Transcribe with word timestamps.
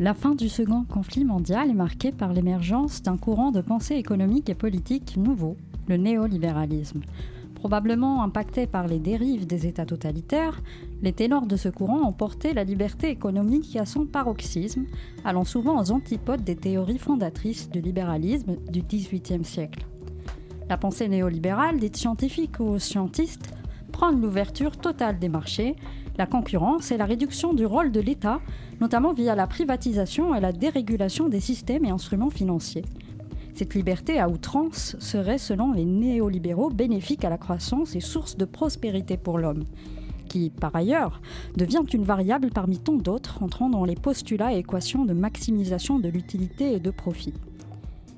La 0.00 0.14
fin 0.14 0.34
du 0.34 0.48
second 0.48 0.84
conflit 0.84 1.26
mondial 1.26 1.68
est 1.68 1.74
marquée 1.74 2.10
par 2.10 2.32
l'émergence 2.32 3.02
d'un 3.02 3.18
courant 3.18 3.50
de 3.50 3.60
pensée 3.60 3.96
économique 3.96 4.48
et 4.48 4.54
politique 4.54 5.18
nouveau, 5.18 5.58
le 5.88 5.98
néolibéralisme. 5.98 7.02
Probablement 7.54 8.22
impacté 8.22 8.66
par 8.66 8.86
les 8.86 8.98
dérives 8.98 9.46
des 9.46 9.66
États 9.66 9.84
totalitaires, 9.84 10.62
les 11.02 11.12
ténors 11.12 11.44
de 11.44 11.56
ce 11.56 11.68
courant 11.68 12.00
ont 12.00 12.14
porté 12.14 12.54
la 12.54 12.64
liberté 12.64 13.10
économique 13.10 13.76
à 13.76 13.84
son 13.84 14.06
paroxysme, 14.06 14.86
allant 15.22 15.44
souvent 15.44 15.78
aux 15.78 15.90
antipodes 15.90 16.44
des 16.44 16.56
théories 16.56 16.96
fondatrices 16.96 17.68
du 17.68 17.82
libéralisme 17.82 18.56
du 18.70 18.80
XVIIIe 18.80 19.44
siècle. 19.44 19.86
La 20.70 20.78
pensée 20.78 21.08
néolibérale, 21.08 21.78
dite 21.78 21.98
scientifique 21.98 22.58
ou 22.58 22.78
scientiste, 22.78 23.52
prend 23.92 24.12
l'ouverture 24.12 24.78
totale 24.78 25.18
des 25.18 25.28
marchés, 25.28 25.76
la 26.20 26.26
concurrence 26.26 26.92
et 26.92 26.98
la 26.98 27.06
réduction 27.06 27.54
du 27.54 27.64
rôle 27.64 27.92
de 27.92 27.98
l'État, 27.98 28.42
notamment 28.82 29.14
via 29.14 29.34
la 29.34 29.46
privatisation 29.46 30.34
et 30.34 30.40
la 30.40 30.52
dérégulation 30.52 31.30
des 31.30 31.40
systèmes 31.40 31.86
et 31.86 31.88
instruments 31.88 32.28
financiers. 32.28 32.84
Cette 33.54 33.74
liberté 33.74 34.20
à 34.20 34.28
outrance 34.28 34.96
serait, 34.98 35.38
selon 35.38 35.72
les 35.72 35.86
néolibéraux, 35.86 36.68
bénéfique 36.68 37.24
à 37.24 37.30
la 37.30 37.38
croissance 37.38 37.96
et 37.96 38.00
source 38.00 38.36
de 38.36 38.44
prospérité 38.44 39.16
pour 39.16 39.38
l'homme, 39.38 39.64
qui, 40.28 40.50
par 40.50 40.76
ailleurs, 40.76 41.22
devient 41.56 41.86
une 41.90 42.04
variable 42.04 42.50
parmi 42.50 42.78
tant 42.78 42.96
d'autres 42.96 43.42
entrant 43.42 43.70
dans 43.70 43.86
les 43.86 43.96
postulats 43.96 44.52
et 44.52 44.58
équations 44.58 45.06
de 45.06 45.14
maximisation 45.14 45.98
de 46.00 46.10
l'utilité 46.10 46.74
et 46.74 46.80
de 46.80 46.90
profit. 46.90 47.32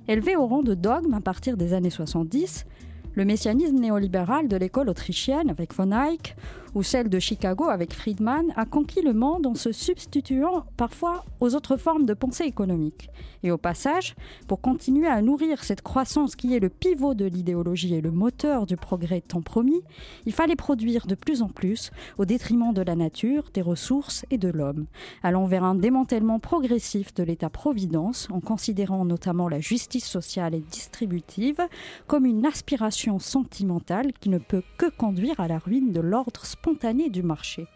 Élevé 0.08 0.34
au 0.34 0.48
rang 0.48 0.64
de 0.64 0.74
dogme 0.74 1.14
à 1.14 1.20
partir 1.20 1.56
des 1.56 1.72
années 1.72 1.88
70, 1.88 2.66
le 3.14 3.24
messianisme 3.24 3.76
néolibéral 3.76 4.48
de 4.48 4.56
l'école 4.56 4.88
autrichienne 4.88 5.50
avec 5.50 5.72
von 5.72 5.92
Eyck 5.92 6.34
ou 6.74 6.82
celle 6.82 7.08
de 7.08 7.18
Chicago 7.18 7.64
avec 7.64 7.92
Friedman 7.92 8.52
a 8.56 8.64
conquis 8.64 9.02
le 9.02 9.12
monde 9.12 9.46
en 9.46 9.54
se 9.54 9.72
substituant 9.72 10.64
parfois 10.76 11.24
aux 11.40 11.54
autres 11.54 11.76
formes 11.76 12.06
de 12.06 12.14
pensée 12.14 12.44
économique. 12.44 13.10
Et 13.42 13.50
au 13.50 13.58
passage, 13.58 14.14
pour 14.46 14.60
continuer 14.60 15.08
à 15.08 15.20
nourrir 15.20 15.64
cette 15.64 15.82
croissance 15.82 16.36
qui 16.36 16.54
est 16.54 16.60
le 16.60 16.68
pivot 16.68 17.14
de 17.14 17.24
l'idéologie 17.24 17.94
et 17.94 18.00
le 18.00 18.10
moteur 18.10 18.66
du 18.66 18.76
progrès 18.76 19.20
tant 19.20 19.42
promis, 19.42 19.82
il 20.26 20.32
fallait 20.32 20.56
produire 20.56 21.06
de 21.06 21.14
plus 21.14 21.42
en 21.42 21.48
plus 21.48 21.90
au 22.18 22.24
détriment 22.24 22.72
de 22.72 22.82
la 22.82 22.94
nature, 22.94 23.50
des 23.52 23.62
ressources 23.62 24.24
et 24.30 24.38
de 24.38 24.48
l'homme, 24.48 24.86
allant 25.22 25.46
vers 25.46 25.64
un 25.64 25.74
démantèlement 25.74 26.38
progressif 26.38 27.14
de 27.14 27.24
l'État-providence 27.24 28.28
en 28.30 28.40
considérant 28.40 29.04
notamment 29.04 29.48
la 29.48 29.60
justice 29.60 30.06
sociale 30.06 30.54
et 30.54 30.60
distributive 30.60 31.60
comme 32.06 32.26
une 32.26 32.46
aspiration 32.46 33.18
sentimentale 33.18 34.12
qui 34.20 34.28
ne 34.28 34.38
peut 34.38 34.62
que 34.78 34.90
conduire 34.90 35.40
à 35.40 35.48
la 35.48 35.58
ruine 35.58 35.92
de 35.92 36.00
l'ordre 36.00 36.44
spontanée 36.62 37.10
du 37.10 37.24
marché. 37.24 37.66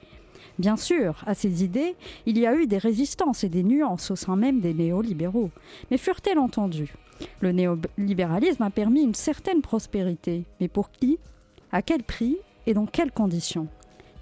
Bien 0.61 0.77
sûr, 0.77 1.25
à 1.27 1.35
ces 1.35 1.65
idées, 1.65 1.97
il 2.25 2.39
y 2.39 2.47
a 2.47 2.55
eu 2.55 2.69
des 2.69 2.79
résistances 2.79 3.43
et 3.43 3.49
des 3.49 3.65
nuances 3.65 4.13
au 4.13 4.17
sein 4.17 4.37
même 4.37 4.61
des 4.61 4.75
néolibéraux. 4.75 5.51
Mais 5.91 5.99
furent-elles 5.99 6.39
entendues? 6.39 6.95
Le 7.41 7.51
néolibéralisme 7.51 8.63
a 8.63 8.71
permis 8.71 9.03
une 9.03 9.15
certaine 9.15 9.61
prospérité. 9.61 10.45
Mais 10.61 10.69
pour 10.69 10.93
qui? 10.93 11.19
À 11.73 11.83
quel 11.83 12.05
prix? 12.05 12.37
Et 12.69 12.75
dans 12.75 12.87
quelles 12.87 13.11
conditions? 13.11 13.67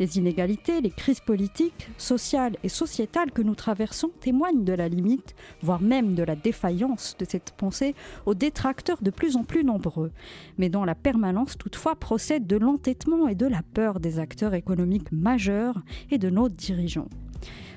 Les 0.01 0.19
inégalités, 0.19 0.81
les 0.81 0.91
crises 0.91 1.21
politiques, 1.21 1.89
sociales 1.99 2.57
et 2.63 2.69
sociétales 2.69 3.33
que 3.33 3.43
nous 3.43 3.55
traversons 3.55 4.11
témoignent 4.21 4.65
de 4.65 4.73
la 4.73 4.89
limite, 4.89 5.35
voire 5.63 5.81
même 5.81 6.15
de 6.15 6.23
la 6.23 6.37
défaillance 6.37 7.17
de 7.19 7.25
cette 7.25 7.53
pensée 7.53 7.95
aux 8.27 8.35
détracteurs 8.35 9.03
de 9.03 9.11
plus 9.11 9.37
en 9.37 9.45
plus 9.45 9.65
nombreux, 9.65 10.13
mais 10.59 10.69
dont 10.69 10.85
la 10.85 10.95
permanence 10.95 11.57
toutefois 11.59 11.97
procède 11.97 12.47
de 12.47 12.57
l'entêtement 12.57 13.29
et 13.29 13.35
de 13.35 13.47
la 13.47 13.63
peur 13.63 14.01
des 14.01 14.19
acteurs 14.19 14.55
économiques 14.55 15.13
majeurs 15.13 15.83
et 16.11 16.19
de 16.19 16.31
nos 16.31 16.49
dirigeants. 16.49 17.09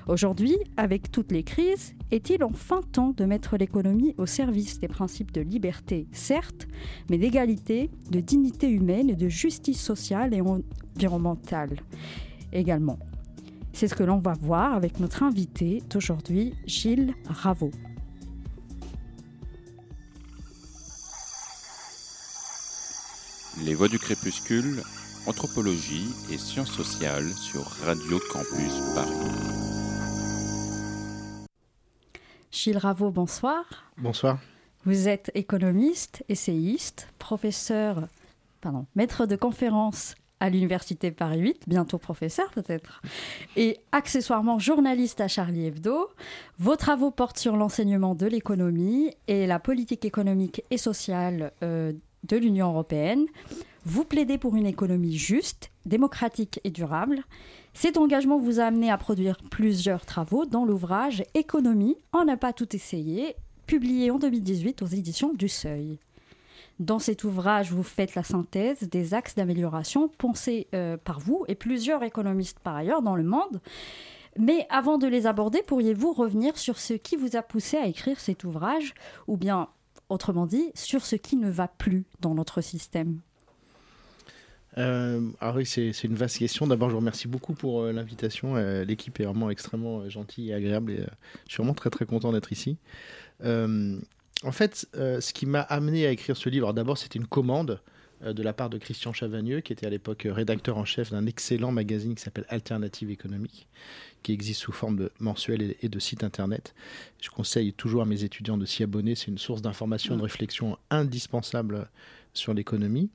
Aujourd'hui, 0.07 0.55
avec 0.77 1.11
toutes 1.11 1.33
les 1.33 1.43
crises, 1.43 1.93
est-il 2.11 2.41
enfin 2.45 2.81
temps 2.93 3.13
de 3.17 3.25
mettre 3.25 3.57
l'économie 3.57 4.15
au 4.17 4.25
service 4.25 4.79
des 4.79 4.87
principes 4.87 5.33
de 5.33 5.41
liberté, 5.41 6.07
certes, 6.13 6.65
mais 7.09 7.17
d'égalité, 7.17 7.91
de 8.09 8.21
dignité 8.21 8.69
humaine 8.69 9.09
et 9.09 9.17
de 9.17 9.27
justice 9.27 9.81
sociale 9.81 10.33
et 10.33 10.41
environnementale 10.41 11.81
également? 12.53 12.99
C'est 13.73 13.89
ce 13.89 13.95
que 13.95 14.03
l'on 14.03 14.19
va 14.19 14.33
voir 14.41 14.73
avec 14.73 15.01
notre 15.01 15.23
invité 15.23 15.83
d'aujourd'hui, 15.89 16.53
Gilles 16.65 17.13
Raveau. 17.27 17.71
Les 23.65 23.75
voix 23.75 23.89
du 23.89 23.99
crépuscule, 23.99 24.83
anthropologie 25.25 26.07
et 26.31 26.37
sciences 26.37 26.71
sociales 26.71 27.29
sur 27.33 27.63
Radio 27.83 28.19
Campus 28.31 28.73
Paris. 28.95 29.66
Gilles 32.57 32.79
Raveau, 32.79 33.11
bonsoir. 33.11 33.65
Bonsoir. 33.99 34.39
Vous 34.83 35.07
êtes 35.07 35.29
économiste, 35.35 36.23
essayiste, 36.27 37.07
professeur, 37.19 38.07
pardon, 38.61 38.87
maître 38.95 39.27
de 39.27 39.35
conférence 39.35 40.15
à 40.39 40.49
l'université 40.49 41.11
Paris 41.11 41.39
8, 41.39 41.63
bientôt 41.67 41.99
professeur 41.99 42.49
peut-être, 42.49 43.03
et 43.57 43.77
accessoirement 43.91 44.57
journaliste 44.57 45.21
à 45.21 45.27
Charlie 45.27 45.67
Hebdo. 45.67 46.09
Vos 46.57 46.75
travaux 46.75 47.11
portent 47.11 47.37
sur 47.37 47.57
l'enseignement 47.57 48.15
de 48.15 48.25
l'économie 48.25 49.11
et 49.27 49.45
la 49.45 49.59
politique 49.59 50.03
économique 50.03 50.63
et 50.71 50.79
sociale 50.79 51.51
euh, 51.61 51.93
de 52.23 52.37
l'Union 52.37 52.69
européenne. 52.69 53.27
Vous 53.85 54.03
plaidez 54.03 54.39
pour 54.39 54.55
une 54.55 54.65
économie 54.65 55.15
juste, 55.15 55.69
démocratique 55.85 56.59
et 56.63 56.71
durable. 56.71 57.21
Cet 57.79 57.97
engagement 57.97 58.39
vous 58.39 58.59
a 58.59 58.63
amené 58.63 58.89
à 58.89 58.97
produire 58.97 59.37
plusieurs 59.51 60.03
travaux 60.03 60.47
dans 60.47 60.65
l'ouvrage 60.65 61.23
Économie, 61.35 61.95
on 62.11 62.25
n'a 62.25 62.35
pas 62.35 62.51
tout 62.51 62.75
essayé, 62.75 63.35
publié 63.67 64.09
en 64.09 64.17
2018 64.17 64.81
aux 64.81 64.87
éditions 64.87 65.31
du 65.31 65.47
Seuil. 65.47 65.99
Dans 66.79 66.97
cet 66.97 67.23
ouvrage, 67.23 67.71
vous 67.71 67.83
faites 67.83 68.15
la 68.15 68.23
synthèse 68.23 68.89
des 68.89 69.13
axes 69.13 69.35
d'amélioration 69.35 70.07
pensés 70.07 70.65
euh, 70.73 70.97
par 70.97 71.19
vous 71.19 71.45
et 71.47 71.53
plusieurs 71.53 72.01
économistes 72.01 72.57
par 72.57 72.75
ailleurs 72.75 73.03
dans 73.03 73.15
le 73.15 73.21
monde. 73.21 73.61
Mais 74.39 74.65
avant 74.71 74.97
de 74.97 75.05
les 75.05 75.27
aborder, 75.27 75.61
pourriez-vous 75.61 76.13
revenir 76.13 76.57
sur 76.57 76.79
ce 76.79 76.93
qui 76.93 77.15
vous 77.15 77.35
a 77.35 77.43
poussé 77.43 77.77
à 77.77 77.85
écrire 77.85 78.19
cet 78.19 78.43
ouvrage, 78.43 78.95
ou 79.27 79.37
bien, 79.37 79.67
autrement 80.09 80.47
dit, 80.47 80.71
sur 80.73 81.05
ce 81.05 81.15
qui 81.15 81.35
ne 81.35 81.51
va 81.51 81.67
plus 81.67 82.05
dans 82.21 82.33
notre 82.33 82.61
système? 82.61 83.19
Euh, 84.77 85.21
ah 85.39 85.53
oui, 85.55 85.65
c'est 85.65 86.03
une 86.03 86.15
vaste 86.15 86.37
question. 86.37 86.67
D'abord, 86.67 86.89
je 86.89 86.93
vous 86.93 86.99
remercie 86.99 87.27
beaucoup 87.27 87.53
pour 87.53 87.81
euh, 87.81 87.91
l'invitation. 87.91 88.55
Euh, 88.55 88.83
l'équipe 88.83 89.19
est 89.19 89.23
vraiment 89.23 89.49
extrêmement 89.49 90.07
gentille 90.09 90.49
et 90.49 90.53
agréable 90.53 90.91
et 90.91 91.03
je 91.47 91.53
suis 91.53 91.57
vraiment 91.57 91.73
très 91.73 91.89
très 91.89 92.05
content 92.05 92.31
d'être 92.31 92.51
ici. 92.51 92.77
en 93.43 94.51
fait, 94.51 94.87
ce 94.93 95.33
qui 95.33 95.45
m'a 95.45 95.61
amené 95.61 96.05
à 96.05 96.11
écrire 96.11 96.37
ce 96.37 96.49
livre, 96.49 96.73
d'abord, 96.73 96.97
c'était 96.97 97.19
une 97.19 97.27
commande 97.27 97.81
de 98.23 98.41
la 98.41 98.51
part 98.51 98.71
de 98.71 98.79
Christian 98.79 99.13
Chavagneux, 99.13 99.61
qui 99.61 99.73
était 99.73 99.85
à 99.85 99.91
l'époque 99.91 100.27
rédacteur 100.27 100.77
en 100.77 100.85
chef 100.85 101.11
d'un 101.11 101.27
excellent 101.27 101.71
magazine 101.71 102.15
qui 102.15 102.23
s'appelle 102.23 102.45
Alternative 102.49 103.11
économique, 103.11 103.67
qui 104.23 104.31
existe 104.31 104.61
sous 104.61 104.71
forme 104.71 104.95
de 104.95 105.11
mensuel 105.19 105.75
et 105.81 105.89
de 105.89 105.99
site 105.99 106.23
internet. 106.23 106.73
Je 107.21 107.29
conseille 107.29 107.73
toujours 107.73 108.01
à 108.01 108.05
mes 108.05 108.23
étudiants 108.23 108.57
de 108.57 108.65
s'y 108.65 108.81
abonner. 108.81 109.13
C'est 109.13 109.27
une 109.27 109.37
source 109.37 109.61
d'information, 109.61 110.17
de 110.17 110.23
réflexion 110.23 110.79
indispensable 110.89 111.89
sur 112.33 112.55
l'économie. 112.55 113.11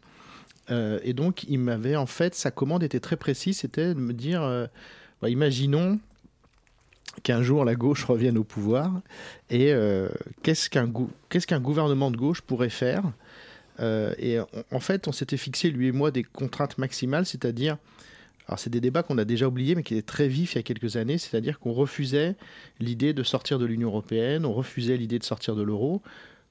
Euh, 0.70 0.98
et 1.02 1.12
donc, 1.12 1.44
il 1.44 1.58
m'avait, 1.58 1.96
en 1.96 2.06
fait, 2.06 2.34
sa 2.34 2.50
commande 2.50 2.82
était 2.82 3.00
très 3.00 3.16
précise, 3.16 3.58
c'était 3.58 3.94
de 3.94 4.00
me 4.00 4.12
dire, 4.12 4.42
euh, 4.42 4.66
bah, 5.20 5.28
imaginons 5.28 5.98
qu'un 7.22 7.42
jour 7.42 7.64
la 7.64 7.74
gauche 7.74 8.04
revienne 8.04 8.38
au 8.38 8.44
pouvoir, 8.44 9.00
et 9.50 9.72
euh, 9.72 10.08
qu'est-ce 10.42 10.70
qu'un 10.70 11.60
gouvernement 11.60 12.10
de 12.10 12.16
gauche 12.16 12.40
pourrait 12.40 12.70
faire? 12.70 13.12
Et 14.18 14.38
en 14.70 14.78
fait, 14.78 15.08
on 15.08 15.12
s'était 15.12 15.36
fixé, 15.36 15.70
lui 15.70 15.88
et 15.88 15.92
moi, 15.92 16.12
des 16.12 16.22
contraintes 16.22 16.78
maximales, 16.78 17.26
c'est-à-dire, 17.26 17.78
alors 18.46 18.60
c'est 18.60 18.70
des 18.70 18.80
débats 18.80 19.02
qu'on 19.02 19.18
a 19.18 19.24
déjà 19.24 19.48
oubliés, 19.48 19.74
mais 19.74 19.82
qui 19.82 19.94
étaient 19.94 20.06
très 20.06 20.28
vifs 20.28 20.54
il 20.54 20.58
y 20.58 20.58
a 20.60 20.62
quelques 20.62 20.94
années, 20.94 21.18
c'est-à-dire 21.18 21.58
qu'on 21.58 21.72
refusait 21.72 22.36
l'idée 22.78 23.12
de 23.12 23.24
sortir 23.24 23.58
de 23.58 23.64
l'Union 23.64 23.88
européenne, 23.88 24.46
on 24.46 24.52
refusait 24.52 24.96
l'idée 24.96 25.18
de 25.18 25.24
sortir 25.24 25.56
de 25.56 25.62
l'euro, 25.62 26.00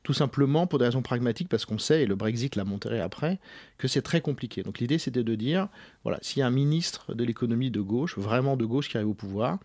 tout 0.04 0.14
simplement 0.14 0.68
pour 0.68 0.80
des 0.80 0.86
raisons 0.86 1.02
pragmatiques, 1.02 1.50
parce 1.50 1.66
qu'on 1.66 1.78
sait, 1.78 2.04
et 2.04 2.06
le 2.06 2.16
Brexit 2.16 2.56
l'a 2.56 2.64
montré 2.64 3.00
après, 3.00 3.40
que 3.78 3.88
c'est 3.88 4.02
très 4.02 4.22
compliqué. 4.22 4.64
Donc 4.64 4.80
l'idée, 4.80 4.98
c'était 4.98 5.24
de 5.24 5.36
dire, 5.36 5.68
voilà, 6.04 6.18
s'il 6.22 6.40
y 6.40 6.44
a 6.44 6.48
un 6.48 6.52
ministre 6.52 7.14
de 7.14 7.24
l'économie 7.24 7.72
de 7.72 7.82
gauche, 7.82 8.18
vraiment 8.18 8.58
de 8.58 8.66
gauche, 8.66 8.90
qui 8.90 8.98
arrive 8.98 9.10
au 9.10 9.14
pouvoir, 9.14 9.60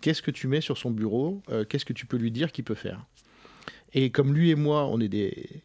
qu'est-ce 0.00 0.22
que 0.22 0.30
tu 0.30 0.46
mets 0.46 0.60
sur 0.60 0.76
son 0.76 0.90
bureau 0.90 1.42
euh, 1.50 1.64
Qu'est-ce 1.64 1.84
que 1.84 1.92
tu 1.92 2.06
peux 2.06 2.18
lui 2.18 2.30
dire 2.30 2.52
qu'il 2.52 2.64
peut 2.64 2.74
faire? 2.74 3.04
Et 3.94 4.10
comme 4.10 4.34
lui 4.34 4.50
et 4.50 4.54
moi, 4.54 4.86
on 4.86 5.00
est 5.00 5.08
des, 5.08 5.62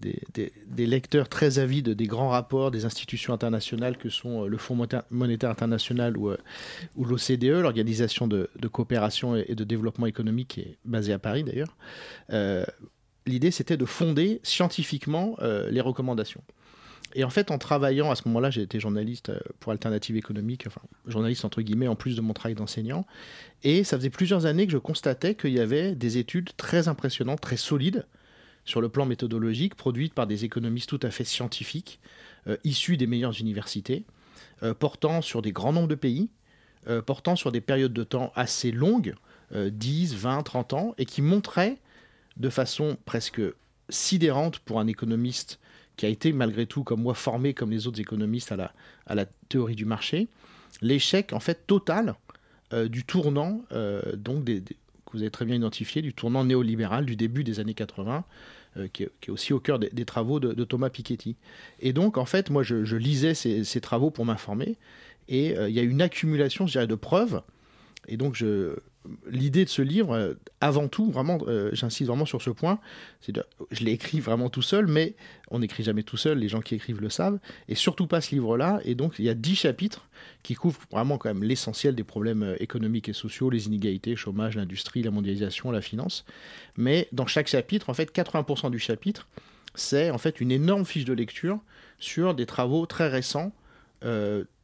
des, 0.00 0.86
lecteurs 0.86 1.28
très 1.28 1.58
avides 1.58 1.90
des 1.90 2.06
grands 2.06 2.30
rapports 2.30 2.70
des 2.70 2.84
institutions 2.84 3.32
internationales 3.32 3.96
que 3.96 4.08
sont 4.08 4.44
euh, 4.44 4.48
le 4.48 4.56
Fonds 4.56 4.76
monétaire 5.10 5.50
international 5.50 6.16
ou, 6.16 6.30
euh, 6.30 6.38
l'OCDE, 6.96 7.60
l'Organisation 7.60 8.26
de, 8.26 8.48
coopération 8.72 9.36
et 9.36 9.54
de 9.54 9.64
développement 9.64 10.06
économique 10.06 10.48
qui 10.48 10.60
est 10.60 10.78
basée 10.84 11.12
à 11.12 11.18
Paris 11.18 11.44
d'ailleurs, 11.44 11.76
l'idée 13.26 13.50
c'était 13.50 13.76
de 13.76 13.84
fonder 13.84 14.40
scientifiquement 14.42 15.36
euh, 15.40 15.70
les 15.70 15.80
recommandations. 15.80 16.42
Et 17.14 17.24
en 17.24 17.30
fait, 17.30 17.50
en 17.50 17.58
travaillant 17.58 18.10
à 18.10 18.14
ce 18.14 18.22
moment-là, 18.26 18.50
j'ai 18.50 18.62
été 18.62 18.80
journaliste 18.80 19.28
euh, 19.28 19.38
pour 19.60 19.72
Alternative 19.72 20.16
économique, 20.16 20.64
enfin 20.66 20.80
journaliste 21.06 21.44
entre 21.44 21.60
guillemets, 21.60 21.88
en 21.88 21.96
plus 21.96 22.16
de 22.16 22.20
mon 22.20 22.32
travail 22.32 22.54
d'enseignant. 22.54 23.06
Et 23.62 23.84
ça 23.84 23.96
faisait 23.96 24.10
plusieurs 24.10 24.46
années 24.46 24.66
que 24.66 24.72
je 24.72 24.78
constatais 24.78 25.34
qu'il 25.34 25.52
y 25.52 25.60
avait 25.60 25.94
des 25.94 26.18
études 26.18 26.50
très 26.56 26.88
impressionnantes, 26.88 27.40
très 27.40 27.56
solides, 27.56 28.06
sur 28.64 28.80
le 28.80 28.88
plan 28.88 29.06
méthodologique, 29.06 29.74
produites 29.74 30.14
par 30.14 30.26
des 30.26 30.44
économistes 30.44 30.88
tout 30.88 31.00
à 31.02 31.10
fait 31.10 31.24
scientifiques, 31.24 32.00
euh, 32.46 32.56
issus 32.64 32.96
des 32.96 33.06
meilleures 33.06 33.38
universités, 33.40 34.04
portant 34.78 35.22
sur 35.22 35.42
des 35.42 35.50
grands 35.50 35.72
nombres 35.72 35.88
de 35.88 35.96
pays, 35.96 36.30
portant 37.04 37.34
sur 37.34 37.50
des 37.50 37.60
périodes 37.60 37.92
de 37.92 38.04
temps 38.04 38.30
assez 38.36 38.70
longues, 38.70 39.16
10, 39.52 40.14
20, 40.14 40.44
30 40.44 40.72
ans, 40.72 40.94
et 40.98 41.04
qui 41.04 41.20
montraient 41.20 41.78
de 42.36 42.48
façon 42.48 42.96
presque 43.04 43.42
sidérante 43.88 44.58
pour 44.60 44.80
un 44.80 44.86
économiste 44.86 45.58
qui 45.96 46.06
a 46.06 46.08
été 46.08 46.32
malgré 46.32 46.66
tout, 46.66 46.84
comme 46.84 47.02
moi, 47.02 47.14
formé 47.14 47.54
comme 47.54 47.70
les 47.70 47.86
autres 47.86 48.00
économistes 48.00 48.52
à 48.52 49.14
la, 49.14 49.26
théorie 49.48 49.76
du 49.76 49.84
marché, 49.84 50.28
l'échec 50.80 51.32
en 51.32 51.40
fait 51.40 51.66
total 51.66 52.14
euh, 52.72 52.88
du 52.88 53.04
tournant, 53.04 53.62
euh, 53.72 54.00
donc 54.16 54.44
que 54.44 54.62
vous 55.12 55.20
avez 55.20 55.30
très 55.30 55.44
bien 55.44 55.56
identifié, 55.56 56.00
du 56.00 56.14
tournant 56.14 56.44
néolibéral 56.44 57.04
du 57.04 57.16
début 57.16 57.44
des 57.44 57.60
années 57.60 57.74
80, 57.74 58.24
euh, 58.78 58.88
qui, 58.88 59.02
est, 59.02 59.28
aussi 59.28 59.52
au 59.52 59.60
cœur 59.60 59.78
des, 59.78 60.04
travaux 60.06 60.40
de, 60.40 60.64
Thomas 60.64 60.88
Piketty. 60.88 61.36
Et 61.80 61.92
donc, 61.92 62.16
en 62.16 62.24
fait, 62.24 62.48
moi, 62.48 62.62
je, 62.62 62.96
lisais 62.96 63.34
ces, 63.34 63.64
ces, 63.64 63.80
travaux 63.82 64.10
pour 64.10 64.24
m'informer, 64.24 64.78
et 65.28 65.54
il 65.68 65.74
y 65.74 65.78
a 65.78 65.82
une 65.82 66.02
accumulation, 66.02 66.66
je 66.66 66.72
dirais, 66.72 66.86
de 66.86 66.94
preuves. 66.94 67.42
Et 68.08 68.16
donc, 68.16 68.34
je, 68.34 68.76
l'idée 69.30 69.64
de 69.64 69.70
ce 69.70 69.82
livre, 69.82 70.12
euh, 70.12 70.34
avant 70.60 70.88
tout, 70.88 71.10
vraiment, 71.10 71.38
euh, 71.46 71.70
j'insiste 71.72 72.08
vraiment 72.08 72.26
sur 72.26 72.42
ce 72.42 72.50
point, 72.50 72.78
c'est 73.20 73.32
je 73.70 73.84
l'ai 73.84 73.92
écrit 73.92 74.20
vraiment 74.20 74.50
tout 74.50 74.62
seul, 74.62 74.86
mais 74.86 75.14
on 75.50 75.60
n'écrit 75.60 75.82
jamais 75.82 76.02
tout 76.02 76.16
seul, 76.16 76.38
les 76.38 76.48
gens 76.48 76.60
qui 76.60 76.74
écrivent 76.74 77.00
le 77.00 77.10
savent, 77.10 77.38
et 77.68 77.74
surtout 77.74 78.06
pas 78.06 78.20
ce 78.20 78.34
livre-là. 78.34 78.80
Et 78.84 78.94
donc, 78.94 79.14
il 79.18 79.24
y 79.24 79.28
a 79.28 79.34
dix 79.34 79.56
chapitres 79.56 80.08
qui 80.42 80.54
couvrent 80.54 80.80
vraiment 80.90 81.18
quand 81.18 81.28
même 81.28 81.42
l'essentiel 81.42 81.94
des 81.94 82.04
problèmes 82.04 82.42
euh, 82.42 82.56
économiques 82.60 83.08
et 83.08 83.12
sociaux, 83.12 83.50
les 83.50 83.66
inégalités, 83.66 84.16
chômage, 84.16 84.56
l'industrie, 84.56 85.02
la 85.02 85.10
mondialisation, 85.10 85.70
la 85.70 85.80
finance. 85.80 86.24
Mais 86.76 87.08
dans 87.12 87.26
chaque 87.26 87.48
chapitre, 87.48 87.90
en 87.90 87.94
fait, 87.94 88.14
80% 88.14 88.70
du 88.70 88.78
chapitre, 88.78 89.28
c'est 89.74 90.10
en 90.10 90.18
fait 90.18 90.40
une 90.40 90.50
énorme 90.50 90.84
fiche 90.84 91.04
de 91.04 91.12
lecture 91.12 91.58
sur 91.98 92.34
des 92.34 92.46
travaux 92.46 92.84
très 92.86 93.08
récents 93.08 93.52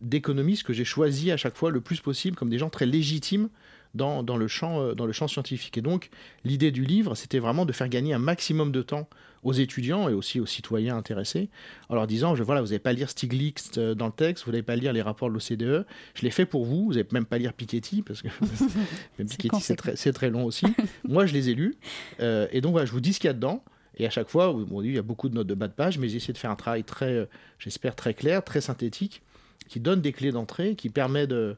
d'économistes 0.01 0.65
que 0.65 0.73
j'ai 0.73 0.85
choisis 0.85 1.31
à 1.31 1.37
chaque 1.37 1.57
fois 1.57 1.71
le 1.71 1.81
plus 1.81 2.01
possible 2.01 2.37
comme 2.37 2.51
des 2.51 2.59
gens 2.59 2.71
très 2.71 2.87
légitimes 2.87 3.49
dans, 3.95 4.37
le 4.37 4.49
champ, 4.49 4.81
euh, 4.81 4.95
dans 4.95 5.07
le 5.07 5.13
champ 5.13 5.29
scientifique. 5.29 5.77
Et 5.79 5.83
donc, 5.83 6.11
l'idée 6.45 6.71
du 6.71 6.85
livre, 6.85 7.15
c'était 7.15 7.39
vraiment 7.39 7.67
de 7.67 7.73
faire 7.73 7.89
gagner 7.89 8.15
un 8.15 8.19
maximum 8.19 8.73
de 8.73 8.83
temps 8.83 9.09
aux 9.45 9.53
étudiants 9.53 10.09
et 10.09 10.15
aussi 10.15 10.41
aux 10.41 10.47
citoyens 10.47 10.97
intéressés, 10.97 11.49
en 11.89 11.95
leur 11.95 12.07
disant, 12.07 12.35
je, 12.35 12.43
voilà, 12.43 12.61
vous 12.61 12.69
n'avez 12.69 12.81
pas 12.81 12.93
lire 12.93 13.09
Stiglitz 13.09 13.71
euh, 13.79 13.95
dans 13.95 14.07
le 14.07 14.13
texte, 14.13 14.45
vous 14.45 14.51
n'avez 14.51 14.63
pas 14.63 14.75
lire 14.75 14.93
les 14.93 15.03
rapports 15.03 15.29
de 15.29 15.35
l'OCDE, 15.35 15.87
je 16.15 16.23
l'ai 16.23 16.31
fait 16.31 16.47
pour 16.47 16.65
vous, 16.65 16.87
vous 16.87 16.95
n'avez 16.95 17.07
même 17.13 17.25
pas 17.25 17.39
lire 17.39 17.53
Piketty, 17.53 18.03
parce 18.03 18.23
que 18.23 18.29
Piketty, 19.17 19.61
c'est 19.61 19.77
très, 19.77 19.95
très, 19.95 20.31
long 20.31 20.45
aussi. 20.45 20.67
Moi, 21.05 21.27
je 21.27 21.35
les 21.35 21.51
ai 21.51 21.55
lus, 21.55 21.77
euh, 22.21 22.49
et 22.51 22.61
donc 22.61 22.73
voilà, 22.73 22.87
je 22.87 22.93
vous 22.93 23.01
dis 23.01 23.13
ce 23.13 23.21
qu'il 23.21 23.29
y 23.29 23.31
a 23.31 23.35
dedans. 23.35 23.63
Et 24.01 24.07
à 24.07 24.11
chaque 24.11 24.29
fois, 24.29 24.53
bon, 24.53 24.81
il 24.81 24.93
y 24.93 24.99
a 24.99 25.03
beaucoup 25.03 25.29
de 25.29 25.35
notes 25.35 25.49
de 25.49 25.55
bas 25.55 25.67
de 25.67 25.73
page, 25.73 25.99
mais 25.99 26.09
j'ai 26.09 26.19
essayé 26.19 26.33
de 26.33 26.39
faire 26.39 26.53
un 26.53 26.57
travail 26.57 26.85
très, 26.85 27.29
j'espère, 27.59 27.97
très 27.97 28.15
clair, 28.15 28.45
très 28.45 28.61
synthétique, 28.61 29.23
qui 29.69 29.81
donne 29.81 30.01
des 30.01 30.13
clés 30.13 30.33
d'entrée, 30.33 30.75
qui 30.75 30.89
permet 30.89 31.27
de, 31.27 31.57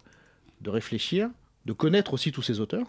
de 0.61 0.71
réfléchir, 0.71 1.31
de 1.67 1.73
connaître 1.73 2.15
aussi 2.15 2.33
tous 2.33 2.43
ces 2.43 2.61
auteurs 2.61 2.87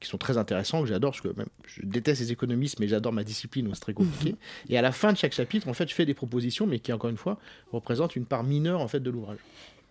qui 0.00 0.08
sont 0.08 0.18
très 0.18 0.38
intéressants, 0.38 0.80
que 0.80 0.88
j'adore, 0.88 1.10
parce 1.10 1.20
que 1.20 1.28
même, 1.36 1.48
je 1.66 1.82
déteste 1.84 2.22
les 2.22 2.32
économistes, 2.32 2.80
mais 2.80 2.88
j'adore 2.88 3.12
ma 3.12 3.22
discipline, 3.22 3.68
c'est 3.74 3.80
très 3.80 3.92
compliqué. 3.92 4.34
Et 4.70 4.78
à 4.78 4.82
la 4.82 4.92
fin 4.92 5.12
de 5.12 5.18
chaque 5.18 5.34
chapitre, 5.34 5.68
en 5.68 5.74
fait, 5.74 5.88
je 5.88 5.94
fais 5.94 6.06
des 6.06 6.14
propositions, 6.14 6.66
mais 6.66 6.78
qui, 6.78 6.90
encore 6.92 7.10
une 7.10 7.18
fois, 7.18 7.38
représentent 7.70 8.16
une 8.16 8.24
part 8.24 8.42
mineure, 8.42 8.80
en 8.80 8.88
fait, 8.88 9.00
de 9.00 9.10
l'ouvrage. 9.10 9.38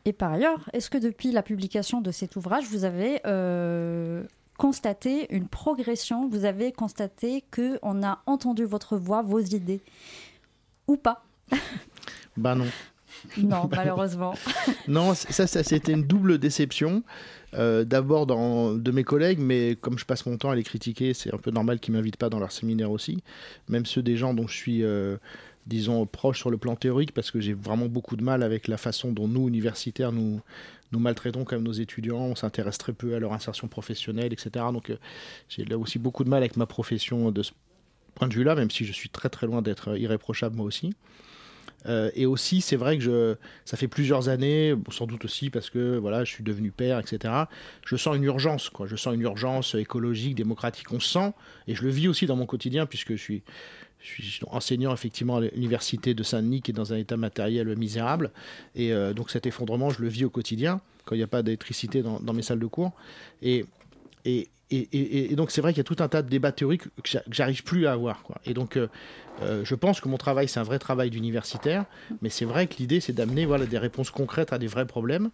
Et 0.05 0.13
par 0.13 0.33
ailleurs, 0.33 0.67
est-ce 0.73 0.89
que 0.89 0.97
depuis 0.97 1.31
la 1.31 1.43
publication 1.43 2.01
de 2.01 2.11
cet 2.11 2.35
ouvrage, 2.35 2.65
vous 2.65 2.85
avez 2.85 3.21
euh, 3.27 4.23
constaté 4.57 5.31
une 5.33 5.47
progression? 5.47 6.27
Vous 6.27 6.45
avez 6.45 6.71
constaté 6.71 7.43
qu'on 7.53 8.01
a 8.01 8.23
entendu 8.25 8.65
votre 8.65 8.97
voix, 8.97 9.21
vos 9.21 9.39
idées? 9.39 9.81
Ou 10.87 10.97
pas? 10.97 11.23
Bah 12.37 12.55
non. 12.55 12.65
Non, 13.37 13.69
malheureusement. 13.71 14.33
non, 14.87 15.13
ça, 15.13 15.47
ça 15.47 15.63
c'était 15.63 15.93
une 15.93 16.03
double 16.03 16.37
déception. 16.37 17.03
Euh, 17.55 17.83
d'abord 17.83 18.27
de 18.27 18.91
mes 18.91 19.03
collègues, 19.03 19.39
mais 19.39 19.75
comme 19.79 19.97
je 19.97 20.05
passe 20.05 20.25
mon 20.25 20.37
temps 20.37 20.51
à 20.51 20.55
les 20.55 20.63
critiquer, 20.63 21.13
c'est 21.13 21.33
un 21.33 21.37
peu 21.37 21.51
normal 21.51 21.79
qu'ils 21.79 21.93
m'invitent 21.93 22.17
pas 22.17 22.29
dans 22.29 22.39
leur 22.39 22.51
séminaire 22.51 22.91
aussi. 22.91 23.23
Même 23.67 23.85
ceux 23.85 24.03
des 24.03 24.17
gens 24.17 24.33
dont 24.33 24.47
je 24.47 24.55
suis, 24.55 24.83
euh, 24.83 25.17
disons, 25.65 26.05
proche 26.05 26.37
sur 26.37 26.51
le 26.51 26.57
plan 26.57 26.75
théorique, 26.75 27.13
parce 27.13 27.31
que 27.31 27.39
j'ai 27.39 27.53
vraiment 27.53 27.87
beaucoup 27.87 28.15
de 28.15 28.23
mal 28.23 28.43
avec 28.43 28.67
la 28.67 28.77
façon 28.77 29.11
dont 29.11 29.27
nous, 29.27 29.47
universitaires, 29.47 30.11
nous, 30.11 30.41
nous 30.91 30.99
maltraitons 30.99 31.43
quand 31.43 31.55
même 31.55 31.65
nos 31.65 31.71
étudiants, 31.71 32.19
on 32.19 32.35
s'intéresse 32.35 32.77
très 32.77 32.93
peu 32.93 33.15
à 33.15 33.19
leur 33.19 33.33
insertion 33.33 33.67
professionnelle, 33.67 34.31
etc. 34.31 34.65
Donc 34.71 34.91
euh, 34.91 34.97
j'ai 35.49 35.65
là 35.65 35.77
aussi 35.77 35.97
beaucoup 35.97 36.23
de 36.23 36.29
mal 36.29 36.43
avec 36.43 36.55
ma 36.55 36.67
profession 36.67 37.31
de 37.31 37.41
ce 37.41 37.51
point 38.13 38.27
de 38.27 38.33
vue-là, 38.33 38.53
même 38.53 38.69
si 38.69 38.85
je 38.85 38.91
suis 38.91 39.09
très 39.09 39.29
très 39.29 39.47
loin 39.47 39.61
d'être 39.61 39.97
irréprochable 39.97 40.55
moi 40.55 40.65
aussi. 40.65 40.93
Euh, 41.85 42.11
et 42.15 42.25
aussi, 42.25 42.61
c'est 42.61 42.75
vrai 42.75 42.97
que 42.97 43.37
ça 43.65 43.77
fait 43.77 43.87
plusieurs 43.87 44.29
années, 44.29 44.75
sans 44.91 45.05
doute 45.05 45.25
aussi 45.25 45.49
parce 45.49 45.69
que 45.69 45.97
voilà, 45.97 46.23
je 46.23 46.31
suis 46.31 46.43
devenu 46.43 46.71
père, 46.71 46.99
etc. 46.99 47.33
Je 47.85 47.95
sens 47.95 48.15
une 48.15 48.23
urgence, 48.23 48.69
quoi. 48.69 48.87
Je 48.87 48.95
sens 48.95 49.13
une 49.13 49.21
urgence 49.21 49.75
écologique, 49.75 50.35
démocratique. 50.35 50.91
On 50.91 50.99
sent, 50.99 51.33
et 51.67 51.75
je 51.75 51.83
le 51.83 51.89
vis 51.89 52.07
aussi 52.07 52.25
dans 52.25 52.35
mon 52.35 52.45
quotidien, 52.45 52.85
puisque 52.85 53.11
je 53.11 53.21
suis, 53.21 53.43
je 53.99 54.21
suis 54.21 54.45
enseignant 54.51 54.93
effectivement 54.93 55.37
à 55.37 55.41
l'université 55.41 56.13
de 56.13 56.23
Saint-Denis, 56.23 56.61
qui 56.61 56.71
est 56.71 56.73
dans 56.73 56.93
un 56.93 56.97
état 56.97 57.17
matériel 57.17 57.75
misérable. 57.77 58.31
Et 58.75 58.93
euh, 58.93 59.13
donc 59.13 59.29
cet 59.29 59.45
effondrement, 59.45 59.89
je 59.89 60.01
le 60.01 60.07
vis 60.07 60.25
au 60.25 60.29
quotidien, 60.29 60.81
quand 61.05 61.15
il 61.15 61.19
n'y 61.19 61.23
a 61.23 61.27
pas 61.27 61.43
d'électricité 61.43 62.03
dans, 62.03 62.33
mes 62.33 62.41
salles 62.41 62.59
de 62.59 62.67
cours. 62.67 62.91
Et, 63.41 63.65
et, 64.25 64.49
et, 64.71 65.35
donc 65.35 65.49
c'est 65.49 65.61
vrai 65.61 65.73
qu'il 65.73 65.79
y 65.79 65.81
a 65.81 65.83
tout 65.85 66.03
un 66.03 66.07
tas 66.07 66.21
de 66.21 66.29
débats 66.29 66.51
théoriques 66.51 66.83
que 67.03 67.19
j'arrive 67.31 67.63
plus 67.63 67.87
à 67.87 67.93
avoir. 67.93 68.23
Et 68.45 68.53
donc 68.53 68.77
euh, 68.77 68.87
euh, 69.41 69.63
je 69.63 69.75
pense 69.75 70.01
que 70.01 70.09
mon 70.09 70.17
travail 70.17 70.47
c'est 70.47 70.59
un 70.59 70.63
vrai 70.63 70.79
travail 70.79 71.09
d'universitaire, 71.09 71.85
mais 72.21 72.29
c'est 72.29 72.45
vrai 72.45 72.67
que 72.67 72.75
l'idée 72.77 72.99
c'est 72.99 73.13
d'amener 73.13 73.45
voilà, 73.45 73.65
des 73.65 73.77
réponses 73.77 74.11
concrètes 74.11 74.53
à 74.53 74.57
des 74.57 74.67
vrais 74.67 74.85
problèmes. 74.85 75.29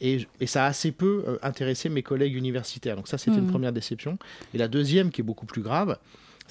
Et, 0.00 0.26
ça 0.46 0.64
a 0.64 0.68
assez 0.68 0.90
peu 0.90 1.24
euh, 1.28 1.38
intéressé 1.42 1.88
mes 1.88 2.02
collègues 2.02 2.34
universitaires. 2.34 2.96
Donc 2.96 3.06
ça 3.06 3.18
c'était 3.18 3.38
une 3.38 3.46
mmh. 3.46 3.50
première 3.50 3.72
déception. 3.72 4.18
Et 4.52 4.58
la 4.58 4.68
deuxième 4.68 5.10
qui 5.10 5.20
est 5.20 5.24
beaucoup 5.24 5.46
plus 5.46 5.62
grave, 5.62 5.96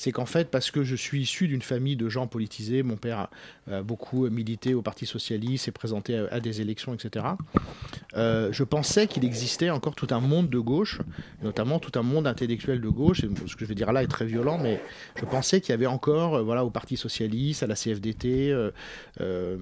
c'est 0.01 0.11
qu'en 0.11 0.25
fait, 0.25 0.49
parce 0.49 0.71
que 0.71 0.83
je 0.83 0.95
suis 0.95 1.21
issu 1.21 1.47
d'une 1.47 1.61
famille 1.61 1.95
de 1.95 2.09
gens 2.09 2.25
politisés, 2.25 2.81
mon 2.81 2.97
père 2.97 3.27
a 3.69 3.83
beaucoup 3.83 4.27
milité 4.31 4.73
au 4.73 4.81
Parti 4.81 5.05
Socialiste, 5.05 5.65
s'est 5.65 5.71
présenté 5.71 6.17
à, 6.31 6.39
des 6.39 6.59
élections, 6.59 6.95
etc. 6.95 7.23
Euh, 8.15 8.51
je 8.51 8.63
pensais 8.63 9.05
qu'il 9.05 9.23
existait 9.23 9.69
encore 9.69 9.93
tout 9.93 10.07
un 10.09 10.19
monde 10.19 10.49
de 10.49 10.57
gauche, 10.57 11.01
notamment 11.43 11.77
tout 11.77 11.91
un 11.99 12.01
monde 12.01 12.25
intellectuel 12.25 12.81
de 12.81 12.89
gauche, 12.89 13.21
ce 13.45 13.55
que 13.55 13.59
je 13.59 13.65
vais 13.65 13.75
dire 13.75 13.91
là 13.93 14.01
est 14.01 14.07
très 14.07 14.25
violent, 14.25 14.57
mais 14.57 14.81
je 15.19 15.25
pensais 15.25 15.61
qu'il 15.61 15.69
y 15.69 15.73
avait 15.73 15.85
encore, 15.85 16.37
euh, 16.37 16.41
voilà, 16.41 16.65
au 16.65 16.71
Parti 16.71 16.97
Socialiste, 16.97 17.61
à 17.61 17.67
la 17.67 17.75
CFDT, 17.75 18.51
euh, 18.51 19.57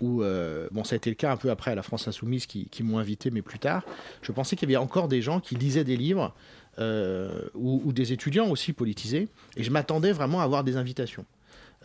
où, 0.00 0.22
bon, 0.70 0.84
ça 0.84 0.94
a 0.94 0.96
été 0.96 1.10
le 1.10 1.16
cas 1.16 1.32
un 1.32 1.36
peu 1.36 1.50
après 1.50 1.72
à 1.72 1.74
la 1.74 1.82
France 1.82 2.06
Insoumise 2.06 2.46
qui 2.46 2.82
m'ont 2.84 2.98
invité, 2.98 3.32
mais 3.32 3.42
plus 3.42 3.58
tard, 3.58 3.82
je 4.22 4.30
pensais 4.30 4.54
qu'il 4.54 4.70
y 4.70 4.76
avait 4.76 4.84
encore 4.84 5.08
des 5.08 5.22
gens 5.22 5.40
qui 5.40 5.56
lisaient 5.56 5.82
des 5.82 5.96
livres 5.96 6.32
euh, 6.78 7.48
ou, 7.54 7.92
des 7.92 8.12
étudiants 8.12 8.48
aussi 8.50 8.72
politisés. 8.72 9.28
Et 9.56 9.62
je 9.62 9.70
m'attendais 9.70 10.12
vraiment 10.12 10.40
à 10.40 10.44
avoir 10.44 10.64
des 10.64 10.76
invitations. 10.76 11.24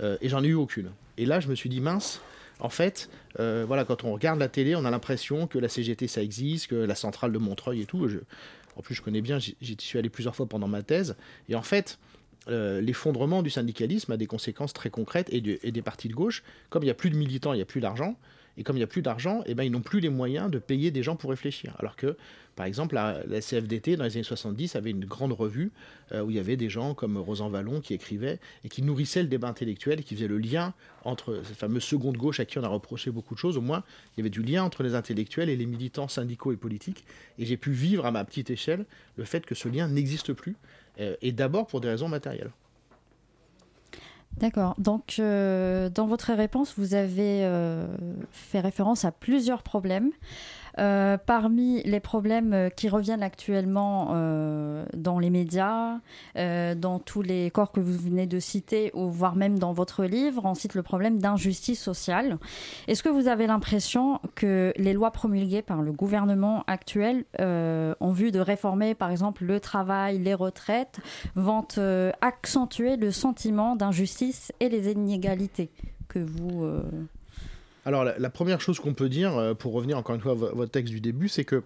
Euh, 0.02 0.18
et 0.22 0.30
j'en 0.30 0.44
ai 0.44 0.48
eu 0.48 0.56
aucune. 0.56 0.90
Et 1.18 1.26
là, 1.26 1.40
je 1.40 1.48
me 1.48 1.56
suis 1.56 1.70
dit, 1.70 1.82
mince, 1.82 2.22
en 2.60 2.70
fait, 2.70 3.10
euh, 3.40 3.66
voilà, 3.68 3.86
quand 3.86 4.04
on 4.04 4.14
regarde 4.14 4.40
la 4.40 4.48
télé, 4.48 4.76
on 4.76 4.86
a 4.86 4.92
l'impression 4.92 5.48
que 5.48 5.60
la 5.60 5.70
CGT, 5.70 6.08
ça 6.08 6.24
existe, 6.24 6.68
que 6.68 6.76
la 6.76 6.96
centrale 6.96 7.32
de 7.32 7.38
Montreuil 7.38 7.82
et 7.82 7.86
tout. 7.86 8.10
en 8.76 8.82
plus, 8.82 8.96
je 8.96 9.02
connais 9.02 9.22
bien, 9.22 9.38
j'y 9.38 9.78
suis 9.80 10.00
allé 10.00 10.10
plusieurs 10.10 10.36
fois 10.36 10.48
pendant 10.48 10.68
ma 10.68 10.82
thèse. 10.82 11.16
Et 11.50 11.56
en 11.56 11.64
fait, 11.64 12.00
l'effondrement 12.48 13.44
du 13.44 13.52
syndicalisme 13.52 14.12
a 14.12 14.18
des 14.18 14.26
conséquences 14.26 14.74
très 14.74 14.90
concrètes 14.90 15.30
et, 15.32 15.60
et, 15.68 15.72
des 15.72 15.82
partis 15.84 16.08
de 16.08 16.16
gauche. 16.16 16.42
Comme 16.72 16.82
il 16.82 16.88
n'y 16.88 16.92
a 16.92 16.96
plus 16.96 17.12
de 17.12 17.16
militants, 17.16 17.54
il 17.54 17.58
n'y 17.58 17.62
a 17.62 17.66
plus 17.66 17.82
d'argent. 17.82 18.16
Et 18.60 18.64
comme 18.64 18.76
il 18.76 18.82
n'y 18.82 18.84
a 18.84 18.88
plus 18.88 19.02
d'argent, 19.02 19.42
eh 19.46 19.56
ben, 19.56 19.64
ils 19.64 19.72
n'ont 19.72 19.80
plus 19.80 20.02
les 20.02 20.10
moyens 20.10 20.52
de 20.52 20.60
payer 20.60 20.92
des 20.92 21.02
gens 21.02 21.16
pour 21.16 21.30
réfléchir. 21.30 21.74
Alors 21.80 21.96
que, 21.96 22.18
par 22.58 22.66
exemple, 22.66 22.94
la, 22.94 23.24
CFDT, 23.40 23.96
dans 23.96 24.04
les 24.04 24.18
années 24.18 24.24
70, 24.24 24.76
avait 24.76 24.92
une 24.92 25.06
grande 25.06 25.32
revue 25.32 25.72
euh, 26.12 26.24
où 26.24 26.30
il 26.30 26.36
y 26.36 26.40
avait 26.40 26.58
des 26.58 26.70
gens 26.70 26.94
comme 26.94 27.18
Rosan 27.18 27.50
Vallon 27.50 27.80
qui 27.80 27.94
écrivaient 27.94 28.38
et 28.66 28.70
qui 28.70 28.82
nourrissaient 28.82 29.24
le 29.24 29.30
débat 29.30 29.48
intellectuel, 29.48 30.04
qui 30.04 30.14
faisaient 30.14 30.28
le 30.28 30.38
lien 30.38 30.74
entre 31.06 31.42
cette 31.46 31.56
fameuse 31.56 31.84
seconde 31.84 32.18
gauche 32.18 32.42
à 32.42 32.46
qui 32.46 32.60
on 32.60 32.64
a 32.64 32.68
reproché 32.68 33.12
beaucoup 33.12 33.34
de 33.34 33.40
choses. 33.40 33.56
Au 33.56 33.62
moins, 33.62 33.82
il 34.12 34.20
y 34.20 34.22
avait 34.24 34.30
du 34.30 34.44
lien 34.44 34.62
entre 34.66 34.84
les 34.84 34.94
intellectuels 34.94 35.50
et 35.50 35.56
les 35.56 35.66
militants 35.66 36.10
syndicaux 36.10 36.52
et 36.52 36.58
politiques. 36.58 37.06
Et 37.38 37.46
j'ai 37.46 37.56
pu 37.56 37.72
vivre 37.72 38.06
à 38.06 38.12
ma 38.12 38.26
petite 38.26 38.50
échelle 38.50 38.86
le 39.16 39.24
fait 39.24 39.46
que 39.46 39.56
ce 39.56 39.70
lien 39.70 39.88
n'existe 39.88 40.34
plus, 40.34 40.58
euh, 41.00 41.16
et 41.22 41.32
d'abord 41.32 41.66
pour 41.66 41.80
des 41.80 41.88
raisons 41.88 42.10
matérielles. 42.10 42.52
D'accord. 44.40 44.76
Donc, 44.78 45.18
euh, 45.20 45.90
dans 45.90 46.08
votre 46.08 46.34
réponse, 46.34 46.74
vous 46.78 46.94
avez 46.94 47.44
euh, 47.44 47.88
fait 48.32 48.62
référence 48.62 49.04
à 49.04 49.12
plusieurs 49.12 49.64
problèmes. 49.64 50.12
Euh, 50.80 51.18
parmi 51.18 51.84
les 51.84 52.00
problèmes 52.00 52.54
euh, 52.54 52.70
qui 52.70 52.88
reviennent 52.88 53.24
actuellement 53.24 54.12
euh, 54.14 54.86
dans 54.96 55.20
les 55.20 55.30
médias, 55.30 56.00
dans 56.36 57.00
tous 57.00 57.22
les 57.22 57.52
corps 57.52 57.72
que 57.72 57.80
vous 57.80 57.98
venez 57.98 58.26
de 58.26 58.40
citer, 58.40 58.92
ou 58.94 59.10
voire 59.10 59.36
même 59.36 59.60
dans 59.60 59.74
votre 59.74 60.06
livre, 60.06 60.44
on 60.46 60.56
cite 60.56 60.74
le 60.74 60.84
problème 60.84 61.20
d'injustice 61.20 61.82
sociale. 61.82 62.38
Est-ce 62.88 63.04
que 63.04 63.10
vous 63.10 63.28
avez 63.28 63.48
l'impression 63.48 64.20
que 64.36 64.74
les 64.78 64.94
lois 64.94 65.12
promulguées 65.12 65.62
par 65.62 65.82
le 65.82 65.92
gouvernement 65.92 66.64
actuel 66.68 67.26
en 67.40 68.12
vue 68.12 68.32
de 68.32 68.40
réformer, 68.40 68.96
par 68.96 69.12
exemple, 69.12 69.44
le 69.44 69.60
travail, 69.60 70.20
les 70.20 70.34
retraites, 70.34 71.00
vont 71.36 71.68
accentuer 72.22 72.96
le 72.96 73.12
sentiment 73.12 73.76
d'injustice 73.76 74.52
et 74.60 74.70
les 74.70 74.92
inégalités 74.92 75.72
que 76.08 76.20
vous 76.20 76.66
alors 77.90 78.04
la, 78.04 78.30
première 78.30 78.62
chose 78.62 78.80
qu'on 78.80 78.94
peut 78.94 79.10
dire, 79.10 79.36
euh, 79.36 79.56
pour 79.56 79.74
revenir 79.74 79.98
encore 79.98 80.14
une 80.14 80.22
fois 80.22 80.34
à 80.34 80.36
votre 80.36 80.70
texte 80.70 80.94
du 80.94 81.02
début, 81.02 81.28
c'est 81.28 81.44
que 81.44 81.64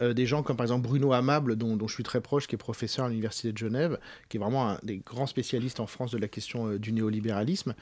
euh, 0.00 0.14
des 0.14 0.24
gens 0.24 0.42
comme 0.42 0.56
par 0.56 0.64
exemple 0.64 0.88
Bruno 0.88 1.12
Amable, 1.12 1.54
dont, 1.54 1.76
je 1.86 1.92
suis 1.92 2.02
très 2.02 2.22
proche, 2.22 2.46
qui 2.46 2.54
est 2.54 2.58
professeur 2.58 3.04
à 3.04 3.08
l'Université 3.10 3.52
de 3.52 3.58
Genève, 3.58 3.98
qui 4.30 4.38
est 4.38 4.40
vraiment 4.40 4.70
un 4.70 4.78
des 4.84 4.96
grands 4.96 5.26
spécialistes 5.26 5.78
en 5.78 5.86
France 5.86 6.12
de 6.12 6.18
la 6.18 6.28
question 6.28 6.68
euh, 6.68 6.78
du 6.78 6.92
néolibéralisme, 6.92 7.74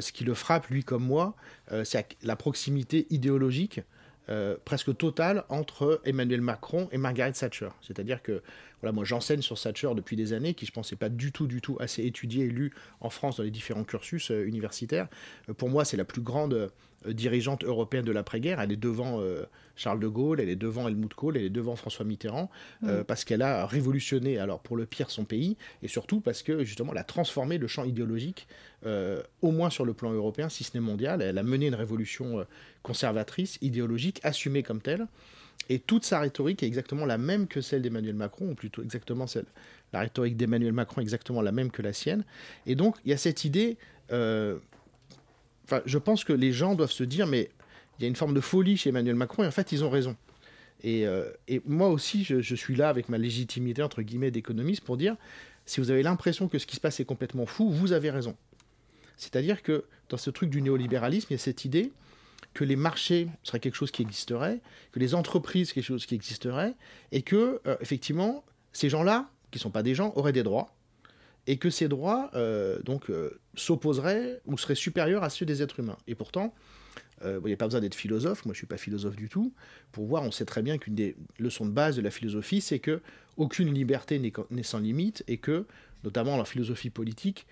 ce 0.00 0.12
qui 0.12 0.24
le 0.24 0.32
frappe, 0.32 0.68
lui 0.68 0.82
comme 0.82 1.04
moi, 1.04 1.36
c'est 1.84 2.16
la 2.22 2.36
proximité 2.36 3.06
idéologique 3.10 3.80
presque 4.64 4.96
totale 4.96 5.44
entre 5.48 6.00
Emmanuel 6.04 6.40
Macron 6.40 6.88
et 6.92 6.98
Margaret 6.98 7.32
Thatcher. 7.32 7.68
C'est-à-dire 7.82 8.22
que 8.22 8.42
voilà, 8.80 8.92
moi 8.92 9.04
j'enseigne 9.04 9.42
sur 9.42 9.60
Thatcher 9.60 9.90
depuis 9.94 10.16
des 10.16 10.32
années, 10.32 10.54
qui 10.54 10.64
je 10.64 10.72
pense 10.72 10.90
n'est 10.90 10.98
pas 10.98 11.08
du 11.08 11.32
tout, 11.32 11.46
du 11.46 11.60
tout 11.60 11.76
assez 11.80 12.04
étudié 12.04 12.46
et 12.46 12.48
lu 12.48 12.72
en 13.00 13.10
France 13.10 13.36
dans 13.36 13.42
les 13.42 13.50
différents 13.50 13.84
cursus 13.84 14.30
universitaires. 14.30 15.08
pour 15.58 15.68
moi, 15.68 15.84
c'est 15.84 15.96
la 15.96 16.04
plus 16.04 16.22
grande 16.22 16.70
dirigeante 17.08 17.64
européenne 17.64 18.04
de 18.04 18.12
l'après-guerre. 18.12 18.60
Elle 18.60 18.72
est 18.72 18.76
devant 18.76 19.20
euh, 19.20 19.44
Charles 19.76 20.00
de 20.00 20.08
Gaulle, 20.08 20.40
elle 20.40 20.48
est 20.48 20.56
devant 20.56 20.88
Helmut 20.88 21.12
Kohl, 21.14 21.36
elle 21.36 21.44
est 21.44 21.50
devant 21.50 21.76
François 21.76 22.04
Mitterrand, 22.04 22.50
euh, 22.84 23.00
mm. 23.00 23.04
parce 23.04 23.24
qu'elle 23.24 23.42
a 23.42 23.66
révolutionné, 23.66 24.38
alors 24.38 24.60
pour 24.60 24.76
le 24.76 24.86
pire, 24.86 25.10
son 25.10 25.24
pays, 25.24 25.56
et 25.82 25.88
surtout 25.88 26.20
parce 26.20 26.42
que 26.42 26.64
justement, 26.64 26.92
elle 26.92 26.98
a 26.98 27.04
transformé 27.04 27.58
le 27.58 27.66
champ 27.66 27.84
idéologique, 27.84 28.46
au 29.42 29.52
moins 29.52 29.70
sur 29.70 29.84
le 29.84 29.94
plan 29.94 30.12
européen, 30.12 30.48
si 30.48 30.64
ce 30.64 30.76
n'est 30.76 30.80
mondial. 30.80 31.22
Elle 31.22 31.38
a 31.38 31.44
mené 31.44 31.68
une 31.68 31.76
révolution 31.76 32.44
conservatrice, 32.82 33.56
idéologique, 33.60 34.18
assumée 34.24 34.64
comme 34.64 34.80
telle. 34.80 35.06
Et 35.68 35.78
toute 35.78 36.04
sa 36.04 36.18
rhétorique 36.18 36.64
est 36.64 36.66
exactement 36.66 37.06
la 37.06 37.16
même 37.16 37.46
que 37.46 37.60
celle 37.60 37.82
d'Emmanuel 37.82 38.16
Macron, 38.16 38.50
ou 38.50 38.54
plutôt 38.54 38.82
exactement 38.82 39.28
celle. 39.28 39.44
La 39.92 40.00
rhétorique 40.00 40.36
d'Emmanuel 40.36 40.72
Macron 40.72 41.00
est 41.00 41.04
exactement 41.04 41.42
la 41.42 41.52
même 41.52 41.70
que 41.70 41.82
la 41.82 41.92
sienne. 41.92 42.24
Et 42.66 42.74
donc, 42.74 42.96
il 43.04 43.10
y 43.10 43.14
a 43.14 43.16
cette 43.16 43.44
idée 43.44 43.76
je 45.86 45.98
pense 45.98 46.24
que 46.24 46.32
les 46.32 46.52
gens 46.52 46.74
doivent 46.74 46.92
se 46.92 47.04
dire, 47.04 47.26
mais 47.26 47.50
il 47.98 48.02
y 48.02 48.04
a 48.06 48.08
une 48.08 48.16
forme 48.16 48.34
de 48.34 48.40
folie 48.40 48.76
chez 48.76 48.90
Emmanuel 48.90 49.14
Macron, 49.14 49.44
et 49.44 49.46
en 49.46 49.52
fait, 49.52 49.72
ils 49.72 49.84
ont 49.84 49.90
raison. 49.90 50.16
Et, 50.82 51.06
euh, 51.06 51.30
moi 51.66 51.88
aussi, 51.88 52.24
je, 52.24 52.54
suis 52.54 52.74
là 52.74 52.88
avec 52.88 53.08
ma 53.08 53.18
légitimité, 53.18 53.82
entre 53.82 54.02
guillemets, 54.02 54.30
d'économiste, 54.30 54.82
pour 54.82 54.96
dire, 54.96 55.16
si 55.66 55.80
vous 55.80 55.90
avez 55.90 56.02
l'impression 56.02 56.48
que 56.48 56.58
ce 56.58 56.66
qui 56.66 56.76
se 56.76 56.80
passe 56.80 56.98
est 57.00 57.04
complètement 57.04 57.46
fou, 57.46 57.70
vous 57.70 57.92
avez 57.92 58.10
raison. 58.10 58.36
C'est-à-dire 59.16 59.62
que 59.62 59.84
dans 60.08 60.16
ce 60.16 60.30
truc 60.30 60.50
du 60.50 60.60
néolibéralisme, 60.62 61.28
il 61.30 61.34
y 61.34 61.36
a 61.36 61.38
cette 61.38 61.64
idée 61.64 61.92
que 62.54 62.64
les 62.64 62.76
marchés 62.76 63.28
seraient 63.44 63.60
quelque 63.60 63.76
chose 63.76 63.90
qui 63.90 64.02
existerait, 64.02 64.60
que 64.90 64.98
les 64.98 65.14
entreprises 65.14 65.72
quelque 65.72 65.84
chose 65.84 66.04
qui 66.04 66.14
existerait, 66.14 66.74
et 67.12 67.22
que, 67.22 67.60
euh, 67.66 67.76
effectivement, 67.80 68.44
ces 68.72 68.88
gens-là, 68.88 69.30
qui 69.50 69.58
ne 69.58 69.62
sont 69.62 69.70
pas 69.70 69.82
des 69.82 69.94
gens, 69.94 70.12
auraient 70.16 70.32
des 70.32 70.42
droits, 70.42 70.74
et 71.46 71.56
que 71.56 71.70
ces 71.70 71.88
droits 71.88 72.30
euh, 72.34 72.80
donc 72.82 73.10
euh, 73.10 73.40
s'opposeraient 73.54 74.40
ou 74.46 74.56
seraient 74.56 74.74
supérieurs 74.74 75.24
à 75.24 75.30
ceux 75.30 75.46
des 75.46 75.62
êtres 75.62 75.80
humains. 75.80 75.98
Et 76.06 76.14
pourtant, 76.14 76.54
euh, 77.24 77.40
il 77.42 77.48
n'y 77.48 77.52
a 77.52 77.56
pas 77.56 77.66
besoin 77.66 77.80
d'être 77.80 77.94
philosophe, 77.94 78.44
moi 78.44 78.52
je 78.52 78.58
ne 78.58 78.60
suis 78.60 78.66
pas 78.66 78.76
philosophe 78.76 79.16
du 79.16 79.28
tout, 79.28 79.52
pour 79.90 80.06
voir, 80.06 80.22
on 80.22 80.30
sait 80.30 80.44
très 80.44 80.62
bien 80.62 80.78
qu'une 80.78 80.94
des 80.94 81.16
leçons 81.38 81.66
de 81.66 81.70
base 81.70 81.96
de 81.96 82.02
la 82.02 82.10
philosophie, 82.10 82.60
c'est 82.60 82.78
que 82.78 83.00
aucune 83.36 83.72
liberté 83.72 84.18
n'est 84.18 84.62
sans 84.62 84.78
limite 84.78 85.24
et 85.26 85.38
que, 85.38 85.66
notamment 86.04 86.36
en 86.36 86.44
philosophie 86.44 86.90
politique, 86.90 87.46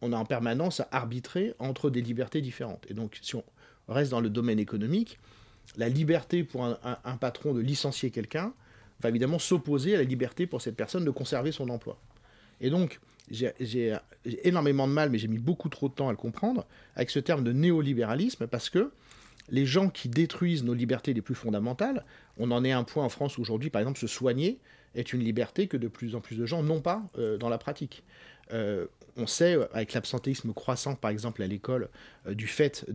on 0.00 0.12
a 0.12 0.16
en 0.16 0.24
permanence 0.24 0.80
à 0.80 0.88
arbitrer 0.92 1.54
entre 1.58 1.90
des 1.90 2.00
libertés 2.00 2.40
différentes. 2.40 2.86
Et 2.88 2.94
donc, 2.94 3.18
si 3.20 3.36
on 3.36 3.44
reste 3.88 4.10
dans 4.10 4.20
le 4.20 4.30
domaine 4.30 4.58
économique, 4.58 5.18
la 5.76 5.90
liberté 5.90 6.42
pour 6.42 6.64
un, 6.64 6.78
un 7.04 7.16
patron 7.16 7.52
de 7.52 7.60
licencier 7.60 8.10
quelqu'un 8.10 8.54
va 9.02 9.10
évidemment 9.10 9.38
s'opposer 9.38 9.94
à 9.94 9.98
la 9.98 10.04
liberté 10.04 10.46
pour 10.46 10.62
cette 10.62 10.76
personne 10.76 11.04
de 11.04 11.10
conserver 11.10 11.52
son 11.52 11.68
emploi. 11.68 12.00
Et 12.62 12.70
donc, 12.70 12.98
j'ai 13.30 13.96
énormément 14.44 14.88
de 14.88 14.92
mal, 14.92 15.10
mais 15.10 15.18
j'ai 15.18 15.28
mis 15.28 15.38
beaucoup 15.38 15.68
trop 15.68 15.88
de 15.88 15.94
temps 15.94 16.08
à 16.08 16.10
le 16.10 16.16
comprendre, 16.16 16.66
avec 16.96 17.10
ce 17.10 17.18
terme 17.18 17.44
de 17.44 17.52
néolibéralisme, 17.52 18.46
parce 18.46 18.70
que 18.70 18.90
les 19.50 19.66
gens 19.66 19.88
qui 19.88 20.08
détruisent 20.08 20.64
nos 20.64 20.74
libertés 20.74 21.12
les 21.12 21.22
plus 21.22 21.34
fondamentales, 21.34 22.04
on 22.38 22.50
en 22.50 22.64
est 22.64 22.72
à 22.72 22.78
un 22.78 22.84
point 22.84 23.04
en 23.04 23.08
France 23.08 23.38
aujourd'hui, 23.38 23.70
par 23.70 23.80
exemple, 23.80 23.98
se 23.98 24.06
soigner 24.06 24.58
est 24.94 25.12
une 25.12 25.20
liberté 25.20 25.68
que 25.68 25.76
de 25.76 25.88
plus 25.88 26.14
en 26.14 26.20
plus 26.20 26.36
de 26.36 26.46
gens 26.46 26.62
n'ont 26.62 26.80
pas 26.80 27.02
euh, 27.18 27.36
dans 27.36 27.48
la 27.48 27.58
pratique. 27.58 28.02
Euh, 28.52 28.86
on 29.16 29.26
sait, 29.26 29.56
avec 29.72 29.92
l'absentéisme 29.92 30.52
croissant, 30.52 30.94
par 30.94 31.10
exemple, 31.10 31.42
à 31.42 31.46
l'école, 31.46 31.88
euh, 32.26 32.34
du 32.34 32.46
fait, 32.46 32.86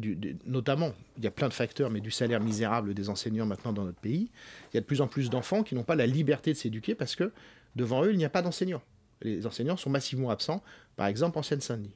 notamment, 0.45 0.93
il 1.17 1.23
y 1.23 1.27
a 1.27 1.31
plein 1.31 1.47
de 1.47 1.53
facteurs, 1.53 1.89
mais 1.89 2.01
du 2.01 2.11
salaire 2.11 2.41
misérable 2.41 2.93
des 2.93 3.09
enseignants 3.09 3.45
maintenant 3.45 3.73
dans 3.73 3.83
notre 3.83 3.99
pays, 3.99 4.29
il 4.73 4.75
y 4.75 4.77
a 4.77 4.81
de 4.81 4.85
plus 4.85 5.01
en 5.01 5.07
plus 5.07 5.29
d'enfants 5.29 5.63
qui 5.63 5.75
n'ont 5.75 5.83
pas 5.83 5.95
la 5.95 6.07
liberté 6.07 6.51
de 6.51 6.57
s'éduquer 6.57 6.95
parce 6.95 7.15
que 7.15 7.31
devant 7.75 8.03
eux, 8.03 8.11
il 8.11 8.17
n'y 8.17 8.25
a 8.25 8.29
pas 8.29 8.41
d'enseignants 8.41 8.81
les 9.21 9.45
enseignants 9.45 9.77
sont 9.77 9.89
massivement 9.89 10.29
absents, 10.29 10.63
par 10.95 11.07
exemple 11.07 11.37
en 11.37 11.43
Seine-Saint-Denis. 11.43 11.93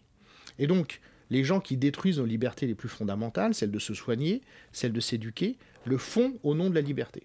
Et 0.58 0.68
donc, 0.68 1.02
les 1.30 1.44
gens 1.44 1.60
qui 1.60 1.78
détruisent 1.78 2.20
nos 2.20 2.26
libertés 2.26 2.68
les 2.68 2.76
plus 2.76 2.90
fondamentales, 2.90 3.54
celle 3.54 3.72
de 3.72 3.80
se 3.80 3.94
soigner, 3.94 4.42
celle 4.72 4.94
de 4.94 5.00
s'éduquer, 5.00 5.58
le 5.86 5.98
font 5.98 6.38
au 6.44 6.56
nom 6.56 6.70
de 6.70 6.76
la 6.76 6.82
liberté. 6.82 7.24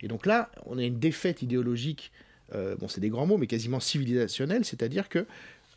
Et 0.00 0.08
donc 0.08 0.26
là, 0.26 0.50
on 0.66 0.78
a 0.78 0.82
une 0.82 0.98
défaite 0.98 1.42
idéologique, 1.42 2.12
euh, 2.54 2.76
bon 2.76 2.88
c'est 2.88 3.00
des 3.00 3.10
grands 3.10 3.26
mots, 3.26 3.38
mais 3.38 3.46
quasiment 3.46 3.80
civilisationnelle, 3.80 4.64
c'est-à-dire 4.64 5.08
que 5.08 5.26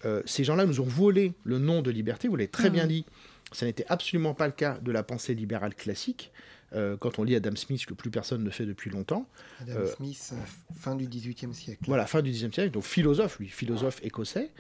euh, 0.04 0.22
ces 0.26 0.44
gens-là 0.44 0.66
nous 0.66 0.82
ont 0.82 0.86
volé 0.86 1.34
le 1.44 1.60
nom 1.60 1.82
de 1.82 1.92
liberté, 1.92 2.28
vous 2.28 2.36
l'avez 2.36 2.48
très 2.48 2.70
bien 2.70 2.86
mmh. 2.86 2.90
dit, 2.90 3.06
ça 3.52 3.66
n'était 3.66 3.86
absolument 3.88 4.34
pas 4.34 4.48
le 4.48 4.54
cas 4.54 4.80
de 4.80 4.92
la 4.92 5.04
pensée 5.04 5.36
libérale 5.36 5.76
classique. 5.76 6.32
Euh, 6.76 6.98
quand 6.98 7.20
on 7.20 7.24
lit 7.24 7.36
Adam 7.36 7.56
Smith, 7.56 7.86
que 7.86 7.94
plus 7.94 8.12
personne 8.12 8.44
ne 8.44 8.50
fait 8.50 8.66
depuis 8.66 8.90
longtemps. 8.90 9.28
Adam 9.62 9.74
euh, 9.78 9.86
Smith, 9.88 10.34
euh, 10.34 10.38
fin 10.78 10.96
du 10.96 11.08
XVIIIe 11.08 11.54
siècle. 11.54 11.84
Voilà, 11.88 12.06
fin 12.06 12.22
du 12.22 12.32
XVIIIe 12.32 12.54
siècle, 12.54 12.72
donc 12.72 12.84
philosophe, 12.84 13.40
lui, 13.40 13.48
philosophe 13.48 14.00
écossais. 14.04 14.52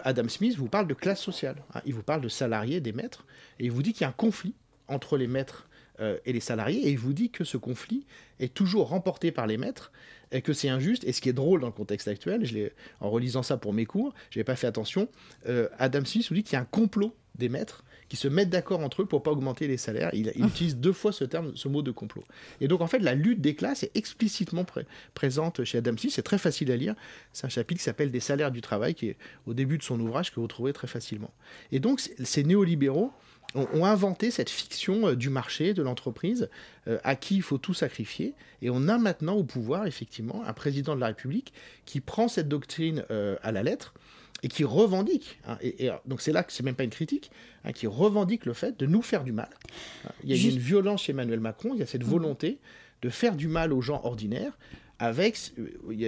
Adam 0.00 0.28
Smith 0.28 0.56
vous 0.56 0.68
parle 0.68 0.86
de 0.86 0.94
classe 0.94 1.20
sociale. 1.20 1.56
Hein. 1.74 1.82
il 1.84 1.92
vous 1.92 2.02
parle 2.02 2.22
de 2.22 2.28
salariés, 2.28 2.80
des 2.80 2.92
maîtres, 2.92 3.26
et 3.58 3.66
il 3.66 3.70
vous 3.70 3.82
dit 3.82 3.92
qu'il 3.92 4.02
y 4.02 4.04
a 4.04 4.08
un 4.08 4.12
conflit 4.12 4.54
entre 4.88 5.18
les 5.18 5.26
maîtres 5.26 5.68
et 6.00 6.32
les 6.32 6.40
salariés, 6.40 6.86
et 6.86 6.90
il 6.90 6.98
vous 6.98 7.12
dit 7.12 7.30
que 7.30 7.44
ce 7.44 7.58
conflit 7.58 8.06
est 8.40 8.54
toujours 8.54 8.88
remporté 8.88 9.30
par 9.30 9.46
les 9.46 9.58
maîtres, 9.58 9.92
et 10.32 10.40
que 10.40 10.54
c'est 10.54 10.70
injuste. 10.70 11.04
Et 11.04 11.12
ce 11.12 11.20
qui 11.20 11.28
est 11.28 11.34
drôle 11.34 11.60
dans 11.60 11.66
le 11.66 11.72
contexte 11.72 12.08
actuel, 12.08 12.46
je 12.46 12.70
en 13.00 13.10
relisant 13.10 13.42
ça 13.42 13.58
pour 13.58 13.74
mes 13.74 13.84
cours, 13.84 14.14
je 14.30 14.38
n'avais 14.38 14.44
pas 14.44 14.56
fait 14.56 14.66
attention, 14.66 15.08
Adam 15.78 16.04
Smith 16.06 16.26
vous 16.30 16.34
dit 16.34 16.44
qu'il 16.44 16.54
y 16.54 16.56
a 16.56 16.60
un 16.60 16.64
complot 16.64 17.14
des 17.34 17.50
maîtres 17.50 17.84
qui 18.14 18.20
se 18.20 18.28
mettent 18.28 18.50
d'accord 18.50 18.78
entre 18.78 19.02
eux 19.02 19.06
pour 19.06 19.24
pas 19.24 19.32
augmenter 19.32 19.66
les 19.66 19.76
salaires. 19.76 20.10
Il, 20.12 20.32
utilise 20.36 20.76
deux 20.76 20.92
fois 20.92 21.10
ce 21.10 21.24
terme, 21.24 21.50
ce 21.56 21.66
mot 21.66 21.82
de 21.82 21.90
complot. 21.90 22.22
Et 22.60 22.68
donc 22.68 22.80
en 22.80 22.86
fait, 22.86 23.00
la 23.00 23.16
lutte 23.16 23.40
des 23.40 23.56
classes 23.56 23.82
est 23.82 23.90
explicitement 23.96 24.64
présente 25.14 25.64
chez 25.64 25.78
Adam 25.78 25.96
Smith. 25.96 26.12
C'est 26.14 26.22
très 26.22 26.38
facile 26.38 26.70
à 26.70 26.76
lire. 26.76 26.94
C'est 27.32 27.46
un 27.46 27.48
chapitre 27.48 27.80
qui 27.80 27.84
s'appelle 27.84 28.12
Des 28.12 28.20
salaires 28.20 28.52
du 28.52 28.60
travail, 28.60 28.94
qui 28.94 29.08
est 29.08 29.16
au 29.46 29.52
début 29.54 29.78
de 29.78 29.82
son 29.82 29.98
ouvrage 29.98 30.32
que 30.32 30.38
vous 30.38 30.46
trouvez 30.46 30.72
très 30.72 30.86
facilement. 30.86 31.32
Et 31.72 31.80
donc 31.80 31.98
ces 31.98 32.44
néolibéraux 32.44 33.10
ont, 33.56 33.84
inventé 33.84 34.30
cette 34.30 34.50
fiction 34.50 35.08
euh, 35.08 35.16
du 35.16 35.28
marché, 35.28 35.74
de 35.74 35.82
l'entreprise, 35.82 36.48
euh, 36.86 36.98
à 37.02 37.16
qui 37.16 37.36
il 37.36 37.42
faut 37.42 37.58
tout 37.58 37.74
sacrifier. 37.74 38.34
Et 38.62 38.70
on 38.70 38.86
a 38.86 38.96
maintenant 38.96 39.34
au 39.34 39.44
pouvoir, 39.44 39.86
effectivement, 39.86 40.44
un 40.46 40.52
président 40.52 40.94
de 40.94 41.00
la 41.00 41.08
République 41.08 41.52
qui 41.84 42.00
prend 42.00 42.28
cette 42.28 42.48
doctrine 42.48 43.04
euh, 43.10 43.36
à 43.42 43.50
la 43.50 43.64
lettre 43.64 43.94
et 44.44 44.48
qui 44.48 44.62
revendique, 44.62 45.38
hein, 45.46 45.56
et, 45.62 45.88
donc 46.04 46.20
c'est 46.20 46.30
là 46.30 46.42
que 46.44 46.52
c'est 46.52 46.62
même 46.62 46.74
pas 46.74 46.84
une 46.84 46.90
critique, 46.90 47.30
hein, 47.64 47.72
qui 47.72 47.86
revendique 47.86 48.44
le 48.44 48.52
fait 48.52 48.78
de 48.78 48.84
nous 48.84 49.00
faire 49.00 49.24
du 49.24 49.32
mal. 49.32 49.48
Il 50.22 50.30
y 50.30 50.34
a 50.34 50.50
une 50.50 50.58
violence 50.58 51.04
chez 51.04 51.12
Emmanuel 51.12 51.40
Macron, 51.40 51.70
il 51.72 51.80
y 51.80 51.82
a 51.82 51.86
cette 51.86 52.04
mhm. 52.04 52.10
volonté 52.10 52.58
de 53.00 53.08
faire 53.08 53.36
du 53.36 53.48
mal 53.48 53.72
aux 53.72 53.80
gens 53.80 54.02
ordinaires, 54.04 54.56
avec, 54.98 55.52
il 55.90 56.00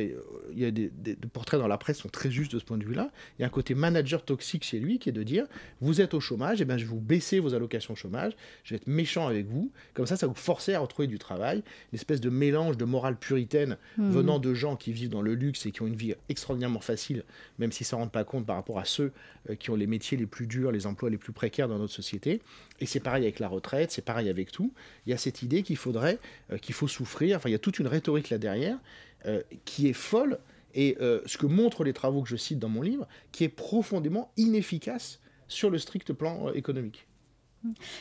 y 0.55 0.65
a, 0.65 0.71
des, 0.71 0.91
portraits 1.33 1.59
dans 1.59 1.67
la 1.67 1.77
presse 1.77 1.99
sont 1.99 2.09
très 2.09 2.31
justes 2.31 2.53
de 2.53 2.59
ce 2.59 2.65
point 2.65 2.79
de 2.79 2.85
vue-là. 2.85 3.11
Il 3.39 3.43
y 3.43 3.45
a 3.45 3.49
un 3.49 3.51
côté 3.51 3.75
manager 3.75 4.25
toxique 4.25 4.65
chez 4.65 4.79
lui 4.79 4.99
qui 4.99 5.09
est 5.09 5.13
de 5.13 5.23
dire 5.23 5.47
vous 5.81 6.01
êtes 6.01 6.15
au 6.15 6.21
chômage, 6.21 6.61
et 6.61 6.63
eh 6.63 6.65
bien 6.65 6.79
je 6.79 6.85
vais 6.85 6.91
vous 6.91 7.01
baisser 7.01 7.41
vos 7.41 7.55
allocations 7.55 7.95
chômage, 7.95 8.35
je 8.63 8.71
vais 8.71 8.77
être 8.77 8.87
méchant 8.87 9.27
avec 9.27 9.47
vous. 9.47 9.73
Comme 9.95 10.07
ça, 10.07 10.17
ça 10.17 10.27
vous 10.27 10.35
forcer 10.35 10.75
à 10.75 10.81
retrouver 10.81 11.09
du 11.09 11.19
travail. 11.19 11.63
Une 11.93 11.97
espèce 11.97 12.21
de 12.21 12.31
mélange 12.31 12.77
de 12.77 12.85
morale 12.85 13.17
puritaine 13.17 13.77
hmm. 13.99 14.11
venant 14.11 14.39
de 14.39 14.55
gens 14.55 14.77
qui 14.77 14.93
vivent 14.93 15.11
dans 15.11 15.23
le 15.23 15.35
luxe 15.35 15.67
et 15.67 15.73
qui 15.73 15.83
ont 15.83 15.87
une 15.87 15.97
vie 15.97 16.15
extraordinairement 16.29 16.81
facile, 16.81 17.25
même 17.59 17.73
s'ils 17.73 17.87
ne 17.87 17.89
s'en 17.89 17.99
rendent 17.99 18.13
pas 18.13 18.25
compte 18.25 18.47
par 18.47 18.57
rapport 18.57 18.79
à 18.79 18.85
ceux 18.85 19.13
euh, 19.51 19.57
qui 19.57 19.71
ont 19.71 19.77
les 19.77 19.87
métiers 19.87 20.17
les 20.17 20.27
plus 20.27 20.47
durs, 20.47 20.71
les 20.71 20.87
emplois 20.87 21.11
les 21.11 21.19
plus 21.19 21.33
précaires 21.33 21.69
dans 21.69 21.79
notre 21.79 21.93
société. 21.93 22.41
Et 22.79 22.87
c'est 22.87 23.01
pareil 23.01 23.25
avec 23.25 23.41
la 23.41 23.49
retraite, 23.49 23.91
c'est 23.91 24.05
pareil 24.05 24.29
avec 24.29 24.53
tout. 24.53 24.73
Il 25.07 25.11
y 25.11 25.13
a 25.13 25.17
cette 25.17 25.43
idée 25.43 25.63
qu'il 25.63 25.77
faudrait, 25.77 26.19
euh, 26.53 26.59
qu'il 26.59 26.75
faut 26.75 26.89
souffrir. 26.89 27.37
Enfin, 27.39 27.49
il 27.49 27.53
y 27.53 27.57
a 27.57 27.59
toute 27.59 27.79
une 27.79 27.89
rhétorique 27.89 28.31
là 28.31 28.39
derrière 28.39 28.79
euh, 29.27 29.43
qui 29.65 29.89
est 29.89 29.93
folle 29.93 30.39
et 30.75 30.97
euh, 31.01 31.21
ce 31.27 31.39
que 31.39 31.47
montrent 31.47 31.85
les 31.85 31.93
travaux 31.93 32.23
que 32.23 32.29
je 32.29 32.37
cite 32.37 32.59
dans 32.59 32.69
mon 32.69 32.83
livre, 32.83 33.07
qui 33.33 33.45
est 33.45 33.49
profondément 33.49 34.31
inefficace 34.37 35.21
sur 35.49 35.71
le 35.71 35.79
strict 35.79 36.13
plan 36.13 36.53
économique. 36.53 37.07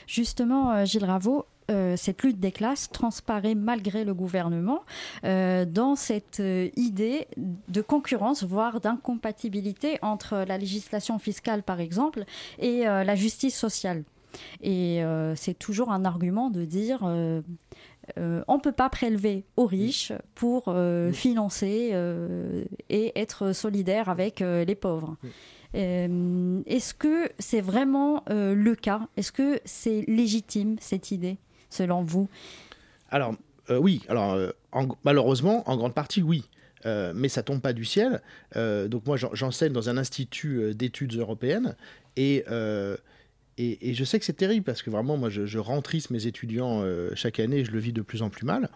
Justement, 0.07 0.83
Gilles 0.85 1.05
Raveau, 1.05 1.45
euh, 1.71 1.95
cette 1.97 2.21
lutte 2.21 2.39
des 2.39 2.51
classes 2.51 2.89
transparaît 2.91 3.55
malgré 3.55 4.03
le 4.03 4.13
gouvernement 4.13 4.83
euh, 5.23 5.65
dans 5.65 5.95
cette 5.95 6.39
euh, 6.39 6.69
idée 6.75 7.27
de 7.37 7.81
concurrence, 7.81 8.43
voire 8.43 8.79
d'incompatibilité 8.79 9.97
entre 10.03 10.45
la 10.47 10.59
législation 10.59 11.17
fiscale, 11.17 11.63
par 11.63 11.79
exemple, 11.79 12.25
et 12.59 12.83
la 12.83 13.15
justice 13.15 13.57
sociale. 13.57 14.03
Et 14.61 15.01
c'est 15.35 15.57
toujours 15.57 15.91
un 15.91 16.03
argument 16.03 16.49
de 16.49 16.65
dire 16.65 17.09
on 18.17 18.55
ne 18.55 18.61
peut 18.61 18.71
pas 18.71 18.89
prélever 18.89 19.45
aux 19.57 19.65
riches 19.65 20.11
pour 20.35 20.75
financer 21.13 21.93
et 22.89 23.19
être 23.19 23.53
solidaire 23.53 24.09
avec 24.09 24.39
les 24.39 24.75
pauvres. 24.75 25.17
Est-ce 25.73 26.93
que 26.93 27.29
c'est 27.39 27.61
vraiment 27.61 28.23
le 28.27 28.73
cas? 28.75 29.07
Est-ce 29.17 29.31
que 29.31 29.59
c'est 29.65 30.03
légitime 30.07 30.77
cette 30.79 31.11
idée 31.11 31.37
selon 31.69 32.03
vous? 32.03 32.29
Alors, 33.09 33.35
euh, 33.69 33.77
oui, 33.77 34.01
alors 34.09 34.33
euh, 34.33 34.51
malheureusement, 35.03 35.67
en 35.69 35.77
grande 35.77 35.93
partie, 35.93 36.21
oui. 36.21 36.43
Euh, 36.85 37.13
mais 37.15 37.29
ça 37.29 37.41
tombe 37.41 37.61
pas 37.61 37.73
du 37.73 37.83
ciel. 37.83 38.21
donc 38.55 39.07
moi, 39.07 39.17
j'enseigne 39.33 39.73
dans 39.73 39.89
un 39.89 39.97
institut 39.97 40.75
d'études 40.75 41.15
européennes 41.15 41.75
et, 42.15 42.45
et, 43.57 43.93
je 43.93 44.03
sais 44.03 44.19
que 44.19 44.25
c'est 44.25 44.33
terrible 44.33 44.65
parce 44.65 44.81
que 44.81 44.89
vraiment, 44.89 45.17
moi, 45.17 45.29
je, 45.29 45.45
je 45.45 45.59
rentrisse 45.59 46.09
mes 46.09 46.27
étudiants 46.27 46.83
chaque 47.15 47.39
année 47.39 47.59
et 47.59 47.65
je 47.65 47.71
le 47.71 47.79
vis 47.79 47.93
de 47.93 48.01
plus 48.01 48.21
en 48.21 48.29
plus 48.29 48.45
mal. 48.45 48.69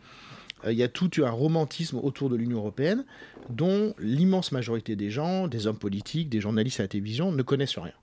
Il 0.65 0.73
y 0.73 0.83
a 0.83 0.87
tout 0.89 1.09
un 1.23 1.29
romantisme 1.29 1.97
autour 1.97 2.29
de 2.29 2.35
l'Union 2.35 2.57
européenne 2.57 3.05
dont 3.49 3.93
l'immense 3.99 4.51
majorité 4.51 4.95
des 4.95 5.09
gens, 5.09 5.47
des 5.47 5.67
hommes 5.67 5.77
politiques, 5.77 6.29
des 6.29 6.41
journalistes 6.41 6.79
à 6.79 6.83
la 6.83 6.87
télévision 6.89 7.31
ne 7.31 7.41
connaissent 7.41 7.77
rien. 7.77 7.93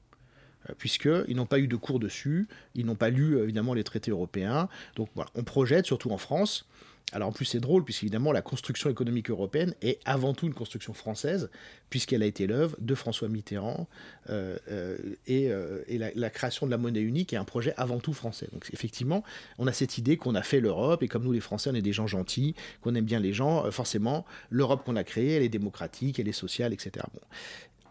Euh, 0.71 0.75
puisqu'ils 0.78 1.37
n'ont 1.37 1.47
pas 1.47 1.59
eu 1.59 1.68
de 1.68 1.76
cours 1.76 2.00
dessus, 2.00 2.49
ils 2.75 2.87
n'ont 2.87 2.95
pas 2.95 3.11
lu 3.11 3.38
évidemment 3.38 3.75
les 3.75 3.85
traités 3.85 4.11
européens. 4.11 4.68
Donc 4.97 5.09
voilà, 5.14 5.30
on 5.35 5.45
projette, 5.45 5.87
surtout 5.87 6.11
en 6.11 6.18
France. 6.18 6.66
Alors 7.13 7.29
en 7.29 7.33
plus 7.33 7.45
c'est 7.45 7.61
drôle, 7.61 7.85
puisqu'évidemment 7.85 8.33
la 8.33 8.43
construction 8.43 8.91
économique 8.91 9.31
européenne 9.31 9.75
est 9.81 10.01
avant 10.05 10.35
tout 10.35 10.47
une 10.47 10.55
construction 10.55 10.93
française, 10.93 11.51
puisqu'elle 11.89 12.23
a 12.23 12.27
été 12.27 12.49
l'œuvre 12.49 12.77
de 12.81 12.95
François 12.97 13.29
Mitterrand, 13.29 13.89
euh, 14.29 14.57
euh, 14.69 15.15
et, 15.29 15.99
la, 15.99 16.31
création 16.31 16.67
de 16.67 16.73
la 16.73 16.79
monnaie 16.79 17.01
unique 17.01 17.33
est 17.33 17.37
un 17.37 17.45
projet 17.45 17.75
avant 17.77 18.01
tout 18.01 18.13
français. 18.13 18.49
Donc 18.53 18.69
effectivement, 18.73 19.23
on 19.59 19.69
a 19.69 19.73
cette 19.73 19.99
idée 19.99 20.17
qu'on 20.17 20.35
a 20.35 20.43
fait 20.43 20.59
l'Europe, 20.59 21.05
et 21.05 21.09
comme 21.09 21.23
nous 21.23 21.33
les 21.33 21.41
Français, 21.41 21.71
on 21.71 21.75
est 21.75 21.83
des 21.83 21.93
gens 21.93 22.09
gentils, 22.09 22.57
qu'on 22.81 22.95
aime 22.97 23.05
bien 23.05 23.21
les 23.21 23.33
gens, 23.33 23.71
forcément, 23.71 24.27
l'Europe 24.51 24.85
qu'on 24.85 24.97
a 24.97 25.05
créée, 25.05 25.35
elle 25.35 25.43
est 25.45 25.49
démocratique, 25.49 26.19
elle 26.19 26.29
est 26.29 26.33
sociale, 26.33 26.73
etc. 26.73 27.07
Bon. 27.15 27.21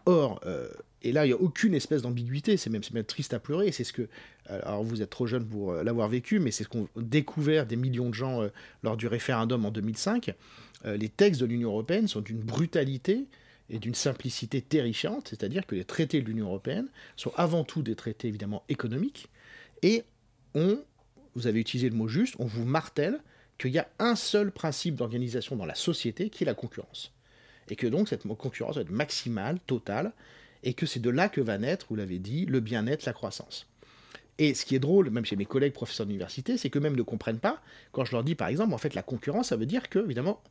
Or, 0.04 0.40
et 1.02 1.12
là, 1.12 1.24
il 1.24 1.28
n'y 1.28 1.34
a 1.34 1.40
aucune 1.40 1.74
espèce 1.74 2.02
d'ambiguïté, 2.02 2.56
c'est 2.56 2.70
même, 2.70 2.82
même, 2.92 3.04
triste 3.04 3.34
à 3.34 3.38
pleurer. 3.38 3.70
C'est 3.70 3.84
ce 3.84 3.92
que, 3.92 4.08
alors 4.48 4.82
vous 4.82 5.02
êtes 5.02 5.10
trop 5.10 5.26
jeune 5.26 5.46
pour 5.46 5.72
euh, 5.72 5.82
l'avoir 5.82 6.08
vécu, 6.08 6.38
mais 6.38 6.50
c'est 6.50 6.64
ce 6.64 6.68
qu'ont 6.68 6.88
découvert 6.96 7.66
des 7.66 7.76
millions 7.76 8.08
de 8.08 8.14
gens 8.14 8.42
euh, 8.42 8.48
lors 8.82 8.96
du 8.96 9.06
référendum 9.06 9.64
en 9.64 9.70
2005. 9.70 10.34
Euh, 10.84 10.96
les 10.96 11.08
textes 11.08 11.40
de 11.40 11.46
l'Union 11.46 11.70
européenne 11.70 12.08
sont 12.08 12.20
d'une 12.20 12.40
brutalité 12.40 13.26
et 13.68 13.78
d'une 13.78 13.94
simplicité 13.94 14.62
terrifiante, 14.62 15.28
c'est-à-dire 15.28 15.66
que 15.66 15.74
les 15.74 15.84
traités 15.84 16.22
de 16.22 16.26
l'Union 16.26 16.46
européenne 16.46 16.88
sont 17.16 17.32
avant 17.36 17.64
tout 17.64 17.82
des 17.82 17.96
traités 17.96 18.28
évidemment 18.28 18.64
économiques, 18.68 19.28
et 19.82 20.04
on, 20.54 20.78
vous 21.34 21.46
avez 21.46 21.60
utilisé 21.60 21.90
le 21.90 21.96
mot 21.96 22.08
juste, 22.08 22.36
on 22.38 22.46
vous 22.46 22.64
martèle 22.64 23.20
qu'il 23.58 23.72
y 23.72 23.78
a 23.78 23.88
un 23.98 24.14
seul 24.14 24.50
principe 24.50 24.94
d'organisation 24.94 25.56
dans 25.56 25.66
la 25.66 25.74
société 25.74 26.30
qui 26.30 26.44
est 26.44 26.46
la 26.46 26.54
concurrence. 26.54 27.12
Et 27.68 27.76
que 27.76 27.86
donc 27.86 28.08
cette 28.08 28.22
concurrence 28.22 28.76
va 28.76 28.82
être 28.82 28.90
maximale, 28.90 29.58
totale, 29.66 30.12
et 30.62 30.74
que 30.74 30.86
c'est 30.86 31.00
de 31.00 31.10
là 31.10 31.28
que 31.28 31.40
va 31.40 31.58
naître, 31.58 31.86
vous 31.88 31.96
l'avez 31.96 32.18
dit, 32.18 32.46
le 32.46 32.60
bien-être, 32.60 33.04
la 33.04 33.12
croissance. 33.12 33.66
Et 34.38 34.54
ce 34.54 34.66
qui 34.66 34.74
est 34.74 34.78
drôle, 34.78 35.10
même 35.10 35.24
chez 35.24 35.36
mes 35.36 35.46
collègues 35.46 35.72
professeurs 35.72 36.06
d'université, 36.06 36.58
c'est 36.58 36.68
qu'eux-mêmes 36.68 36.96
ne 36.96 37.02
comprennent 37.02 37.38
pas 37.38 37.60
quand 37.92 38.04
je 38.04 38.12
leur 38.12 38.22
dis, 38.22 38.34
par 38.34 38.48
exemple, 38.48 38.74
en 38.74 38.78
fait, 38.78 38.94
la 38.94 39.02
concurrence, 39.02 39.48
ça 39.48 39.56
veut 39.56 39.66
dire 39.66 39.88
que, 39.88 39.98
évidemment, 39.98 40.42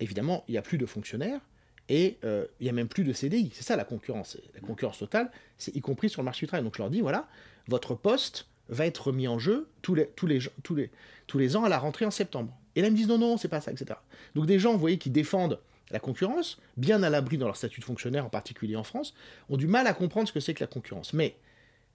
évidemment 0.00 0.44
il 0.48 0.52
n'y 0.52 0.58
a 0.58 0.62
plus 0.62 0.78
de 0.78 0.86
fonctionnaires 0.86 1.40
et 1.88 2.18
euh, 2.24 2.46
il 2.60 2.64
n'y 2.64 2.70
a 2.70 2.72
même 2.72 2.88
plus 2.88 3.04
de 3.04 3.12
CDI. 3.12 3.50
C'est 3.54 3.62
ça 3.62 3.76
la 3.76 3.84
concurrence. 3.84 4.38
La 4.54 4.60
concurrence 4.60 4.98
totale, 4.98 5.30
c'est 5.58 5.74
y 5.74 5.80
compris 5.80 6.08
sur 6.08 6.22
le 6.22 6.24
marché 6.24 6.46
du 6.46 6.48
travail. 6.48 6.64
Donc 6.64 6.76
je 6.76 6.82
leur 6.82 6.90
dis, 6.90 7.00
voilà, 7.00 7.28
votre 7.68 7.94
poste 7.94 8.46
va 8.68 8.86
être 8.86 9.12
mis 9.12 9.28
en 9.28 9.38
jeu 9.38 9.68
tous 9.82 9.94
les, 9.94 10.08
tous 10.08 10.26
les, 10.26 10.40
tous 10.62 10.74
les, 10.74 10.90
tous 11.26 11.38
les 11.38 11.56
ans 11.56 11.64
à 11.64 11.68
la 11.68 11.78
rentrée 11.78 12.04
en 12.04 12.10
septembre. 12.10 12.52
Et 12.74 12.82
là, 12.82 12.88
ils 12.88 12.92
me 12.92 12.96
disent, 12.96 13.08
non, 13.08 13.18
non, 13.18 13.36
c'est 13.36 13.48
pas 13.48 13.60
ça, 13.60 13.70
etc. 13.70 13.98
Donc 14.34 14.46
des 14.46 14.58
gens, 14.58 14.72
vous 14.72 14.78
voyez, 14.78 14.98
qui 14.98 15.10
défendent 15.10 15.60
la 15.90 16.00
concurrence, 16.00 16.58
bien 16.76 17.02
à 17.02 17.10
l'abri 17.10 17.38
dans 17.38 17.46
leur 17.46 17.56
statut 17.56 17.80
de 17.80 17.84
fonctionnaire, 17.84 18.26
en 18.26 18.30
particulier 18.30 18.76
en 18.76 18.84
France, 18.84 19.14
ont 19.48 19.56
du 19.56 19.66
mal 19.66 19.86
à 19.86 19.94
comprendre 19.94 20.28
ce 20.28 20.32
que 20.32 20.40
c'est 20.40 20.54
que 20.54 20.62
la 20.62 20.66
concurrence. 20.66 21.12
Mais 21.12 21.36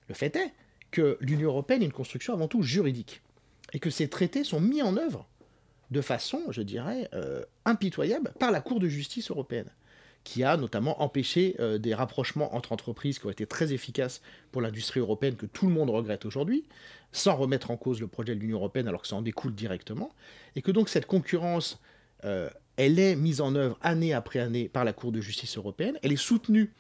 le 0.08 0.15
fait 0.15 0.36
est 0.36 0.54
que 0.91 1.17
l'Union 1.21 1.49
européenne 1.49 1.82
est 1.82 1.86
une 1.86 1.91
construction 1.91 2.34
avant 2.34 2.47
tout 2.47 2.63
juridique, 2.63 3.21
et 3.73 3.80
que 3.80 3.89
ces 3.89 4.10
traités 4.10 4.43
sont 4.43 4.60
mis 4.60 4.82
en 4.82 4.97
œuvre 4.97 5.27
de 5.91 6.01
façon, 6.01 6.41
je 6.49 6.62
dirais, 6.62 7.10
euh, 7.13 7.43
impitoyable 7.65 8.34
par 8.39 8.51
la 8.51 8.62
Cour 8.62 8.80
de 8.80 8.88
justice 8.88 9.30
européenne, 9.30 9.69
qui 10.23 10.43
a 10.43 10.56
notamment 10.56 11.01
empêché 11.01 11.56
euh, 11.60 11.77
des 11.77 11.93
rapprochements 11.93 12.56
entre 12.56 12.71
entreprises 12.71 13.19
qui 13.19 13.25
ont 13.25 13.32
été 13.32 13.45
très 13.45 13.73
efficaces 13.73 14.21
pour 14.51 14.62
l'industrie 14.62 14.99
européenne, 14.99 15.36
que 15.36 15.45
tout 15.45 15.67
le 15.67 15.73
monde 15.73 15.89
regrette 15.89 16.25
aujourd'hui, 16.25 16.65
sans 17.12 17.36
remettre 17.36 17.71
en 17.71 17.77
cause 17.77 17.99
le 17.99 18.08
projet 18.08 18.36
de 18.36 18.39
l'Union 18.39 18.58
européenne 18.58 18.88
alors 18.88 19.01
que 19.01 19.08
ça 19.08 19.17
en 19.17 19.21
découle 19.21 19.54
directement, 19.54 20.13
et 20.56 20.62
que 20.62 20.71
donc 20.71 20.88
cette 20.88 21.08
concurrence 21.08 21.82
euh, 22.23 22.49
elle 22.77 22.99
est 22.99 23.15
mise 23.15 23.41
en 23.41 23.55
œuvre 23.55 23.77
année 23.81 24.13
après 24.13 24.39
année 24.39 24.69
par 24.69 24.86
la 24.86 24.93
Cour 24.93 25.12
de 25.12 25.21
justice 25.21 25.57
européenne, 25.57 25.97
elle 26.01 26.12
est 26.12 26.15
soutenue 26.15 26.71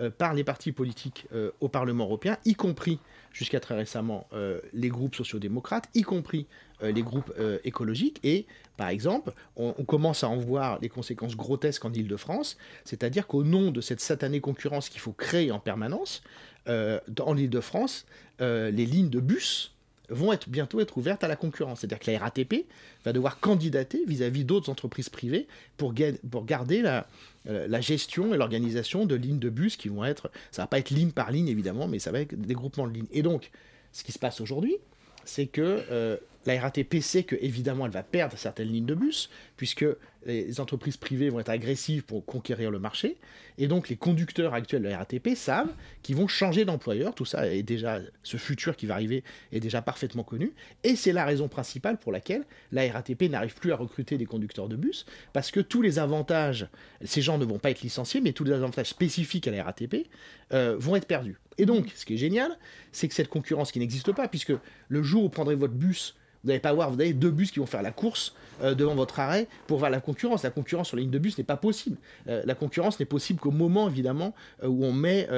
euh, 0.00 0.08
par 0.08 0.32
les 0.32 0.42
partis 0.42 0.72
politiques 0.72 1.26
euh, 1.34 1.50
au 1.60 1.68
Parlement 1.68 2.04
européen, 2.04 2.38
y 2.46 2.54
compris 2.54 2.98
jusqu'à 3.30 3.60
très 3.60 3.74
récemment 3.74 4.26
euh, 4.32 4.58
les 4.72 4.88
groupes 4.88 5.14
sociaux-démocrates, 5.14 5.90
y 5.94 6.02
compris 6.02 6.46
les 6.80 7.02
groupes 7.02 7.32
écologiques. 7.62 8.18
Et 8.24 8.44
par 8.76 8.88
exemple, 8.88 9.32
on, 9.54 9.72
on, 9.78 9.84
commence 9.84 10.24
à 10.24 10.28
en 10.28 10.36
voir 10.36 10.80
les 10.80 10.88
conséquences 10.88 11.36
grotesques 11.36 11.84
en 11.84 11.92
Ile-de-France, 11.92 12.56
c'est-à-dire 12.84 13.28
qu'au 13.28 13.44
nom 13.44 13.70
de 13.70 13.80
cette 13.80 14.00
satanée 14.00 14.40
concurrence 14.40 14.88
qu'il 14.88 15.00
faut 15.00 15.12
créer 15.12 15.52
en 15.52 15.60
permanence, 15.60 16.24
en 16.66 17.36
Ile-de-France, 17.36 18.04
les 18.40 18.72
lignes 18.72 19.10
de 19.10 19.20
bus 19.20 19.71
vont 20.12 20.36
bientôt 20.46 20.80
être 20.80 20.96
ouvertes 20.96 21.24
à 21.24 21.28
la 21.28 21.36
concurrence. 21.36 21.80
C'est-à-dire 21.80 21.98
que 21.98 22.10
la 22.10 22.18
RATP 22.18 22.66
va 23.04 23.12
devoir 23.12 23.40
candidater 23.40 24.04
vis-à-vis 24.06 24.44
d'autres 24.44 24.70
entreprises 24.70 25.08
privées 25.08 25.46
pour, 25.76 25.94
garder 25.94 26.82
la, 26.82 27.06
euh, 27.48 27.66
la 27.68 27.80
gestion 27.80 28.34
et 28.34 28.36
l'organisation 28.36 29.06
de 29.06 29.14
lignes 29.14 29.38
de 29.38 29.50
bus 29.50 29.76
qui 29.76 29.88
vont 29.88 30.04
être, 30.04 30.30
ça 30.50 30.62
va 30.62 30.66
pas 30.66 30.78
être 30.78 30.90
ligne 30.90 31.10
par 31.10 31.30
ligne 31.30 31.48
évidemment, 31.48 31.88
mais 31.88 31.98
ça 31.98 32.12
va 32.12 32.20
être 32.20 32.34
des 32.34 32.54
groupements 32.54 32.86
de 32.86 32.92
lignes. 32.92 33.08
Et 33.12 33.22
donc, 33.22 33.50
ce 33.92 34.04
qui 34.04 34.12
se 34.12 34.18
passe 34.18 34.40
aujourd'hui, 34.40 34.76
c'est 35.24 35.46
que 35.46 35.84
euh, 35.90 36.16
la 36.46 36.60
RATP 36.60 37.00
sait 37.00 37.22
que 37.22 37.36
évidemment 37.40 37.86
elle 37.86 37.92
va 37.92 38.02
perdre 38.02 38.36
certaines 38.36 38.68
lignes 38.68 38.86
de 38.86 38.94
bus, 38.94 39.30
puisque 39.56 39.86
les 40.26 40.60
entreprises 40.60 40.96
privées 40.96 41.28
vont 41.28 41.40
être 41.40 41.48
agressives 41.48 42.04
pour 42.04 42.24
conquérir 42.24 42.70
le 42.70 42.78
marché, 42.78 43.16
et 43.58 43.66
donc 43.66 43.88
les 43.88 43.96
conducteurs 43.96 44.54
actuels 44.54 44.82
de 44.82 44.88
la 44.88 44.98
RATP 44.98 45.30
savent 45.36 45.72
qu'ils 46.02 46.16
vont 46.16 46.28
changer 46.28 46.64
d'employeur, 46.64 47.14
tout 47.14 47.24
ça 47.24 47.46
est 47.48 47.62
déjà, 47.62 48.00
ce 48.22 48.36
futur 48.36 48.76
qui 48.76 48.86
va 48.86 48.94
arriver 48.94 49.24
est 49.52 49.60
déjà 49.60 49.82
parfaitement 49.82 50.24
connu, 50.24 50.52
et 50.84 50.96
c'est 50.96 51.12
la 51.12 51.24
raison 51.24 51.48
principale 51.48 51.98
pour 51.98 52.12
laquelle 52.12 52.44
la 52.70 52.90
RATP 52.90 53.22
n'arrive 53.30 53.54
plus 53.54 53.72
à 53.72 53.76
recruter 53.76 54.18
des 54.18 54.26
conducteurs 54.26 54.68
de 54.68 54.76
bus, 54.76 55.06
parce 55.32 55.50
que 55.50 55.60
tous 55.60 55.82
les 55.82 55.98
avantages, 55.98 56.66
ces 57.04 57.22
gens 57.22 57.38
ne 57.38 57.44
vont 57.44 57.58
pas 57.58 57.70
être 57.70 57.82
licenciés, 57.82 58.20
mais 58.20 58.32
tous 58.32 58.44
les 58.44 58.52
avantages 58.52 58.88
spécifiques 58.88 59.48
à 59.48 59.50
la 59.50 59.64
RATP 59.64 60.08
euh, 60.52 60.76
vont 60.78 60.96
être 60.96 61.06
perdus. 61.06 61.38
Et 61.58 61.66
donc, 61.66 61.90
ce 61.94 62.06
qui 62.06 62.14
est 62.14 62.18
génial, 62.18 62.56
c'est 62.92 63.08
que 63.08 63.14
cette 63.14 63.28
concurrence 63.28 63.72
qui 63.72 63.78
n'existe 63.78 64.12
pas, 64.12 64.28
puisque 64.28 64.52
le 64.88 65.02
jour 65.02 65.22
où 65.22 65.24
vous 65.26 65.30
prendrez 65.30 65.54
votre 65.54 65.74
bus 65.74 66.14
vous 66.42 66.48
n'allez 66.48 66.60
pas 66.60 66.72
voir, 66.72 66.90
vous 66.90 67.00
avez 67.00 67.12
deux 67.12 67.30
bus 67.30 67.50
qui 67.50 67.60
vont 67.60 67.66
faire 67.66 67.82
la 67.82 67.92
course 67.92 68.34
euh, 68.62 68.74
devant 68.74 68.94
votre 68.94 69.20
arrêt 69.20 69.46
pour 69.66 69.78
voir 69.78 69.90
la 69.90 70.00
concurrence. 70.00 70.42
La 70.42 70.50
concurrence 70.50 70.88
sur 70.88 70.96
la 70.96 71.02
ligne 71.02 71.10
de 71.10 71.18
bus 71.18 71.38
n'est 71.38 71.44
pas 71.44 71.56
possible. 71.56 71.96
Euh, 72.28 72.42
la 72.44 72.54
concurrence 72.54 72.98
n'est 72.98 73.06
possible 73.06 73.38
qu'au 73.38 73.50
moment, 73.50 73.88
évidemment, 73.88 74.34
euh, 74.62 74.68
où 74.68 74.84
on 74.84 74.92
met 74.92 75.28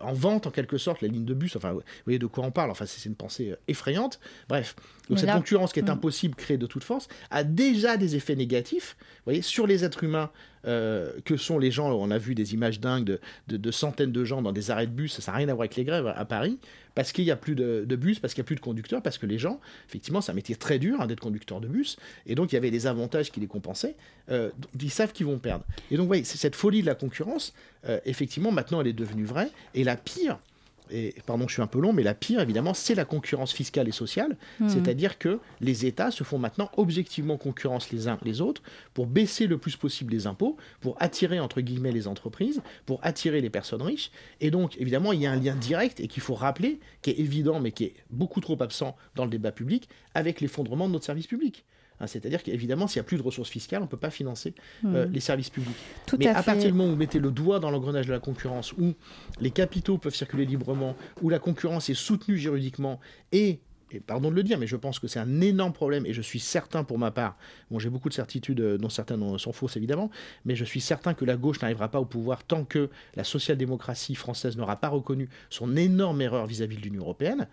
en 0.00 0.12
vente, 0.12 0.46
en 0.46 0.50
quelque 0.50 0.78
sorte, 0.78 1.02
la 1.02 1.08
ligne 1.08 1.24
de 1.24 1.34
bus. 1.34 1.56
Enfin, 1.56 1.72
vous 1.72 1.82
voyez 2.04 2.18
de 2.18 2.26
quoi 2.26 2.44
on 2.44 2.50
parle. 2.50 2.70
Enfin, 2.70 2.86
c'est 2.86 3.08
une 3.08 3.14
pensée 3.14 3.54
effrayante. 3.68 4.18
Bref, 4.48 4.74
donc 5.08 5.18
cette 5.18 5.30
concurrence 5.30 5.72
qui 5.72 5.80
est 5.80 5.84
hmm. 5.84 5.90
impossible, 5.90 6.34
créée 6.34 6.58
de 6.58 6.66
toute 6.66 6.84
force, 6.84 7.08
a 7.30 7.44
déjà 7.44 7.96
des 7.96 8.16
effets 8.16 8.36
négatifs, 8.36 8.96
vous 9.00 9.22
voyez, 9.26 9.42
sur 9.42 9.66
les 9.66 9.84
êtres 9.84 10.04
humains 10.04 10.30
euh, 10.66 11.12
que 11.24 11.36
sont 11.36 11.60
les 11.60 11.70
gens. 11.70 11.92
On 11.92 12.10
a 12.10 12.18
vu 12.18 12.34
des 12.34 12.54
images 12.54 12.80
dingues 12.80 13.20
de, 13.46 13.70
centaines 13.70 14.10
de 14.10 14.24
gens 14.24 14.42
dans 14.42 14.50
des 14.50 14.72
arrêts 14.72 14.88
de 14.88 14.92
bus, 14.92 15.20
ça 15.20 15.30
n'a 15.30 15.38
rien 15.38 15.48
à 15.48 15.54
voir 15.54 15.60
avec 15.60 15.76
les 15.76 15.84
grèves 15.84 16.08
à, 16.08 16.24
Paris, 16.24 16.58
parce 16.96 17.12
qu'il 17.12 17.24
n'y 17.24 17.30
a 17.30 17.36
plus 17.36 17.54
de, 17.54 17.84
bus, 17.94 18.18
parce 18.18 18.34
qu'il 18.34 18.40
n'y 18.40 18.46
a 18.46 18.48
plus 18.48 18.56
de 18.56 18.60
conducteurs, 18.60 19.02
parce 19.02 19.18
que 19.18 19.26
les 19.26 19.38
gens, 19.38 19.60
effectivement, 19.86 20.22
c'est 20.22 20.32
un 20.32 20.56
très 20.58 20.78
dur 20.78 21.00
hein, 21.00 21.06
d'être 21.06 21.20
conducteur 21.20 21.60
de 21.60 21.68
bus, 21.68 21.98
et 22.26 22.34
donc 22.34 22.50
il 22.50 22.54
y 22.54 22.58
avait 22.58 22.70
des 22.70 22.86
avantages 22.86 23.30
qui 23.30 23.38
les 23.38 23.46
compensaient, 23.46 23.96
euh, 24.30 24.50
ils 24.80 24.90
savent 24.90 25.12
qu'ils 25.12 25.26
vont 25.26 25.38
perdre. 25.38 25.64
Et 25.90 25.98
donc, 25.98 26.06
voyez, 26.06 26.24
cette 26.24 26.56
folie 26.56 26.80
de 26.80 26.86
la 26.86 26.94
concurrence, 26.94 27.52
euh, 27.86 28.00
effectivement, 28.06 28.50
maintenant, 28.50 28.80
elle 28.80 28.86
est 28.86 28.94
devenue 28.94 29.26
vraie, 29.26 29.50
et 29.74 29.84
la 29.84 29.96
pire, 29.96 30.38
et 30.90 31.14
pardon, 31.26 31.48
je 31.48 31.54
suis 31.54 31.62
un 31.62 31.66
peu 31.66 31.80
long, 31.80 31.92
mais 31.92 32.02
la 32.02 32.14
pire, 32.14 32.40
évidemment, 32.40 32.74
c'est 32.74 32.94
la 32.94 33.04
concurrence 33.04 33.52
fiscale 33.52 33.88
et 33.88 33.92
sociale. 33.92 34.36
Mhm. 34.60 34.68
C'est-à-dire 34.68 35.18
que 35.18 35.40
les 35.60 35.86
États 35.86 36.10
se 36.10 36.24
font 36.24 36.38
maintenant 36.38 36.70
objectivement 36.76 37.36
concurrence 37.36 37.90
les 37.90 38.08
uns 38.08 38.18
les 38.24 38.40
autres 38.40 38.62
pour 38.94 39.06
baisser 39.06 39.46
le 39.46 39.58
plus 39.58 39.76
possible 39.76 40.12
les 40.12 40.26
impôts, 40.26 40.56
pour 40.80 40.96
attirer, 41.00 41.40
entre 41.40 41.60
guillemets, 41.60 41.92
les 41.92 42.08
entreprises, 42.08 42.62
pour 42.84 43.00
attirer 43.02 43.40
les 43.40 43.50
personnes 43.50 43.82
riches. 43.82 44.10
Et 44.40 44.50
donc, 44.50 44.76
évidemment, 44.78 45.12
il 45.12 45.20
y 45.20 45.26
a 45.26 45.32
un 45.32 45.40
lien 45.40 45.54
direct 45.54 46.00
et 46.00 46.08
qu'il 46.08 46.22
faut 46.22 46.34
rappeler, 46.34 46.80
qui 47.02 47.10
est 47.10 47.18
évident, 47.18 47.60
mais 47.60 47.72
qui 47.72 47.84
est 47.84 47.94
beaucoup 48.10 48.40
trop 48.40 48.60
absent 48.62 48.96
dans 49.14 49.24
le 49.24 49.30
débat 49.30 49.52
public, 49.52 49.88
avec 50.14 50.40
l'effondrement 50.40 50.88
de 50.88 50.92
notre 50.92 51.04
service 51.04 51.26
public. 51.26 51.64
Hein, 52.00 52.06
C'est-à-dire 52.06 52.42
qu'évidemment, 52.42 52.86
s'il 52.86 53.00
n'y 53.00 53.06
a 53.06 53.08
plus 53.08 53.16
de 53.18 53.22
ressources 53.22 53.50
fiscales, 53.50 53.80
on 53.80 53.86
ne 53.86 53.90
peut 53.90 53.96
pas 53.96 54.10
financer 54.10 54.54
euh, 54.84 55.06
Mhm. 55.06 55.12
les 55.12 55.20
services 55.20 55.50
publics. 55.50 55.76
Tout 56.06 56.16
Mais 56.18 56.28
à 56.28 56.42
partir 56.42 56.70
du 56.70 56.72
moment 56.72 56.88
où 56.88 56.90
vous 56.92 56.96
mettez 56.96 57.18
le 57.18 57.30
doigt 57.30 57.58
dans 57.60 57.70
l'engrenage 57.70 58.06
de 58.06 58.12
la 58.12 58.20
concurrence, 58.20 58.72
où 58.74 58.94
les 59.40 59.50
capitaux 59.50 59.98
peuvent 59.98 60.14
circuler 60.14 60.44
librement, 60.44 60.96
où 61.22 61.28
la 61.28 61.38
concurrence 61.38 61.88
est 61.88 61.94
soutenue 61.94 62.36
juridiquement, 62.38 63.00
et, 63.32 63.60
et 63.92 64.00
pardon 64.00 64.30
de 64.30 64.34
le 64.36 64.42
dire, 64.42 64.58
mais 64.58 64.66
je 64.66 64.76
pense 64.76 64.98
que 64.98 65.06
c'est 65.06 65.18
un 65.20 65.40
énorme 65.40 65.72
problème, 65.72 66.04
et 66.06 66.12
je 66.12 66.20
suis 66.22 66.40
certain 66.40 66.84
pour 66.84 66.98
ma 66.98 67.10
part, 67.10 67.36
bon 67.70 67.78
j'ai 67.78 67.88
beaucoup 67.88 68.08
de 68.08 68.14
certitudes, 68.14 68.60
euh, 68.60 68.78
dont 68.78 68.88
certaines 68.88 69.38
sont 69.38 69.52
fausses 69.52 69.76
évidemment, 69.76 70.10
mais 70.44 70.54
je 70.56 70.64
suis 70.64 70.80
certain 70.80 71.14
que 71.14 71.24
la 71.24 71.36
gauche 71.36 71.60
n'arrivera 71.62 71.88
pas 71.88 72.00
au 72.00 72.04
pouvoir 72.04 72.44
tant 72.44 72.64
que 72.64 72.90
la 73.14 73.24
social-démocratie 73.24 74.14
française 74.16 74.56
n'aura 74.56 74.76
pas 74.76 74.88
reconnu 74.88 75.28
son 75.50 75.76
énorme 75.76 76.20
erreur 76.20 76.46
vis-à-vis 76.46 76.76
de 76.76 76.82
l'Union 76.82 77.02
européenne. 77.02 77.48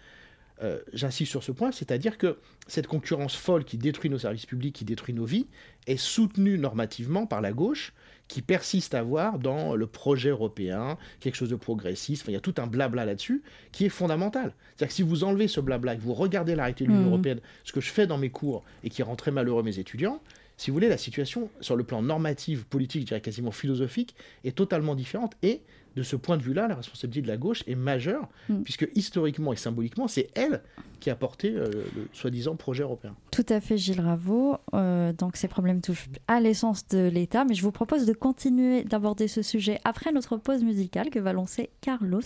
Euh, 0.62 0.80
J'insiste 0.94 1.32
sur 1.32 1.44
ce 1.44 1.52
point, 1.52 1.72
c'est-à-dire 1.72 2.18
que 2.18 2.38
cette 2.68 2.88
concurrence 2.88 3.36
folle 3.36 3.64
qui 3.66 3.78
détruit 3.78 4.10
nos 4.10 4.20
services 4.20 4.46
publics, 4.46 4.76
qui 4.76 4.86
détruit 4.86 5.14
nos 5.14 5.26
vies, 5.26 5.48
est 5.88 5.98
soutenue 5.98 6.58
normativement 6.58 7.26
par 7.26 7.42
la 7.42 7.52
gauche, 7.52 7.94
qui 8.28 8.42
persiste 8.42 8.94
à 8.94 9.04
voir 9.04 9.40
dans 9.40 9.76
le 9.76 9.86
projet 9.88 10.30
européen 10.30 10.98
quelque 11.20 11.36
chose 11.36 11.50
de 11.50 11.56
progressiste. 11.56 12.22
Enfin, 12.24 12.32
il 12.32 12.36
y 12.36 12.38
a 12.38 12.42
tout 12.42 12.56
un 12.58 12.68
blabla 12.68 13.04
là-dessus 13.04 13.44
qui 13.72 13.86
est 13.86 13.90
fondamental. 13.90 14.54
C'est-à-dire 14.70 14.88
que 14.88 14.94
si 14.94 15.02
vous 15.04 15.24
enlevez 15.24 15.48
ce 15.48 15.60
blabla, 15.60 15.96
que 15.96 16.02
vous 16.02 16.14
regardez 16.14 16.56
l'arrêté 16.56 16.86
de 16.86 16.90
l'Union 16.90 17.02
Mhm. 17.04 17.10
européenne, 17.10 17.40
ce 17.64 17.74
que 17.74 17.82
je 17.82 17.90
fais 17.92 18.08
dans 18.08 18.18
mes 18.18 18.30
cours 18.30 18.64
et 18.84 18.90
qui 18.90 19.04
rend 19.04 19.16
très 19.16 19.32
malheureux 19.32 19.64
mes 19.64 19.78
étudiants, 19.80 20.22
si 20.56 20.70
vous 20.70 20.76
voulez, 20.76 20.88
la 20.88 20.98
situation 21.00 21.50
sur 21.62 21.76
le 21.76 21.84
plan 21.84 22.02
normatif, 22.04 22.64
politique, 22.66 23.02
je 23.02 23.08
dirais 23.08 23.22
quasiment 23.22 23.52
philosophique, 23.52 24.16
est 24.46 24.56
totalement 24.56 24.94
différente. 24.96 25.34
Et 25.42 25.62
de 25.96 26.04
ce 26.04 26.16
point 26.16 26.38
de 26.38 26.42
vue-là, 26.44 26.68
la 26.68 26.76
responsabilité 26.76 27.22
de 27.22 27.28
la 27.28 27.38
gauche 27.38 27.64
est 27.68 27.76
majeure, 27.76 28.28
Mm. 28.50 28.62
puisque 28.64 28.88
historiquement 28.96 29.54
et 29.54 29.56
symboliquement, 29.56 30.08
c'est 30.08 30.30
elle 30.36 30.62
qui 31.00 31.10
a 31.10 31.16
porté 31.16 31.54
euh, 31.56 31.70
le 31.96 32.08
soi-disant 32.14 32.56
projet 32.56 32.84
européen. 32.84 33.16
Tout 33.32 33.46
à 33.50 33.60
fait, 33.60 33.78
Gilles 33.78 34.02
Raveau. 34.02 34.58
Euh, 34.74 35.12
donc 35.14 35.36
ces 35.36 35.48
problèmes 35.48 35.82
touchent 35.82 36.10
à 36.28 36.40
l'essence 36.40 36.88
de 36.88 37.08
l'État, 37.10 37.46
mais 37.46 37.54
je 37.54 37.62
vous 37.62 37.72
propose 37.72 38.06
de 38.06 38.14
continuer 38.14 38.84
d'aborder 38.84 39.28
ce 39.28 39.42
sujet 39.42 39.80
après 39.84 40.12
notre 40.12 40.38
pause 40.38 40.64
musicale 40.64 41.10
que 41.10 41.20
va 41.20 41.34
lancer 41.34 41.70
Carlos. 41.82 42.22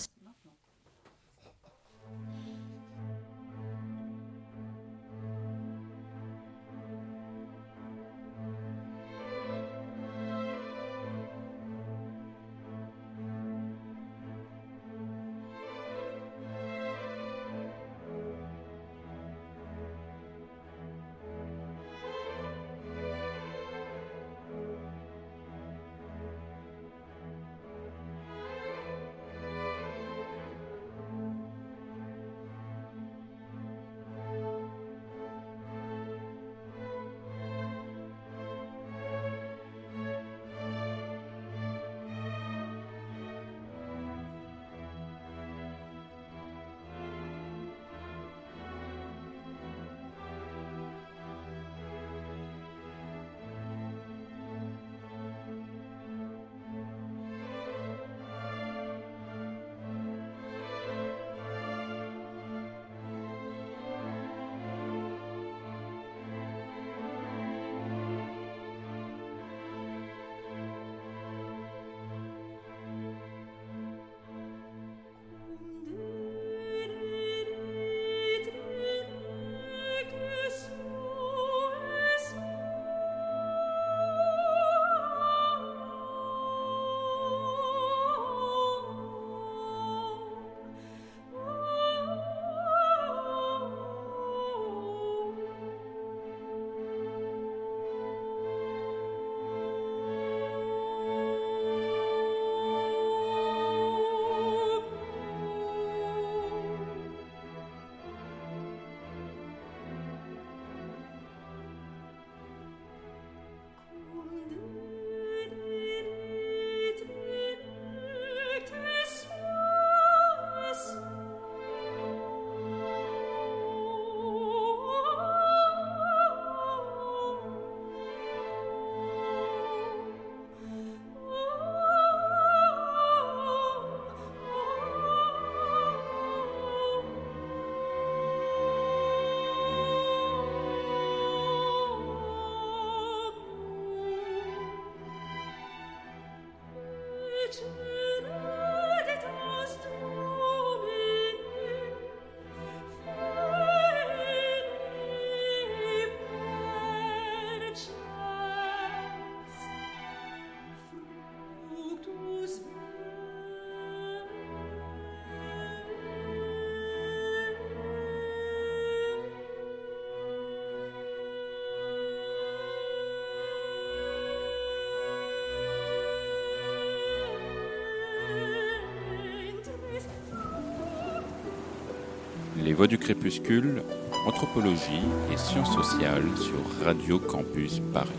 Voix 182.77 182.85
du 182.85 182.99
Crépuscule, 182.99 183.81
Anthropologie 184.27 185.01
et 185.33 185.37
Sciences 185.37 185.73
sociales 185.73 186.37
sur 186.37 186.85
Radio 186.85 187.17
Campus 187.17 187.81
Paris. 187.91 188.11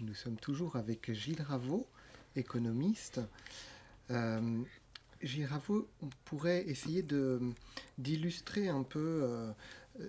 Nous 0.00 0.14
sommes 0.14 0.38
toujours 0.38 0.76
avec 0.76 1.12
Gilles 1.12 1.42
Raveau, 1.42 1.86
économiste. 2.34 3.20
Euh, 4.10 4.62
Gilles 5.20 5.44
Raveau, 5.44 5.86
on 6.00 6.08
pourrait 6.24 6.66
essayer 6.66 7.04
d'illustrer 7.98 8.68
un 8.70 8.82
peu 8.82 9.20
euh, 9.22 9.52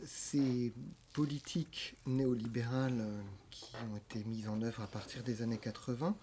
ces 0.05 0.71
politiques 1.11 1.97
néolibérales 2.05 3.01
euh, 3.01 3.21
qui 3.49 3.75
ont 3.91 3.97
été 3.97 4.23
mises 4.23 4.47
en 4.47 4.61
œuvre 4.61 4.83
à 4.83 4.87
partir 4.87 5.21
des 5.21 5.41
années 5.41 5.57
80. 5.57 6.15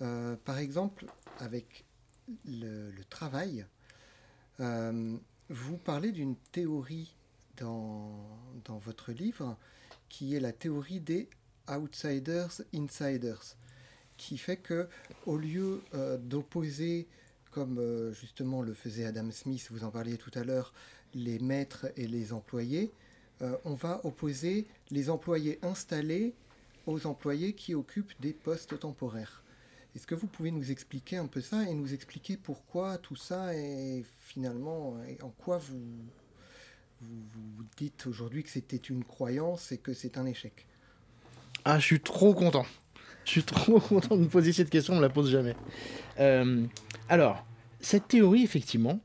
Euh, 0.00 0.36
par 0.44 0.58
exemple, 0.58 1.06
avec 1.40 1.84
le, 2.46 2.92
travail, 3.10 3.66
vous 4.58 5.76
parlez 5.84 6.12
d'une 6.12 6.36
théorie 6.52 7.14
dans, 7.56 8.12
dans 8.64 8.78
votre 8.78 9.12
livre 9.12 9.56
qui 10.08 10.34
est 10.34 10.40
la 10.40 10.52
théorie 10.52 11.00
des 11.00 11.28
outsiders 11.68 12.60
insiders 12.74 13.56
qui 14.16 14.38
fait 14.38 14.56
que 14.56 14.88
au 15.26 15.36
lieu 15.36 15.82
d'opposer 16.20 17.08
comme 17.50 18.12
justement 18.12 18.62
le 18.62 18.74
faisait 18.74 19.04
Adam 19.04 19.30
Smith, 19.30 19.68
vous 19.70 19.84
en 19.84 19.90
parliez 19.90 20.18
tout 20.18 20.30
à 20.34 20.42
l'heure, 20.42 20.72
les 21.14 21.38
maîtres 21.38 21.86
et 21.96 22.08
les 22.08 22.32
employés, 22.32 22.92
euh, 23.42 23.56
on 23.64 23.74
va 23.74 24.00
opposer 24.04 24.66
les 24.90 25.08
employés 25.08 25.58
installés 25.62 26.34
aux 26.86 27.06
employés 27.06 27.54
qui 27.54 27.74
occupent 27.74 28.12
des 28.20 28.32
postes 28.32 28.78
temporaires. 28.78 29.43
Est-ce 29.94 30.06
que 30.06 30.14
vous 30.14 30.26
pouvez 30.26 30.50
nous 30.50 30.72
expliquer 30.72 31.18
un 31.18 31.26
peu 31.26 31.40
ça 31.40 31.62
et 31.62 31.74
nous 31.74 31.94
expliquer 31.94 32.36
pourquoi 32.36 32.98
tout 32.98 33.14
ça 33.14 33.54
est 33.54 34.04
finalement, 34.26 34.96
en 35.22 35.28
quoi 35.30 35.58
vous, 35.58 35.80
vous, 37.00 37.64
dites 37.76 38.06
aujourd'hui 38.06 38.42
que 38.42 38.50
c'était 38.50 38.76
une 38.76 39.04
croyance 39.04 39.70
et 39.70 39.78
que 39.78 39.94
c'est 39.94 40.18
un 40.18 40.26
échec? 40.26 40.66
Ah, 41.64 41.78
je 41.78 41.84
suis 41.84 42.00
trop 42.00 42.34
content. 42.34 42.66
Je 43.24 43.30
suis 43.30 43.44
trop 43.44 43.78
content 43.88 44.16
de 44.16 44.22
me 44.22 44.28
poser 44.28 44.52
cette 44.52 44.68
question, 44.68 44.94
on 44.94 44.96
ne 44.96 45.02
la 45.02 45.10
pose 45.10 45.30
jamais. 45.30 45.54
Euh, 46.18 46.66
alors, 47.08 47.46
cette 47.80 48.08
théorie, 48.08 48.42
effectivement, 48.42 49.00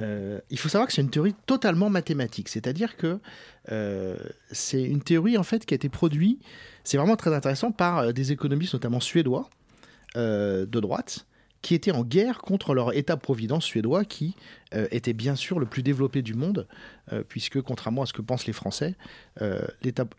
euh, 0.00 0.40
il 0.50 0.58
faut 0.58 0.68
savoir 0.68 0.86
que 0.86 0.94
c'est 0.94 1.02
une 1.02 1.10
théorie 1.10 1.34
totalement 1.46 1.90
mathématique, 1.90 2.48
c'est-à-dire 2.48 2.96
que 2.96 3.18
euh, 3.72 4.16
c'est 4.52 4.84
une 4.84 5.02
théorie 5.02 5.36
en 5.36 5.42
fait 5.42 5.66
qui 5.66 5.74
a 5.74 5.76
été 5.76 5.88
produite, 5.88 6.40
c'est 6.84 6.96
vraiment 6.96 7.16
très 7.16 7.34
intéressant 7.34 7.72
par 7.72 8.12
des 8.12 8.30
économistes 8.30 8.74
notamment 8.74 9.00
suédois 9.00 9.50
de 10.14 10.80
droite 10.80 11.26
qui 11.60 11.74
étaient 11.74 11.90
en 11.90 12.04
guerre 12.04 12.38
contre 12.38 12.72
leur 12.72 12.96
État-providence 12.96 13.64
suédois 13.64 14.04
qui 14.04 14.36
était 14.72 15.12
bien 15.12 15.34
sûr 15.34 15.58
le 15.58 15.66
plus 15.66 15.82
développé 15.82 16.22
du 16.22 16.34
monde, 16.34 16.68
puisque 17.28 17.60
contrairement 17.60 18.02
à 18.02 18.06
ce 18.06 18.12
que 18.12 18.22
pensent 18.22 18.46
les 18.46 18.52
Français, 18.52 18.94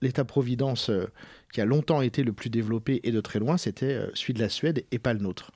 l'État-providence 0.02 0.92
qui 1.54 1.62
a 1.62 1.66
longtemps 1.66 2.02
été 2.02 2.24
le 2.24 2.34
plus 2.34 2.50
développé 2.50 3.00
et 3.04 3.12
de 3.12 3.22
très 3.22 3.40
loin, 3.40 3.58
c'était 3.58 4.02
celui 4.16 4.34
de 4.34 4.40
la 4.42 4.50
Suède 4.50 4.84
et 4.92 5.00
pas 5.00 5.14
le 5.14 5.20
nôtre. 5.20 5.52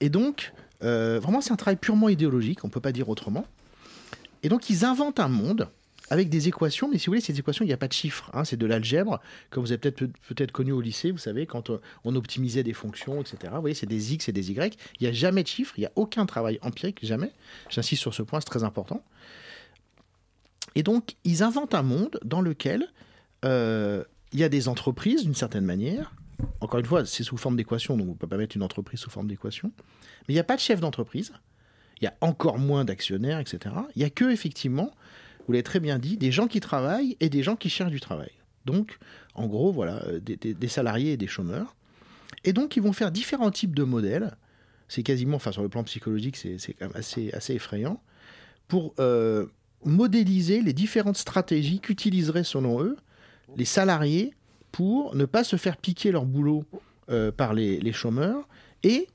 Et 0.00 0.08
donc, 0.08 0.52
euh, 0.82 1.18
vraiment, 1.20 1.40
c'est 1.40 1.52
un 1.52 1.56
travail 1.56 1.76
purement 1.76 2.08
idéologique, 2.08 2.64
on 2.64 2.68
ne 2.68 2.72
peut 2.72 2.80
pas 2.80 2.92
dire 2.92 3.08
autrement. 3.08 3.46
Et 4.42 4.48
donc, 4.48 4.68
ils 4.68 4.84
inventent 4.84 5.20
un 5.20 5.28
monde 5.28 5.68
avec 6.10 6.28
des 6.28 6.48
équations, 6.48 6.88
mais 6.90 6.98
si 6.98 7.06
vous 7.06 7.12
voulez, 7.12 7.20
ces 7.20 7.38
équations, 7.38 7.64
il 7.64 7.68
n'y 7.68 7.74
a 7.74 7.78
pas 7.78 7.88
de 7.88 7.92
chiffres. 7.92 8.30
Hein, 8.34 8.44
c'est 8.44 8.58
de 8.58 8.66
l'algèbre, 8.66 9.20
comme 9.50 9.64
vous 9.64 9.72
avez 9.72 9.78
peut-être 9.78 10.06
peut 10.06 10.46
connu 10.52 10.72
au 10.72 10.80
lycée, 10.80 11.10
vous 11.10 11.18
savez, 11.18 11.46
quand 11.46 11.70
euh, 11.70 11.80
on 12.04 12.14
optimisait 12.14 12.62
des 12.62 12.74
fonctions, 12.74 13.20
etc. 13.20 13.36
Vous 13.54 13.60
voyez, 13.60 13.74
c'est 13.74 13.86
des 13.86 14.12
x 14.12 14.28
et 14.28 14.32
des 14.32 14.50
y. 14.50 14.76
Il 15.00 15.04
n'y 15.04 15.08
a 15.08 15.12
jamais 15.12 15.42
de 15.42 15.48
chiffres, 15.48 15.74
il 15.78 15.80
n'y 15.80 15.86
a 15.86 15.92
aucun 15.96 16.26
travail 16.26 16.58
empirique, 16.62 16.98
jamais. 17.02 17.32
J'insiste 17.70 18.02
sur 18.02 18.12
ce 18.12 18.22
point, 18.22 18.40
c'est 18.40 18.46
très 18.46 18.64
important. 18.64 19.02
Et 20.74 20.82
donc, 20.82 21.16
ils 21.24 21.42
inventent 21.42 21.74
un 21.74 21.82
monde 21.82 22.18
dans 22.24 22.42
lequel 22.42 22.86
euh, 23.44 24.04
il 24.32 24.40
y 24.40 24.44
a 24.44 24.48
des 24.48 24.68
entreprises, 24.68 25.22
d'une 25.22 25.34
certaine 25.34 25.64
manière. 25.64 26.12
Encore 26.60 26.80
une 26.80 26.86
fois, 26.86 27.06
c'est 27.06 27.22
sous 27.22 27.36
forme 27.36 27.56
d'équation, 27.56 27.96
donc 27.96 28.08
on 28.08 28.10
ne 28.10 28.16
peut 28.16 28.26
pas 28.26 28.36
mettre 28.36 28.56
une 28.56 28.62
entreprise 28.62 29.00
sous 29.00 29.10
forme 29.10 29.28
d'équation. 29.28 29.72
Mais 30.28 30.34
il 30.34 30.34
n'y 30.34 30.40
a 30.40 30.44
pas 30.44 30.56
de 30.56 30.60
chef 30.60 30.80
d'entreprise, 30.80 31.32
il 32.00 32.04
y 32.04 32.08
a 32.08 32.14
encore 32.20 32.58
moins 32.58 32.84
d'actionnaires, 32.84 33.38
etc. 33.38 33.74
Il 33.94 34.00
n'y 34.00 34.04
a 34.04 34.10
que, 34.10 34.30
effectivement, 34.30 34.90
vous 35.46 35.52
l'avez 35.52 35.62
très 35.62 35.80
bien 35.80 35.98
dit, 35.98 36.16
des 36.16 36.32
gens 36.32 36.46
qui 36.46 36.60
travaillent 36.60 37.16
et 37.20 37.28
des 37.28 37.42
gens 37.42 37.56
qui 37.56 37.68
cherchent 37.68 37.90
du 37.90 38.00
travail. 38.00 38.30
Donc, 38.64 38.98
en 39.34 39.46
gros, 39.46 39.72
voilà, 39.72 40.02
euh, 40.06 40.20
des, 40.20 40.68
salariés 40.68 41.12
et 41.12 41.16
des 41.16 41.26
chômeurs. 41.26 41.76
Et 42.44 42.52
donc, 42.52 42.76
ils 42.76 42.82
vont 42.82 42.92
faire 42.92 43.10
différents 43.10 43.50
types 43.50 43.74
de 43.74 43.84
modèles. 43.84 44.36
C'est 44.88 45.02
quasiment, 45.02 45.36
enfin, 45.36 45.52
sur 45.52 45.62
le 45.62 45.68
plan 45.68 45.84
psychologique, 45.84 46.36
c'est 46.36 46.58
quand 46.78 46.86
même 46.88 46.96
assez, 46.96 47.30
effrayant. 47.50 48.00
Pour 48.68 48.94
euh, 48.98 49.46
modéliser 49.84 50.62
les 50.62 50.72
différentes 50.72 51.16
stratégies 51.16 51.80
qu'utiliseraient, 51.80 52.44
selon 52.44 52.82
eux, 52.82 52.96
les 53.56 53.64
salariés 53.64 54.34
pour 54.72 55.14
ne 55.14 55.24
pas 55.24 55.44
se 55.44 55.56
faire 55.56 55.76
piquer 55.76 56.10
leur 56.10 56.24
boulot 56.24 56.64
euh, 57.10 57.30
par 57.30 57.54
les, 57.54 57.92
chômeurs 57.92 58.48
et 58.82 59.08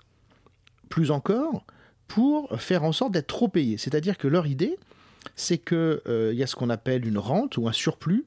plus 0.89 1.12
encore, 1.12 1.65
pour 2.08 2.60
faire 2.60 2.84
en 2.84 2.92
sorte 2.92 3.12
d'être 3.12 3.28
trop 3.28 3.48
payés. 3.48 3.78
C'est-à-dire 3.78 4.18
que 4.18 4.28
leur 4.28 4.48
idée, 4.48 4.78
c'est 5.36 5.58
qu'il 5.58 6.02
euh, 6.08 6.34
y 6.34 6.44
a 6.44 6.48
ce 6.48 6.56
qu'on 6.56 6.70
appelle 6.70 7.08
une 7.08 7.18
rente 7.18 7.58
ou 7.58 7.68
un 7.68 7.72
surplus, 7.74 8.26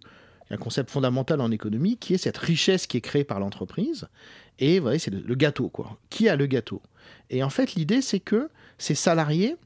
un 0.50 0.56
concept 0.56 0.90
fondamental 0.90 1.40
en 1.40 1.50
économie, 1.50 1.96
qui 1.96 2.14
est 2.14 2.18
cette 2.18 2.38
richesse 2.38 2.86
qui 2.86 2.98
est 2.98 3.00
créée 3.00 3.24
par 3.24 3.40
l'entreprise. 3.40 4.08
Et 4.58 4.78
vous 4.78 4.84
voyez, 4.84 4.98
c'est 4.98 5.10
le, 5.12 5.34
gâteau, 5.34 5.68
quoi. 5.68 5.98
Qui 6.10 6.28
a 6.28 6.36
le 6.36 6.46
gâteau? 6.46 6.82
Et 7.30 7.42
en 7.42 7.50
fait, 7.50 7.74
l'idée, 7.74 8.02
c'est 8.02 8.20
que 8.20 8.50
ces 8.78 8.94
salariés 8.94 9.56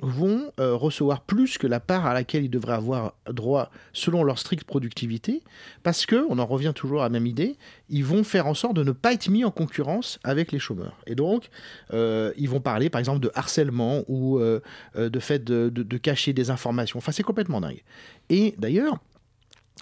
vont 0.00 0.52
euh, 0.60 0.74
recevoir 0.74 1.22
plus 1.22 1.58
que 1.58 1.66
la 1.66 1.80
part 1.80 2.06
à 2.06 2.14
laquelle 2.14 2.44
ils 2.44 2.50
devraient 2.50 2.74
avoir 2.74 3.14
droit 3.30 3.70
selon 3.92 4.24
leur 4.24 4.38
stricte 4.38 4.64
productivité, 4.64 5.42
parce 5.82 6.06
que, 6.06 6.26
on 6.28 6.38
en 6.38 6.46
revient 6.46 6.72
toujours 6.74 7.00
à 7.00 7.04
la 7.04 7.10
même 7.10 7.26
idée, 7.26 7.56
ils 7.88 8.04
vont 8.04 8.24
faire 8.24 8.46
en 8.46 8.54
sorte 8.54 8.74
de 8.74 8.82
ne 8.82 8.92
pas 8.92 9.12
être 9.12 9.28
mis 9.28 9.44
en 9.44 9.50
concurrence 9.50 10.18
avec 10.22 10.52
les 10.52 10.58
chômeurs. 10.58 10.98
Et 11.06 11.14
donc, 11.14 11.48
euh, 11.92 12.32
ils 12.36 12.48
vont 12.48 12.60
parler 12.60 12.90
par 12.90 12.98
exemple 12.98 13.20
de 13.20 13.30
harcèlement 13.34 14.02
ou 14.08 14.38
euh, 14.38 14.60
de 14.96 15.20
fait 15.20 15.42
de, 15.44 15.96
cacher 15.98 16.32
des 16.32 16.50
informations. 16.50 16.98
Enfin, 16.98 17.12
c'est 17.12 17.22
complètement 17.22 17.60
dingue. 17.60 17.82
Et 18.28 18.54
d'ailleurs, 18.58 18.98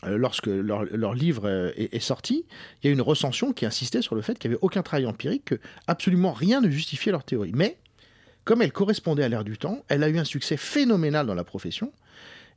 lorsque 0.06 0.46
leur, 0.46 1.14
livre 1.14 1.72
est, 1.76 1.98
sorti, 1.98 2.46
il 2.82 2.86
y 2.86 2.90
a 2.90 2.92
une 2.92 3.00
recension 3.00 3.52
qui 3.52 3.66
insistait 3.66 4.02
sur 4.02 4.14
le 4.14 4.22
fait 4.22 4.38
qu'il 4.38 4.50
n'y 4.50 4.54
avait 4.54 4.62
aucun 4.62 4.82
travail 4.82 5.06
empirique, 5.06 5.44
que 5.46 5.60
absolument 5.86 6.32
rien 6.32 6.60
ne 6.60 6.68
justifiait 6.68 7.12
leur 7.12 7.24
théorie. 7.24 7.52
Mais 7.54 7.78
comme 8.44 8.62
elle 8.62 8.72
correspondait 8.72 9.24
à 9.24 9.28
l'ère 9.28 9.44
du 9.44 9.58
temps, 9.58 9.84
elle 9.88 10.02
a 10.02 10.08
eu 10.08 10.18
un 10.18 10.24
succès 10.24 10.56
phénoménal 10.56 11.26
dans 11.26 11.34
la 11.34 11.44
profession. 11.44 11.92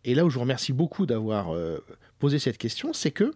Et 0.04 0.16
là 0.16 0.26
où 0.26 0.30
je 0.30 0.36
vous 0.36 0.42
remercie 0.42 0.74
beaucoup 0.74 1.06
d'avoir 1.06 1.54
euh, 1.56 1.84
posé 2.20 2.40
cette 2.40 2.58
question, 2.58 2.94
c'est 2.94 3.12
que 3.12 3.34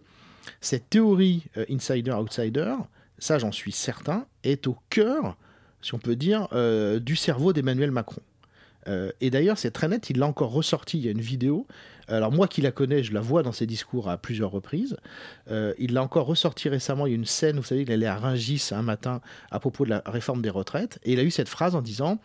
cette 0.60 0.90
théorie 0.90 1.44
euh, 1.56 1.64
insider-outsider, 1.70 2.76
ça 3.18 3.38
j'en 3.38 3.52
suis 3.52 3.72
certain, 3.72 4.26
est 4.44 4.66
au 4.66 4.76
cœur, 4.90 5.36
si 5.80 5.94
on 5.94 5.98
peut 5.98 6.16
dire, 6.16 6.48
euh, 6.52 6.98
du 6.98 7.16
cerveau 7.16 7.52
d'Emmanuel 7.52 7.90
Macron. 7.90 8.22
Et 8.86 9.30
d'ailleurs, 9.30 9.58
c'est 9.58 9.70
très 9.70 9.88
net, 9.88 10.10
il 10.10 10.18
l'a 10.18 10.26
encore 10.26 10.52
ressorti, 10.52 10.98
il 10.98 11.04
y 11.04 11.08
a 11.08 11.12
une 11.12 11.20
vidéo 11.20 11.66
alors 12.08 12.32
moi 12.32 12.48
qui 12.48 12.60
la 12.60 12.72
connais, 12.72 13.02
je 13.02 13.12
la 13.12 13.20
vois 13.20 13.42
dans 13.42 13.52
ses 13.52 13.66
discours 13.66 14.08
à 14.08 14.18
plusieurs 14.18 14.50
reprises. 14.50 14.96
Euh, 15.50 15.74
il 15.78 15.92
l'a 15.92 16.02
encore 16.02 16.26
ressorti 16.26 16.68
récemment. 16.68 17.06
Il 17.06 17.10
y 17.10 17.12
a 17.12 17.16
une 17.16 17.24
scène, 17.24 17.56
vous 17.56 17.62
savez, 17.62 17.82
il 17.82 17.92
allait 17.92 18.06
à 18.06 18.16
Rungis 18.16 18.70
un 18.72 18.82
matin 18.82 19.20
à 19.50 19.60
propos 19.60 19.84
de 19.84 19.90
la 19.90 20.02
réforme 20.06 20.42
des 20.42 20.50
retraites. 20.50 20.98
Et 21.04 21.12
il 21.12 21.20
a 21.20 21.22
eu 21.22 21.30
cette 21.30 21.48
phrase 21.48 21.74
en 21.74 21.82
disant 21.82 22.20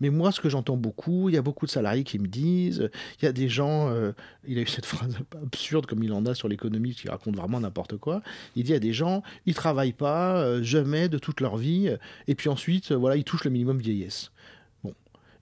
Mais 0.00 0.10
moi, 0.10 0.32
ce 0.32 0.40
que 0.40 0.48
j'entends 0.48 0.76
beaucoup, 0.76 1.28
il 1.28 1.34
y 1.34 1.38
a 1.38 1.42
beaucoup 1.42 1.66
de 1.66 1.70
salariés 1.70 2.04
qui 2.04 2.18
me 2.18 2.28
disent, 2.28 2.90
il 3.20 3.24
y 3.24 3.28
a 3.28 3.32
des 3.32 3.48
gens. 3.48 3.88
Euh, 3.90 4.12
il 4.46 4.58
a 4.58 4.62
eu 4.62 4.66
cette 4.66 4.86
phrase 4.86 5.16
absurde 5.42 5.86
comme 5.86 6.02
il 6.02 6.12
en 6.12 6.26
a 6.26 6.34
sur 6.34 6.48
l'économie, 6.48 6.94
qui 6.94 7.08
raconte 7.08 7.36
vraiment 7.36 7.60
n'importe 7.60 7.96
quoi. 7.96 8.22
Il 8.56 8.64
dit 8.64 8.70
Il 8.70 8.74
y 8.74 8.76
a 8.76 8.80
des 8.80 8.92
gens, 8.92 9.22
ils 9.46 9.54
travaillent 9.54 9.92
pas 9.92 10.36
euh, 10.42 10.62
jamais 10.62 11.08
de 11.08 11.18
toute 11.18 11.40
leur 11.40 11.56
vie. 11.56 11.90
Et 12.26 12.34
puis 12.34 12.48
ensuite, 12.48 12.92
voilà, 12.92 13.16
ils 13.16 13.24
touchent 13.24 13.44
le 13.44 13.50
minimum 13.50 13.78
vieillesse. 13.78 14.30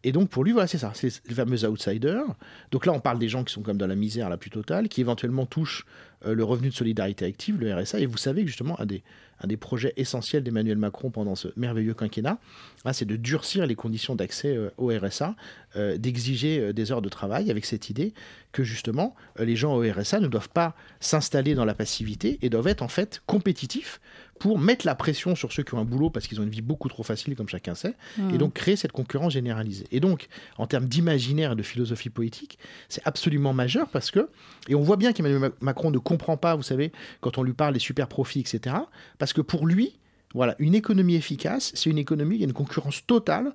Et 0.03 0.13
donc 0.13 0.31
pour 0.31 0.45
lui, 0.45 0.53
voilà, 0.53 0.67
c'est 0.67 0.79
ça, 0.79 0.93
c'est 0.95 1.21
les 1.29 1.35
fameux 1.35 1.65
outsiders. 1.67 2.25
Donc 2.71 2.87
là, 2.87 2.93
on 2.93 3.01
parle 3.01 3.19
des 3.19 3.29
gens 3.29 3.45
qui 3.45 3.53
sont 3.53 3.63
comme 3.63 3.77
dans 3.77 3.87
la 3.87 3.95
misère 3.95 4.31
la 4.31 4.39
plus 4.39 4.51
totale, 4.51 4.89
qui 4.89 5.01
éventuellement 5.01 5.45
touchent 5.45 5.85
euh, 6.25 6.35
le 6.35 6.43
revenu 6.43 6.71
de 6.71 6.75
solidarité 6.75 7.27
active, 7.27 7.61
le 7.61 7.75
RSA. 7.75 8.01
Et 8.01 8.07
vous 8.07 8.17
savez 8.17 8.43
que 8.43 8.47
justement, 8.47 8.81
un 8.81 8.87
des, 8.87 9.03
un 9.41 9.47
des 9.47 9.59
projets 9.59 9.93
essentiels 9.97 10.43
d'Emmanuel 10.43 10.79
Macron 10.79 11.11
pendant 11.11 11.35
ce 11.35 11.49
merveilleux 11.57 11.93
quinquennat, 11.93 12.39
hein, 12.87 12.93
c'est 12.95 13.05
de 13.05 13.17
durcir 13.17 13.67
les 13.67 13.75
conditions 13.75 14.15
d'accès 14.15 14.57
euh, 14.57 14.71
au 14.79 14.89
RSA, 14.89 15.35
euh, 15.77 15.99
d'exiger 15.99 16.73
des 16.73 16.93
heures 16.93 17.03
de 17.03 17.11
travail 17.11 17.51
avec 17.51 17.67
cette 17.67 17.91
idée 17.91 18.15
que 18.53 18.65
justement, 18.65 19.15
les 19.39 19.55
gens 19.55 19.77
au 19.77 19.83
RSA 19.83 20.21
ne 20.21 20.29
doivent 20.29 20.49
pas 20.49 20.75
s'installer 20.99 21.55
dans 21.55 21.67
la 21.67 21.75
passivité 21.75 22.39
et 22.43 22.49
doivent 22.49 22.69
être 22.69 22.83
en 22.83 22.89
fait 22.89 23.23
compétitifs 23.27 24.01
pour 24.40 24.59
mettre 24.59 24.87
la 24.87 24.94
pression 24.94 25.37
sur 25.37 25.53
ceux 25.53 25.62
qui 25.62 25.74
ont 25.74 25.79
un 25.79 25.85
boulot 25.85 26.09
parce 26.09 26.26
qu'ils 26.26 26.40
ont 26.40 26.42
une 26.42 26.50
vie 26.50 26.62
beaucoup 26.62 26.88
trop 26.88 27.03
facile, 27.03 27.37
comme 27.37 27.48
chacun 27.48 27.74
sait, 27.74 27.94
et 28.18 28.22
mmh. 28.22 28.38
donc 28.38 28.55
créer 28.55 28.74
cette 28.74 28.90
concurrence 28.90 29.35
généralisée. 29.35 29.87
Et 29.92 30.00
donc, 30.00 30.29
en 30.57 30.66
termes 30.66 30.87
d'imaginaire 30.87 31.53
et 31.53 31.57
de 31.57 31.62
philosophie 31.62 32.09
politique, 32.09 32.59
c'est 32.88 33.03
absolument 33.05 33.53
majeur 33.53 33.88
parce 33.90 34.11
que, 34.11 34.31
et 34.66 34.74
on 34.74 34.81
voit 34.81 34.96
bien 34.96 35.12
qu'Emmanuel 35.12 35.53
Macron 35.61 35.90
ne 35.90 35.98
comprend 35.98 36.38
pas, 36.38 36.57
vous 36.57 36.62
savez, 36.62 36.90
quand 37.20 37.37
on 37.37 37.42
lui 37.42 37.53
parle 37.53 37.74
des 37.74 37.81
super 37.81 38.09
profits, 38.09 38.40
etc., 38.40 38.76
parce 39.18 39.35
que 39.35 39.42
pour 39.42 39.66
lui, 39.66 39.98
voilà, 40.33 40.57
une 40.59 40.74
économie 40.74 41.16
efficace, 41.16 41.70
c'est 41.74 41.90
une 41.90 41.98
économie, 41.98 42.37
il 42.37 42.40
y 42.40 42.44
a 42.44 42.46
une 42.46 42.55
concurrence 42.55 43.07
totale 43.07 43.53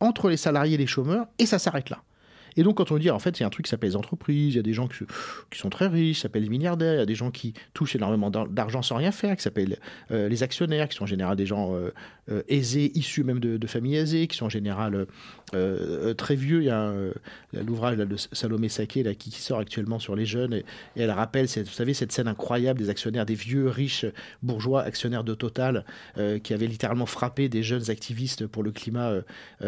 entre 0.00 0.28
les 0.28 0.36
salariés 0.36 0.74
et 0.74 0.78
les 0.78 0.86
chômeurs, 0.86 1.26
et 1.38 1.46
ça 1.46 1.58
s'arrête 1.58 1.88
là. 1.88 2.02
Et 2.56 2.62
donc, 2.62 2.76
quand 2.76 2.90
on 2.90 2.98
dit, 2.98 3.10
en 3.10 3.18
fait, 3.18 3.38
il 3.38 3.42
y 3.42 3.44
a 3.44 3.46
un 3.46 3.50
truc 3.50 3.66
qui 3.66 3.70
s'appelle 3.70 3.90
les 3.90 3.96
entreprises, 3.96 4.54
il 4.54 4.56
y 4.56 4.60
a 4.60 4.62
des 4.62 4.72
gens 4.72 4.88
qui, 4.88 5.04
sont 5.58 5.70
très 5.70 5.86
riches, 5.86 6.16
qui 6.16 6.22
s'appellent 6.22 6.42
les 6.42 6.48
milliardaires, 6.48 6.94
il 6.94 6.98
y 6.98 7.02
a 7.02 7.06
des 7.06 7.14
gens 7.14 7.30
qui 7.30 7.54
touchent 7.74 7.96
énormément 7.96 8.30
d'argent 8.30 8.82
sans 8.82 8.96
rien 8.96 9.12
faire, 9.12 9.36
qui 9.36 9.42
s'appellent 9.42 9.78
euh, 10.10 10.28
les 10.28 10.42
actionnaires, 10.42 10.88
qui 10.88 10.96
sont 10.96 11.04
en 11.04 11.08
général 11.08 11.36
des 11.36 11.46
gens 11.46 11.74
euh, 11.74 11.92
euh, 12.30 12.42
aisés, 12.48 12.92
issus 12.94 13.24
même 13.24 13.40
de, 13.40 13.66
familles 13.66 13.96
aisées, 13.96 14.26
qui 14.26 14.36
sont 14.36 14.46
en 14.46 14.50
général 14.50 15.06
euh, 15.54 16.12
très 16.14 16.34
vieux. 16.34 16.62
Il 16.62 16.66
y 16.66 16.70
a 16.70 16.92
l'ouvrage 17.52 17.96
de 17.96 18.16
Salomé 18.32 18.68
Saké 18.68 19.02
là, 19.02 19.14
qui, 19.14 19.30
sort 19.30 19.58
actuellement 19.58 19.98
sur 19.98 20.16
les 20.16 20.26
jeunes 20.26 20.54
et, 20.54 20.64
elle 20.96 21.10
rappelle, 21.10 21.48
cette, 21.48 21.66
vous 21.68 21.74
savez, 21.74 21.94
cette 21.94 22.12
scène 22.12 22.28
incroyable 22.28 22.80
des 22.80 22.90
actionnaires, 22.90 23.26
des 23.26 23.34
vieux 23.34 23.68
riches 23.68 24.06
bourgeois 24.42 24.82
actionnaires 24.82 25.24
de 25.24 25.34
Total 25.34 25.84
qui 26.42 26.54
avaient 26.54 26.66
littéralement 26.66 27.06
frappé 27.06 27.48
des 27.48 27.62
jeunes 27.62 27.90
activistes 27.90 28.46
pour 28.46 28.62
le 28.62 28.72
climat 28.72 29.12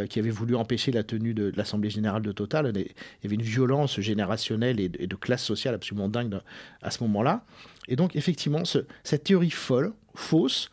qui 0.09 0.19
avaient 0.19 0.31
voulu 0.31 0.57
empêcher 0.57 0.91
la 0.91 1.03
tenue 1.03 1.35
de, 1.35 1.53
l'Assemblée 1.57 1.91
générale 1.91 2.23
de 2.23 2.33
Total. 2.33 2.73
Il 2.75 2.83
y 3.23 3.27
avait 3.27 3.35
une 3.35 3.43
violence 3.43 4.01
générationnelle 4.01 4.81
et 4.81 4.89
de, 4.89 5.17
classe 5.17 5.45
sociale 5.45 5.75
absolument 5.75 6.09
dingue 6.09 6.41
à 6.83 6.91
ce 6.91 7.03
moment-là. 7.05 7.45
Et 7.89 7.97
donc, 7.97 8.17
effectivement, 8.17 8.63
cette 9.05 9.25
théorie 9.25 9.51
folle, 9.51 9.93
fausse, 10.15 10.71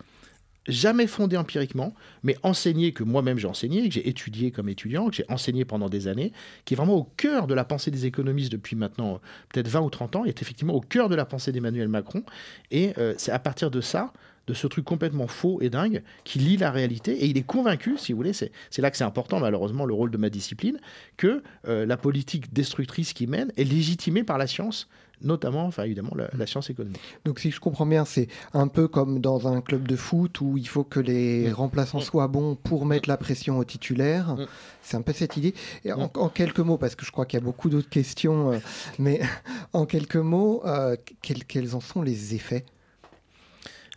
jamais 0.67 1.07
fondée 1.07 1.37
empiriquement, 1.37 1.93
mais 2.23 2.37
enseignée, 2.43 2.91
que 2.91 3.03
moi-même 3.03 3.37
j'ai 3.37 3.47
enseigné, 3.47 3.87
que 3.87 3.93
j'ai 3.93 4.07
étudié 4.07 4.51
comme 4.51 4.69
étudiant, 4.69 5.09
que 5.09 5.15
j'ai 5.15 5.25
enseigné 5.29 5.65
pendant 5.65 5.89
des 5.89 6.07
années, 6.07 6.31
qui 6.65 6.73
est 6.73 6.77
vraiment 6.77 6.95
au 6.95 7.09
cœur 7.17 7.47
de 7.47 7.53
la 7.53 7.65
pensée 7.65 7.91
des 7.91 8.05
économistes 8.05 8.51
depuis 8.51 8.75
maintenant 8.75 9.19
peut-être 9.49 9.67
20 9.67 9.81
ou 9.81 9.89
30 9.89 10.15
ans, 10.17 10.25
est 10.25 10.41
effectivement 10.41 10.73
au 10.73 10.81
cœur 10.81 11.09
de 11.09 11.15
la 11.15 11.25
pensée 11.25 11.51
d'Emmanuel 11.51 11.87
Macron. 11.87 12.23
Et 12.71 12.93
euh, 12.97 13.13
c'est 13.17 13.31
à 13.31 13.39
partir 13.39 13.71
de 13.71 13.81
ça 13.81 14.11
de 14.47 14.53
ce 14.53 14.67
truc 14.67 14.85
complètement 14.85 15.27
faux 15.27 15.59
et 15.61 15.69
dingue 15.69 16.03
qui 16.23 16.39
lit 16.39 16.57
la 16.57 16.71
réalité 16.71 17.23
et 17.23 17.25
il 17.25 17.37
est 17.37 17.43
convaincu, 17.43 17.97
si 17.97 18.11
vous 18.11 18.17
voulez, 18.17 18.33
c'est 18.33 18.51
là 18.77 18.91
que 18.91 18.97
c'est 18.97 19.03
important 19.03 19.39
malheureusement 19.39 19.85
le 19.85 19.93
rôle 19.93 20.11
de 20.11 20.17
ma 20.17 20.29
discipline, 20.29 20.79
que 21.17 21.41
euh, 21.67 21.85
la 21.85 21.97
politique 21.97 22.53
destructrice 22.53 23.13
qui 23.13 23.27
mène 23.27 23.51
est 23.57 23.63
légitimée 23.63 24.23
par 24.23 24.37
la 24.37 24.47
science 24.47 24.87
notamment, 25.21 25.65
enfin 25.65 25.83
évidemment, 25.83 26.11
la, 26.15 26.47
science 26.47 26.69
économique. 26.69 27.01
Donc 27.25 27.39
si 27.39 27.51
je 27.51 27.59
comprends 27.59 27.85
bien, 27.85 28.05
c'est 28.05 28.27
un 28.53 28.67
peu 28.67 28.87
comme 28.87 29.19
dans 29.19 29.47
un 29.47 29.61
club 29.61 29.87
de 29.87 29.95
foot 29.95 30.41
où 30.41 30.57
il 30.57 30.67
faut 30.67 30.83
que 30.83 30.99
les 30.99 31.49
mm. 31.49 31.53
remplaçants 31.53 31.99
mm. 31.99 32.03
soient 32.03 32.27
bons 32.27 32.55
pour 32.55 32.85
mettre 32.85 33.09
la 33.09 33.17
pression 33.17 33.57
au 33.57 33.63
titulaire. 33.63 34.35
Mm. 34.35 34.47
C'est 34.81 34.97
un 34.97 35.01
peu 35.01 35.13
cette 35.13 35.37
idée. 35.37 35.53
Et 35.83 35.91
en, 35.91 36.09
quelques 36.29 36.59
mots, 36.59 36.77
parce 36.77 36.95
que 36.95 37.05
je 37.05 37.11
crois 37.11 37.25
qu'il 37.25 37.39
y 37.39 37.41
a 37.41 37.45
beaucoup 37.45 37.69
d'autres 37.69 37.89
questions, 37.89 38.53
euh, 38.53 38.59
mais 38.99 39.21
en 39.73 39.85
quelques 39.85 40.15
mots, 40.15 40.61
euh, 40.65 40.95
quels 41.21 41.75
en 41.75 41.79
sont 41.79 42.01
les 42.01 42.35
effets? 42.35 42.65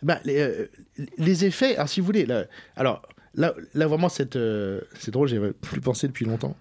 Bah, 0.01 0.19
euh, 0.27 0.67
les, 1.17 1.45
effets, 1.45 1.75
alors 1.75 1.89
si 1.89 1.99
vous 1.99 2.05
voulez, 2.05 2.25
là, 2.25 2.45
alors 2.75 3.01
là, 3.35 3.53
vraiment, 3.73 4.09
cette, 4.09 4.35
euh, 4.35 4.81
c'est 4.97 5.11
drôle, 5.11 5.27
j'ai 5.27 5.39
plus 5.61 5.81
pensé 5.81 6.07
depuis 6.07 6.25
longtemps, 6.25 6.55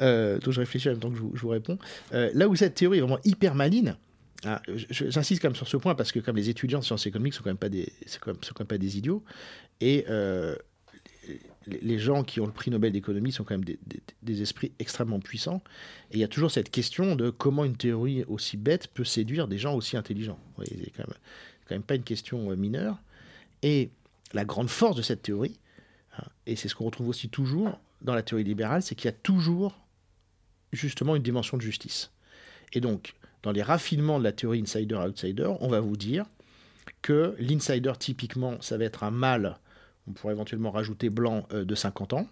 euh, 0.00 0.38
donc 0.38 0.52
je 0.52 0.60
réfléchis 0.60 0.88
en 0.88 0.92
même 0.92 1.00
temps 1.00 1.10
que 1.10 1.16
je 1.16 1.40
vous, 1.40 1.48
réponds. 1.48 1.78
Euh, 2.12 2.30
là 2.34 2.48
où 2.48 2.56
cette 2.56 2.74
théorie 2.74 2.98
est 2.98 3.00
vraiment 3.00 3.20
hyper 3.24 3.54
maline, 3.54 3.96
ah, 4.44 4.60
j'insiste 4.90 5.40
quand 5.40 5.48
même 5.48 5.56
sur 5.56 5.68
ce 5.68 5.76
point 5.76 5.94
parce 5.94 6.10
que 6.10 6.18
comme 6.18 6.34
les 6.34 6.50
étudiants 6.50 6.80
en 6.80 6.82
sciences 6.82 7.06
économiques 7.06 7.34
sont 7.34 7.44
quand 7.44 7.50
même 7.50 7.56
pas 7.56 7.68
des, 7.68 7.92
quand 8.20 8.32
même, 8.32 8.42
sont 8.42 8.54
quand 8.54 8.64
même 8.64 8.68
pas 8.68 8.78
des 8.78 8.98
idiots, 8.98 9.22
et 9.80 10.04
les 11.66 11.98
gens 11.98 12.24
qui 12.24 12.40
ont 12.40 12.46
le 12.46 12.52
prix 12.52 12.70
Nobel 12.70 12.92
d'économie 12.92 13.32
sont 13.32 13.44
quand 13.44 13.54
même 13.54 13.76
des, 14.22 14.42
esprits 14.42 14.72
extrêmement 14.78 15.20
puissants. 15.20 15.62
Et 16.10 16.16
il 16.16 16.20
y 16.20 16.24
a 16.24 16.28
toujours 16.28 16.50
cette 16.50 16.70
question 16.70 17.16
de 17.16 17.30
comment 17.30 17.64
une 17.64 17.76
théorie 17.76 18.24
aussi 18.24 18.56
bête 18.56 18.88
peut 18.88 19.04
séduire 19.04 19.48
des 19.48 19.58
gens 19.58 19.74
aussi 19.74 19.96
intelligents. 19.96 20.38
Voyez, 20.56 20.92
quand 20.96 21.06
même, 21.06 21.16
quand 21.68 21.74
même 21.74 21.82
pas 21.82 21.94
une 21.94 22.02
question 22.02 22.50
euh, 22.50 22.56
mineure. 22.56 22.98
Et 23.62 23.90
la 24.32 24.44
grande 24.44 24.68
force 24.68 24.96
de 24.96 25.02
cette 25.02 25.22
théorie, 25.22 25.58
hein, 25.58 25.61
et 26.46 26.56
c'est 26.56 26.68
ce 26.68 26.74
qu'on 26.74 26.84
retrouve 26.84 27.08
aussi 27.08 27.28
toujours 27.28 27.78
dans 28.00 28.14
la 28.14 28.22
théorie 28.22 28.44
libérale, 28.44 28.82
c'est 28.82 28.94
qu'il 28.94 29.06
y 29.06 29.14
a 29.14 29.16
toujours 29.16 29.78
justement 30.72 31.16
une 31.16 31.22
dimension 31.22 31.56
de 31.56 31.62
justice. 31.62 32.10
Et 32.72 32.80
donc, 32.80 33.14
dans 33.42 33.52
les 33.52 33.62
raffinements 33.62 34.18
de 34.18 34.24
la 34.24 34.32
théorie 34.32 34.60
insider-outsider, 34.60 35.52
on 35.60 35.68
va 35.68 35.80
vous 35.80 35.96
dire 35.96 36.24
que 37.00 37.34
l'insider, 37.38 37.92
typiquement, 37.98 38.60
ça 38.60 38.76
va 38.76 38.84
être 38.84 39.04
un 39.04 39.10
mâle, 39.10 39.58
on 40.08 40.12
pourrait 40.12 40.32
éventuellement 40.32 40.70
rajouter 40.70 41.10
blanc, 41.10 41.46
euh, 41.52 41.64
de 41.64 41.74
50 41.74 42.12
ans. 42.14 42.28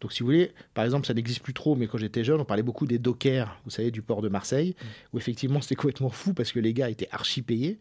Donc, 0.00 0.12
si 0.12 0.20
vous 0.20 0.26
voulez, 0.26 0.52
par 0.74 0.84
exemple, 0.84 1.06
ça 1.06 1.14
n'existe 1.14 1.42
plus 1.42 1.54
trop, 1.54 1.74
mais 1.74 1.86
quand 1.86 1.98
j'étais 1.98 2.22
jeune, 2.22 2.40
on 2.40 2.44
parlait 2.44 2.62
beaucoup 2.62 2.86
des 2.86 2.98
dockers, 2.98 3.58
vous 3.64 3.70
savez, 3.70 3.90
du 3.90 4.02
port 4.02 4.22
de 4.22 4.28
Marseille, 4.28 4.76
mmh. 4.78 4.86
où 5.12 5.18
effectivement, 5.18 5.60
c'était 5.62 5.74
complètement 5.74 6.10
fou 6.10 6.34
parce 6.34 6.52
que 6.52 6.60
les 6.60 6.72
gars 6.72 6.90
étaient 6.90 7.08
archi 7.10 7.42
payés 7.42 7.78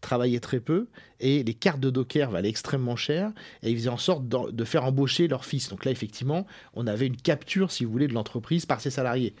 travaillaient 0.00 0.40
très 0.40 0.60
peu 0.60 0.88
et 1.20 1.42
les 1.42 1.54
cartes 1.54 1.80
de 1.80 1.90
Docker 1.90 2.30
valaient 2.30 2.48
extrêmement 2.48 2.96
cher 2.96 3.32
et 3.62 3.70
ils 3.70 3.76
faisaient 3.76 3.88
en 3.88 3.96
sorte 3.96 4.28
de 4.28 4.64
faire 4.64 4.84
embaucher 4.84 5.28
leur 5.28 5.44
fils. 5.44 5.68
Donc 5.68 5.84
là, 5.84 5.90
effectivement, 5.90 6.46
on 6.74 6.86
avait 6.86 7.06
une 7.06 7.16
capture, 7.16 7.70
si 7.70 7.84
vous 7.84 7.92
voulez, 7.92 8.08
de 8.08 8.14
l'entreprise 8.14 8.66
par 8.66 8.80
ses 8.80 8.90
salariés. 8.90 9.34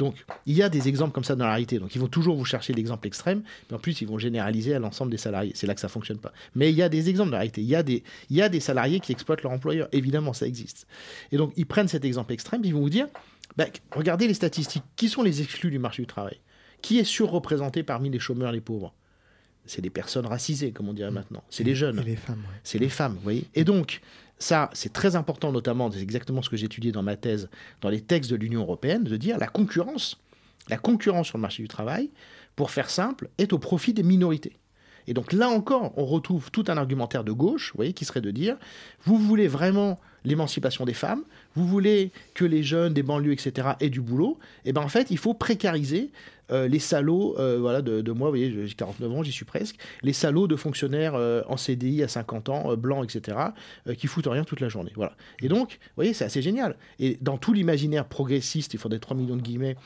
Donc, 0.00 0.24
il 0.46 0.56
y 0.56 0.62
a 0.62 0.70
des 0.70 0.88
exemples 0.88 1.12
comme 1.12 1.24
ça 1.24 1.36
dans 1.36 1.44
la 1.44 1.50
réalité. 1.50 1.78
Donc, 1.78 1.94
ils 1.94 2.00
vont 2.00 2.08
toujours 2.08 2.34
vous 2.34 2.46
chercher 2.46 2.72
l'exemple 2.72 3.06
extrême, 3.06 3.42
mais 3.68 3.76
en 3.76 3.78
plus, 3.78 4.00
ils 4.00 4.08
vont 4.08 4.16
généraliser 4.16 4.74
à 4.74 4.78
l'ensemble 4.78 5.10
des 5.10 5.18
salariés. 5.18 5.52
C'est 5.54 5.66
là 5.66 5.74
que 5.74 5.80
ça 5.80 5.88
fonctionne 5.88 6.16
pas. 6.16 6.32
Mais 6.54 6.70
il 6.70 6.76
y 6.76 6.82
a 6.82 6.88
des 6.88 7.10
exemples 7.10 7.28
dans 7.28 7.36
la 7.36 7.40
réalité. 7.40 7.60
Il 7.60 7.68
y 7.68 7.74
a 7.74 7.82
des, 7.82 8.02
il 8.30 8.36
y 8.36 8.40
a 8.40 8.48
des 8.48 8.60
salariés 8.60 9.00
qui 9.00 9.12
exploitent 9.12 9.42
leur 9.42 9.52
employeur. 9.52 9.88
Évidemment, 9.92 10.32
ça 10.32 10.46
existe. 10.46 10.86
Et 11.32 11.36
donc, 11.36 11.52
ils 11.56 11.66
prennent 11.66 11.86
cet 11.86 12.06
exemple 12.06 12.32
extrême, 12.32 12.62
ils 12.64 12.72
vont 12.72 12.80
vous 12.80 12.88
dire 12.88 13.08
bah, 13.58 13.66
regardez 13.94 14.26
les 14.26 14.32
statistiques. 14.32 14.84
Qui 14.96 15.10
sont 15.10 15.22
les 15.22 15.42
exclus 15.42 15.70
du 15.70 15.78
marché 15.78 16.02
du 16.02 16.06
travail? 16.06 16.40
Qui 16.80 16.98
est 16.98 17.04
surreprésenté 17.04 17.82
parmi 17.82 18.08
les 18.08 18.18
chômeurs, 18.18 18.52
les 18.52 18.62
pauvres? 18.62 18.94
C'est 19.66 19.82
les 19.82 19.90
personnes 19.90 20.26
racisées, 20.26 20.72
comme 20.72 20.88
on 20.88 20.92
dirait 20.92 21.10
maintenant. 21.10 21.42
C'est 21.50 21.64
les 21.64 21.74
jeunes. 21.74 22.00
les 22.00 22.16
femmes. 22.16 22.42
C'est 22.64 22.78
les 22.78 22.88
femmes, 22.88 23.14
vous 23.14 23.22
voyez. 23.22 23.44
Et 23.54 23.64
donc, 23.64 24.00
ça, 24.38 24.70
c'est 24.72 24.92
très 24.92 25.16
important, 25.16 25.52
notamment, 25.52 25.90
c'est 25.90 26.00
exactement 26.00 26.42
ce 26.42 26.48
que 26.48 26.56
j'ai 26.56 26.66
étudié 26.66 26.92
dans 26.92 27.02
ma 27.02 27.16
thèse, 27.16 27.48
dans 27.80 27.90
les 27.90 28.00
textes 28.00 28.30
de 28.30 28.36
l'Union 28.36 28.62
européenne, 28.62 29.04
de 29.04 29.16
dire 29.16 29.38
la 29.38 29.46
concurrence, 29.46 30.18
la 30.68 30.78
concurrence 30.78 31.28
sur 31.28 31.38
le 31.38 31.42
marché 31.42 31.62
du 31.62 31.68
travail, 31.68 32.10
pour 32.56 32.70
faire 32.70 32.90
simple, 32.90 33.28
est 33.38 33.52
au 33.52 33.58
profit 33.58 33.92
des 33.92 34.02
minorités. 34.02 34.56
Et 35.06 35.14
donc 35.14 35.32
là 35.32 35.48
encore, 35.48 35.92
on 35.96 36.04
retrouve 36.04 36.50
tout 36.50 36.64
un 36.68 36.76
argumentaire 36.76 37.24
de 37.24 37.32
gauche, 37.32 37.72
vous 37.72 37.78
voyez, 37.78 37.92
qui 37.92 38.04
serait 38.04 38.20
de 38.20 38.30
dire, 38.30 38.56
vous 39.04 39.18
voulez 39.18 39.48
vraiment 39.48 40.00
l'émancipation 40.24 40.84
des 40.84 40.94
femmes, 40.94 41.24
vous 41.56 41.66
voulez 41.66 42.10
que 42.34 42.44
les 42.44 42.62
jeunes 42.62 42.94
des 42.94 43.02
banlieues, 43.02 43.32
etc., 43.32 43.68
aient 43.80 43.90
du 43.90 44.00
boulot, 44.00 44.38
et 44.64 44.72
bien 44.72 44.82
en 44.82 44.88
fait, 44.88 45.10
il 45.10 45.18
faut 45.18 45.34
précariser 45.34 46.10
euh, 46.52 46.68
les 46.68 46.78
salauds, 46.78 47.36
euh, 47.38 47.58
voilà, 47.60 47.80
de, 47.82 48.12
moi, 48.12 48.28
vous 48.28 48.32
voyez, 48.32 48.66
j'ai 48.66 48.74
49 48.74 49.12
ans, 49.12 49.22
j'y 49.22 49.32
suis 49.32 49.44
presque, 49.44 49.76
les 50.02 50.12
salauds 50.12 50.48
de 50.48 50.56
fonctionnaires 50.56 51.14
euh, 51.14 51.42
en 51.48 51.56
CDI 51.56 52.02
à 52.02 52.08
50 52.08 52.48
ans, 52.48 52.76
blancs, 52.76 53.04
etc., 53.04 53.36
qui 53.96 54.06
foutent 54.06 54.26
rien 54.26 54.44
toute 54.44 54.60
la 54.60 54.68
journée. 54.68 54.92
Voilà. 54.96 55.14
Et 55.40 55.48
donc, 55.48 55.78
vous 55.80 55.94
voyez, 55.96 56.12
c'est 56.12 56.24
assez 56.24 56.42
génial. 56.42 56.76
Et 56.98 57.18
dans 57.20 57.38
tout 57.38 57.52
l'imaginaire 57.52 58.06
progressiste, 58.06 58.74
il 58.74 58.80
faut 58.80 58.88
des 58.88 58.98
3 58.98 59.16
millions 59.16 59.36
de 59.36 59.42
guillemets, 59.42 59.76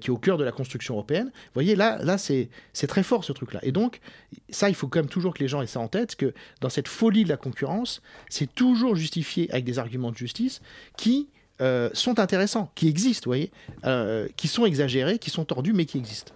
qui 0.00 0.08
est 0.08 0.10
au 0.10 0.18
cœur 0.18 0.38
de 0.38 0.44
la 0.44 0.52
construction 0.52 0.94
européenne, 0.94 1.26
vous 1.26 1.54
voyez, 1.54 1.76
là, 1.76 1.98
là 2.02 2.18
c'est 2.18 2.48
très 2.88 3.02
fort 3.02 3.24
ce 3.24 3.32
truc-là. 3.32 3.60
Et 3.62 3.72
donc, 3.72 4.00
ça, 4.50 4.68
il 4.68 4.74
faut 4.74 4.88
quand 4.88 4.98
même 5.00 5.08
toujours 5.08 5.34
que 5.34 5.40
les 5.40 5.48
gens 5.48 5.62
aient 5.62 5.66
ça 5.66 5.80
en 5.80 5.88
tête, 5.88 6.16
que 6.16 6.34
dans 6.60 6.68
cette 6.68 6.88
folie 6.88 7.24
de 7.24 7.28
la 7.28 7.36
concurrence, 7.36 8.02
c'est 8.28 8.52
toujours 8.52 8.96
justifié 8.96 9.50
avec 9.50 9.64
des 9.64 9.78
arguments 9.78 10.10
de 10.10 10.16
justice 10.16 10.60
qui 10.96 11.17
euh, 11.60 11.90
sont 11.92 12.20
intéressants, 12.20 12.70
qui 12.76 12.88
existent, 12.88 13.24
vous 13.24 13.30
voyez, 13.30 13.50
euh, 13.84 14.28
qui 14.36 14.46
sont 14.46 14.64
exagérés, 14.64 15.18
qui 15.18 15.30
sont 15.30 15.44
tordus, 15.44 15.72
mais 15.72 15.86
qui 15.86 15.98
existent. 15.98 16.32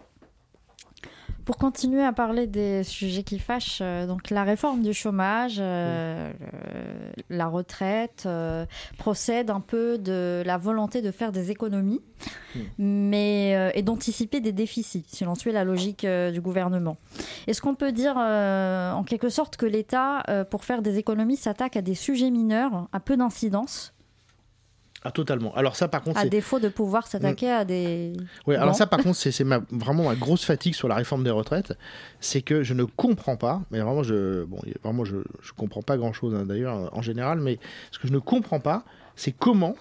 Pour 1.45 1.59
continuer 1.59 2.03
à 2.03 2.13
parler 2.13 2.49
des 2.49 2.83
sujets 2.83 3.23
qui 3.23 3.39
fâchent, 3.39 3.81
euh, 3.83 4.07
donc 4.07 4.31
la 4.31 4.43
réforme 4.43 4.83
du 4.83 4.93
chômage, 4.93 5.59
la 5.61 7.47
retraite, 7.47 8.29
procède 8.99 9.51
un 9.51 9.61
peu 9.61 9.97
de 9.97 10.43
la 10.45 10.59
volonté 10.59 11.03
de 11.03 11.13
faire 11.13 11.31
des 11.31 11.53
économies, 11.53 12.01
mais 12.79 13.73
et 13.75 13.83
d'anticiper 13.83 14.41
des 14.41 14.53
déficits, 14.53 15.05
si 15.07 15.25
l'on 15.25 15.37
suit 15.37 15.53
la 15.53 15.63
logique 15.63 16.05
du 16.05 16.41
gouvernement. 16.41 16.97
Est-ce 17.47 17.61
qu'on 17.61 17.77
peut 17.77 17.93
dire 17.93 18.17
en 18.17 19.05
quelque 19.05 19.29
sorte 19.29 19.57
que 19.57 19.67
l'État, 19.67 20.25
pour 20.51 20.65
faire 20.65 20.83
des 20.83 20.99
économies, 20.99 21.37
s'attaque 21.37 21.77
à 21.77 21.83
des 21.83 21.95
sujets 21.95 22.31
mineurs, 22.31 22.89
à 22.93 22.99
peu 22.99 23.17
d'incidence 23.17 23.95
ah, 25.05 25.11
totalement. 25.11 25.53
Alors 25.55 25.75
ça, 25.75 25.89
par 25.89 26.03
contre, 26.03 26.19
à 26.19 26.27
défaut 26.27 26.61
de 26.61 26.69
pouvoir 26.69 27.09
s'attaquer 27.09 27.51
à 27.51 27.65
des. 27.65 28.13
Oui, 28.47 28.55
alors 28.55 28.75
ça, 28.75 28.87
par 28.87 29.03
contre, 29.03 29.17
c'est 29.17 29.45
vraiment 29.71 30.05
ma 30.05 30.15
grosse 30.15 30.45
fatigue 30.45 30.75
sur 30.75 30.87
la 30.87 30.95
réforme 30.95 31.25
des 31.25 31.31
retraites, 31.31 31.77
c'est 32.21 32.43
que 32.43 32.63
je 32.63 32.73
ne 32.73 32.85
comprends 32.85 33.37
pas, 33.37 33.63
mais 33.71 33.81
vraiment, 33.81 34.05
je, 34.05 34.45
bon, 34.45 34.61
vraiment, 34.85 35.05
je, 35.05 35.17
je 35.41 35.53
comprends 35.53 35.83
pas 35.83 35.97
grand-chose 35.97 36.35
hein, 36.35 36.47
d'ailleurs 36.47 36.97
en 36.97 37.03
général, 37.03 37.41
mais 37.41 37.59
ce 37.91 37.99
que 37.99 38.07
je 38.07 38.13
ne 38.13 38.21
comprends 38.21 38.61
pas, 38.61 38.85
c'est 39.17 39.33
comment 39.33 39.75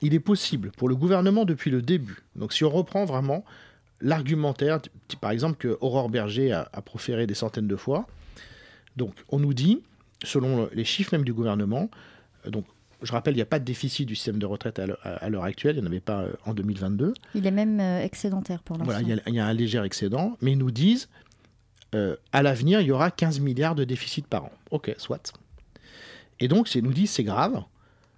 il 0.00 0.14
est 0.14 0.20
possible 0.20 0.70
pour 0.78 0.88
le 0.88 0.96
gouvernement 0.96 1.44
depuis 1.44 1.70
le 1.70 1.82
début. 1.82 2.22
Donc, 2.34 2.54
si 2.54 2.64
on 2.64 2.70
reprend 2.70 3.04
vraiment 3.04 3.44
l'argumentaire, 4.00 4.80
par 5.20 5.32
exemple, 5.32 5.56
que 5.58 5.76
Aurore 5.82 6.08
Berger 6.08 6.52
a, 6.52 6.68
a 6.72 6.80
proféré 6.80 7.26
des 7.26 7.34
centaines 7.34 7.68
de 7.68 7.76
fois, 7.76 8.06
donc 8.96 9.12
on 9.28 9.38
nous 9.38 9.52
dit, 9.52 9.82
selon 10.24 10.70
les 10.72 10.84
chiffres 10.84 11.14
même 11.14 11.24
du 11.24 11.34
gouvernement, 11.34 11.90
donc 12.46 12.64
je 13.02 13.12
rappelle, 13.12 13.34
il 13.34 13.36
n'y 13.36 13.42
a 13.42 13.46
pas 13.46 13.58
de 13.58 13.64
déficit 13.64 14.06
du 14.06 14.14
système 14.16 14.38
de 14.38 14.46
retraite 14.46 14.78
à 14.78 15.28
l'heure 15.28 15.44
actuelle, 15.44 15.76
il 15.76 15.80
n'y 15.80 15.86
en 15.86 15.90
avait 15.90 16.00
pas 16.00 16.22
euh, 16.22 16.32
en 16.46 16.54
2022. 16.54 17.14
Il 17.34 17.46
est 17.46 17.50
même 17.50 17.78
euh, 17.80 18.02
excédentaire 18.02 18.62
pour 18.62 18.76
l'instant. 18.76 18.92
Voilà, 18.92 19.20
il 19.26 19.34
y, 19.34 19.38
a, 19.38 19.46
un 19.46 19.52
léger 19.52 19.82
excédent, 19.84 20.36
mais 20.42 20.52
ils 20.52 20.58
nous 20.58 20.70
disent, 20.70 21.08
euh, 21.94 22.16
à 22.32 22.42
l'avenir, 22.42 22.80
il 22.80 22.88
y 22.88 22.90
aura 22.90 23.10
15 23.10 23.40
milliards 23.40 23.74
de 23.74 23.84
déficit 23.84 24.26
par 24.26 24.46
an. 24.46 24.52
Ok, 24.70 24.92
soit. 24.98 25.32
Et 26.40 26.48
donc, 26.48 26.74
ils 26.74 26.82
nous 26.82 26.92
disent, 26.92 27.10
c'est 27.10 27.24
grave. 27.24 27.62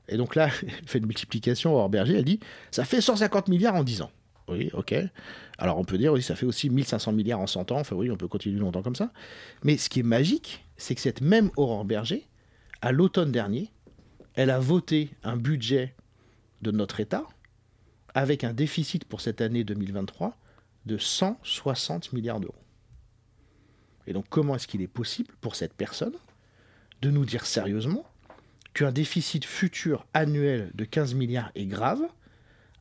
Et 0.09 0.17
donc 0.17 0.35
là, 0.35 0.49
elle 0.63 0.89
fait 0.89 0.99
une 0.99 1.07
multiplication 1.07 1.77
hors 1.77 1.91
berger, 1.91 2.17
elle 2.17 2.25
dit, 2.25 2.41
ça 2.71 2.85
fait 2.85 3.01
150 3.01 3.49
milliards 3.49 3.75
en 3.75 3.85
10 3.85 4.03
ans. 4.03 4.11
Oui, 4.49 4.71
ok. 4.73 4.95
Alors 5.59 5.79
on 5.79 5.85
peut 5.85 5.97
dire, 5.99 6.13
oui, 6.13 6.23
ça 6.23 6.35
fait 6.35 6.47
aussi 6.47 6.71
1500 6.71 7.13
milliards 7.13 7.39
en 7.39 7.47
100 7.47 7.71
ans. 7.71 7.79
Enfin 7.79 7.95
oui, 7.95 8.11
on 8.11 8.17
peut 8.17 8.27
continuer 8.27 8.59
longtemps 8.59 8.83
comme 8.83 8.97
ça. 8.97 9.13
Mais 9.63 9.77
ce 9.77 9.89
qui 9.89 10.01
est 10.01 10.05
magique, 10.05 10.65
c'est 10.77 10.97
que 10.97 11.01
cette 11.01 11.21
même 11.21 11.51
Aurore 11.57 11.85
Berger, 11.85 12.27
à 12.83 12.91
l'automne 12.91 13.31
dernier, 13.31 13.71
elle 14.35 14.51
a 14.51 14.59
voté 14.59 15.11
un 15.23 15.37
budget 15.37 15.95
de 16.63 16.71
notre 16.71 17.01
État 17.01 17.27
avec 18.15 18.45
un 18.45 18.53
déficit 18.53 19.05
pour 19.05 19.21
cette 19.21 19.41
année 19.41 19.65
2023 19.65 20.37
de 20.87 20.99
160 20.99 22.13
milliards 22.13 22.41
d'euros. 22.41 22.55
Et 24.07 24.13
donc 24.13 24.27
comment 24.29 24.57
est-ce 24.57 24.67
qu'il 24.67 24.83
est 24.83 24.89
possible 24.89 25.35
pour 25.41 25.55
cette 25.55 25.75
personne 25.75 26.15
de 27.03 27.11
nous 27.11 27.25
dire 27.25 27.47
sérieusement 27.47 28.05
qu'un 28.75 28.93
déficit 28.93 29.45
futur 29.45 30.07
annuel 30.15 30.71
de 30.75 30.85
15 30.85 31.15
milliards 31.15 31.51
est 31.55 31.67
grave, 31.67 32.03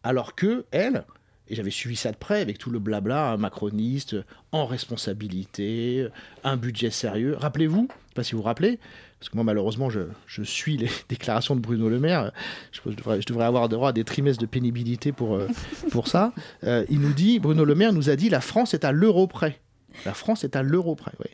alors 0.04 0.36
que 0.36 0.66
elle, 0.72 1.06
et 1.50 1.56
j'avais 1.56 1.72
suivi 1.72 1.96
ça 1.96 2.12
de 2.12 2.18
près 2.18 2.42
avec 2.42 2.58
tout 2.58 2.70
le 2.70 2.80
blabla, 2.80 3.32
un 3.32 3.38
macroniste, 3.38 4.16
en 4.52 4.66
responsabilité, 4.66 6.08
un 6.44 6.58
budget 6.58 6.92
sérieux. 6.92 7.36
Rappelez-vous, 7.38 7.88
pas 8.16 8.24
si 8.24 8.34
vous 8.34 8.40
vous 8.40 8.44
rappelez, 8.44 8.80
parce 9.20 9.30
que 9.30 9.36
moi 9.36 9.44
malheureusement 9.44 9.90
je, 9.90 10.44
suis 10.44 10.78
les 10.78 10.90
déclarations 11.10 11.56
de 11.56 11.62
Bruno 11.62 11.90
Le 11.90 12.00
Maire, 12.00 12.32
je, 12.72 12.92
devrais, 12.92 13.46
avoir 13.46 13.70
droit 13.70 13.90
à 13.90 13.94
des 13.94 14.04
trimestres 14.04 14.42
de 14.42 14.48
pénibilité 14.48 15.12
pour, 15.12 15.36
euh, 15.36 15.48
pour 15.92 16.08
ça. 16.08 16.34
Euh, 16.64 16.86
il 16.90 17.00
nous 17.00 17.14
dit, 17.14 17.40
Bruno 17.40 17.66
Le 17.66 17.76
Maire 17.76 17.94
nous 17.94 18.10
a 18.10 18.16
dit, 18.16 18.30
la 18.30 18.42
France 18.42 18.74
est 18.74 18.86
à 18.86 18.92
l'euro 18.92 19.28
près. 19.28 19.60
La 20.06 20.14
France 20.14 20.44
est 20.44 20.56
à 20.56 20.64
l'euro 20.64 20.96
près, 20.96 21.12
oui. 21.20 21.32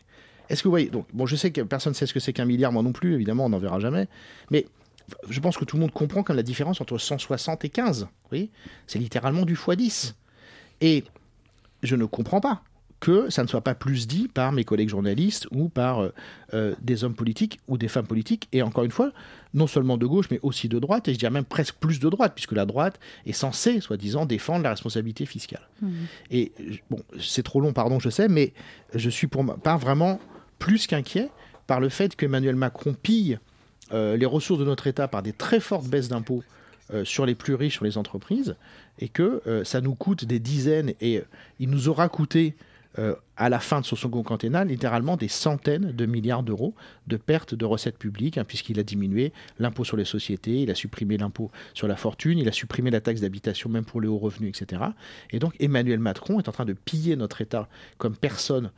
Est-ce 0.49 0.61
que 0.61 0.67
vous 0.67 0.73
voyez 0.73 0.89
donc 0.89 1.07
bon 1.11 1.25
je 1.25 1.35
sais 1.35 1.51
que 1.51 1.61
personne 1.61 1.91
ne 1.91 1.95
sait 1.95 2.05
ce 2.05 2.13
que 2.13 2.19
c'est 2.19 2.31
qu'un 2.31 2.45
milliard 2.45 2.71
moi 2.71 2.83
non 2.83 2.91
plus 2.91 3.15
évidemment 3.15 3.45
on 3.45 3.49
n'en 3.49 3.57
verra 3.57 3.79
jamais 3.79 4.07
mais 4.51 4.67
je 5.29 5.39
pense 5.39 5.57
que 5.57 5.65
tout 5.65 5.75
le 5.75 5.81
monde 5.81 5.91
comprend 5.91 6.23
quand 6.23 6.33
la 6.33 6.43
différence 6.43 6.81
entre 6.81 6.97
160 6.97 7.65
et 7.65 7.69
15 7.69 8.07
oui 8.31 8.49
c'est 8.87 8.99
littéralement 8.99 9.45
du 9.45 9.55
x10 9.55 10.13
et 10.81 11.03
je 11.83 11.95
ne 11.95 12.05
comprends 12.05 12.41
pas 12.41 12.63
que 12.99 13.29
ça 13.29 13.43
ne 13.43 13.47
soit 13.47 13.61
pas 13.61 13.75
plus 13.75 14.07
dit 14.07 14.27
par 14.27 14.51
mes 14.51 14.63
collègues 14.63 14.89
journalistes 14.89 15.47
ou 15.51 15.69
par 15.69 15.99
euh, 15.99 16.13
euh, 16.53 16.75
des 16.81 17.03
hommes 17.03 17.13
politiques 17.13 17.59
ou 17.67 17.77
des 17.77 17.87
femmes 17.87 18.07
politiques. 18.07 18.47
Et 18.51 18.61
encore 18.61 18.83
une 18.83 18.91
fois 18.91 19.11
non 19.53 19.67
seulement 19.67 19.97
de 19.97 20.05
gauche 20.05 20.25
mais 20.31 20.39
aussi 20.41 20.69
de 20.69 20.79
droite 20.79 21.07
et 21.07 21.13
je 21.13 21.19
dirais 21.19 21.31
même 21.31 21.45
presque 21.45 21.75
plus 21.75 21.99
de 21.99 22.09
droite 22.09 22.33
puisque 22.33 22.53
la 22.53 22.65
droite 22.65 22.99
est 23.25 23.33
censée 23.33 23.79
soi-disant 23.79 24.25
défendre 24.25 24.63
la 24.63 24.71
responsabilité 24.71 25.25
fiscale. 25.25 25.67
Mmh. 25.81 25.89
et 26.31 26.51
bon 26.89 26.99
c'est 27.19 27.43
trop 27.43 27.61
long 27.61 27.73
pardon 27.73 27.99
je 27.99 28.09
sais 28.09 28.27
mais 28.27 28.53
je 28.93 29.09
suis 29.09 29.27
pour 29.27 29.43
ma 29.43 29.53
part 29.53 29.77
vraiment 29.77 30.19
plus 30.57 30.87
qu'inquiet 30.87 31.29
par 31.67 31.79
le 31.79 31.89
fait 31.89 32.15
qu'Emmanuel 32.15 32.55
Macron 32.55 32.93
pille 32.93 33.39
euh, 33.91 34.17
les 34.17 34.25
ressources 34.25 34.59
de 34.59 34.65
notre 34.65 34.87
État 34.87 35.07
par 35.07 35.21
des 35.21 35.33
très 35.33 35.59
fortes 35.59 35.87
baisses 35.87 36.09
d'impôts 36.09 36.43
euh, 36.93 37.05
sur 37.05 37.25
les 37.25 37.35
plus 37.35 37.53
riches, 37.53 37.75
sur 37.75 37.85
les 37.85 37.97
entreprises, 37.97 38.55
et 38.99 39.09
que 39.09 39.41
euh, 39.45 39.63
ça 39.63 39.79
nous 39.81 39.93
coûte 39.93 40.25
des 40.25 40.39
dizaines, 40.39 40.93
et 41.01 41.21
il 41.59 41.69
nous 41.69 41.87
aura 41.89 42.09
coûté 42.09 42.55
à 43.35 43.49
la 43.49 43.59
fin 43.59 43.81
de 43.81 43.85
son 43.85 43.97
second 43.97 44.23
quinquennat, 44.23 44.63
littéralement 44.63 45.17
des 45.17 45.27
centaines 45.27 45.91
de 45.91 46.05
milliards 46.05 46.43
d'euros 46.43 46.73
de 47.07 47.17
pertes 47.17 47.53
de 47.53 47.65
recettes 47.65 47.97
publiques, 47.97 48.37
hein, 48.37 48.45
puisqu'il 48.45 48.79
a 48.79 48.83
diminué 48.83 49.33
l'impôt 49.59 49.83
sur 49.83 49.97
les 49.97 50.05
sociétés, 50.05 50.61
il 50.61 50.71
a 50.71 50.75
supprimé 50.75 51.17
l'impôt 51.17 51.51
sur 51.73 51.89
la 51.89 51.97
fortune, 51.97 52.39
il 52.39 52.47
a 52.47 52.53
supprimé 52.53 52.91
la 52.91 53.01
taxe 53.01 53.19
d'habitation 53.19 53.69
même 53.69 53.83
pour 53.83 53.99
les 53.99 54.07
hauts 54.07 54.17
revenus, 54.17 54.49
etc. 54.57 54.81
Et 55.31 55.39
donc 55.39 55.55
Emmanuel 55.59 55.99
Macron 55.99 56.39
est 56.39 56.47
en 56.47 56.53
train 56.53 56.63
de 56.63 56.71
piller 56.71 57.17
notre 57.17 57.41
État 57.41 57.67
comme 57.97 58.15
personne 58.15 58.71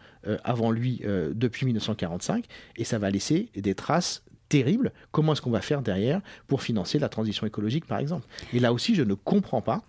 avant 0.43 0.71
lui 0.71 1.03
depuis 1.35 1.67
1945, 1.67 2.45
et 2.75 2.85
ça 2.85 2.97
va 2.97 3.11
laisser 3.11 3.49
des 3.55 3.75
traces 3.75 4.23
terribles. 4.49 4.91
Comment 5.11 5.33
est-ce 5.33 5.41
qu'on 5.41 5.51
va 5.51 5.61
faire 5.61 5.81
derrière 5.81 6.21
pour 6.47 6.61
financer 6.61 6.99
la 6.99 7.09
transition 7.09 7.45
écologique, 7.47 7.85
par 7.85 7.99
exemple? 7.99 8.27
Et 8.53 8.59
là 8.59 8.73
aussi, 8.73 8.95
je 8.95 9.03
ne 9.03 9.13
comprends 9.13 9.61
pas 9.61 9.83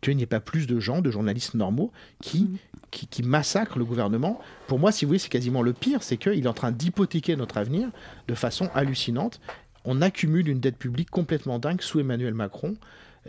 qu'il 0.00 0.16
n'y 0.16 0.22
ait 0.22 0.26
pas 0.26 0.40
plus 0.40 0.66
de 0.66 0.78
gens, 0.80 1.00
de 1.00 1.10
journalistes 1.10 1.54
normaux, 1.54 1.90
qui, 2.20 2.44
mmh. 2.44 2.58
qui, 2.90 3.06
qui, 3.06 3.22
massacrent 3.22 3.78
le 3.78 3.84
gouvernement. 3.84 4.40
Pour 4.66 4.78
moi, 4.78 4.92
si 4.92 5.04
vous 5.04 5.10
voulez, 5.10 5.18
c'est 5.18 5.30
quasiment 5.30 5.62
le 5.62 5.72
pire, 5.72 6.02
c'est 6.02 6.16
qu'il 6.16 6.44
est 6.44 6.48
en 6.48 6.52
train 6.52 6.72
d'hypothéquer 6.72 7.36
notre 7.36 7.56
avenir 7.56 7.88
de 8.28 8.34
façon 8.34 8.68
hallucinante. 8.74 9.40
On 9.84 10.02
accumule 10.02 10.48
une 10.48 10.60
dette 10.60 10.76
publique 10.76 11.10
complètement 11.10 11.58
dingue 11.58 11.80
sous 11.80 12.00
Emmanuel 12.00 12.34
Macron. 12.34 12.76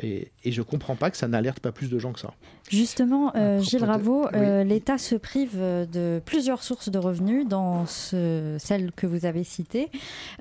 Et, 0.02 0.32
et, 0.44 0.52
je 0.52 0.60
ne 0.60 0.66
comprends 0.66 0.96
pas 0.96 1.10
que 1.10 1.18
ça 1.18 1.28
n'alerte 1.28 1.60
pas 1.60 1.72
plus 1.72 1.90
de 1.90 1.98
gens 2.00 2.12
que 2.12 2.20
ça. 2.20 2.34
Justement, 2.70 3.34
euh, 3.36 3.62
Gilles 3.62 3.84
Raveau, 3.84 4.26
de... 4.26 4.38
oui. 4.38 4.44
euh, 4.44 4.64
l'État 4.64 4.98
se 4.98 5.16
prive 5.16 5.58
de 5.58 6.22
plusieurs 6.26 6.64
sources 6.64 6.90
de 6.90 6.98
revenus, 6.98 7.48
dans 7.48 7.86
ce, 7.86 8.58
celles 8.60 8.92
que 8.92 9.08
vous 9.08 9.26
avez 9.26 9.44
citées. 9.44 9.90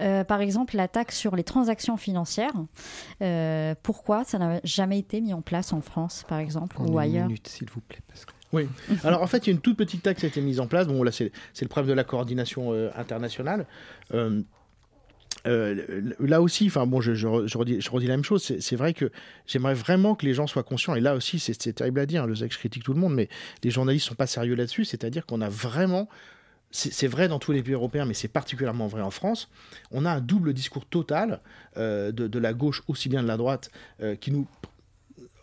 Euh, 0.00 0.24
par 0.24 0.40
exemple, 0.40 0.76
la 0.76 0.88
taxe 0.88 1.16
sur 1.16 1.36
les 1.36 1.44
transactions 1.44 1.96
financières. 1.96 2.54
Euh, 3.22 3.74
pourquoi 3.82 4.24
ça 4.24 4.38
n'a 4.38 4.60
jamais 4.64 4.98
été 4.98 5.20
mis 5.20 5.32
en 5.32 5.42
place 5.42 5.72
en 5.72 5.80
France, 5.80 6.24
par 6.28 6.38
exemple, 6.38 6.76
en 6.80 6.86
ou 6.86 6.98
ailleurs 6.98 7.26
minute, 7.26 7.46
s'il 7.48 7.68
vous 7.70 7.80
plaît. 7.80 8.00
Parce 8.08 8.24
que... 8.24 8.32
Oui. 8.52 8.68
Alors 9.04 9.22
en 9.22 9.26
fait, 9.26 9.46
il 9.46 9.50
y 9.50 9.52
a 9.52 9.54
une 9.54 9.60
toute 9.60 9.76
petite 9.76 10.02
taxe 10.02 10.20
qui 10.20 10.26
a 10.26 10.28
été 10.28 10.40
mise 10.40 10.60
en 10.60 10.66
place. 10.66 10.86
Bon, 10.86 11.02
là, 11.02 11.12
c'est 11.12 11.30
le 11.60 11.68
problème 11.68 11.90
de 11.90 11.96
la 11.96 12.04
coordination 12.04 12.72
euh, 12.72 12.90
internationale. 12.96 13.66
Euh, 15.46 16.12
là 16.20 16.40
aussi, 16.40 16.66
enfin 16.66 16.86
bon, 16.86 17.00
je, 17.00 17.26
redis, 17.26 18.06
la 18.06 18.16
même 18.16 18.24
chose. 18.24 18.56
C'est 18.58 18.76
vrai 18.76 18.94
que 18.94 19.10
j'aimerais 19.46 19.74
vraiment 19.74 20.14
que 20.14 20.24
les 20.24 20.34
gens 20.34 20.46
soient 20.46 20.62
conscients. 20.62 20.94
Et 20.94 21.00
là 21.00 21.14
aussi, 21.14 21.38
c'est 21.38 21.72
terrible 21.72 22.00
à 22.00 22.06
dire. 22.06 22.24
Hein, 22.24 22.26
le 22.26 22.34
sexe 22.34 22.56
critique 22.56 22.84
tout 22.84 22.94
le 22.94 23.00
monde, 23.00 23.14
mais 23.14 23.28
les 23.62 23.70
journalistes 23.70 24.06
sont 24.06 24.14
pas 24.14 24.26
sérieux 24.26 24.54
là-dessus. 24.54 24.84
C'est-à-dire 24.84 25.26
qu'on 25.26 25.40
a 25.40 25.48
vraiment 25.48 26.08
c'est 26.76 27.06
vrai 27.06 27.28
dans 27.28 27.38
tous 27.38 27.52
les 27.52 27.62
pays 27.62 27.74
européens, 27.74 28.04
mais 28.04 28.14
c'est 28.14 28.26
particulièrement 28.26 28.88
vrai 28.88 29.00
en 29.00 29.12
France. 29.12 29.48
On 29.92 30.04
a 30.04 30.10
un 30.10 30.20
double 30.20 30.52
discours 30.52 30.84
total 30.84 31.40
euh, 31.76 32.10
de, 32.10 32.26
de, 32.26 32.38
la 32.40 32.52
gauche 32.52 32.82
aussi 32.88 33.08
bien 33.08 33.22
de 33.22 33.28
la 33.28 33.36
droite 33.36 33.70
euh, 34.02 34.16
qui 34.16 34.32
nous 34.32 34.48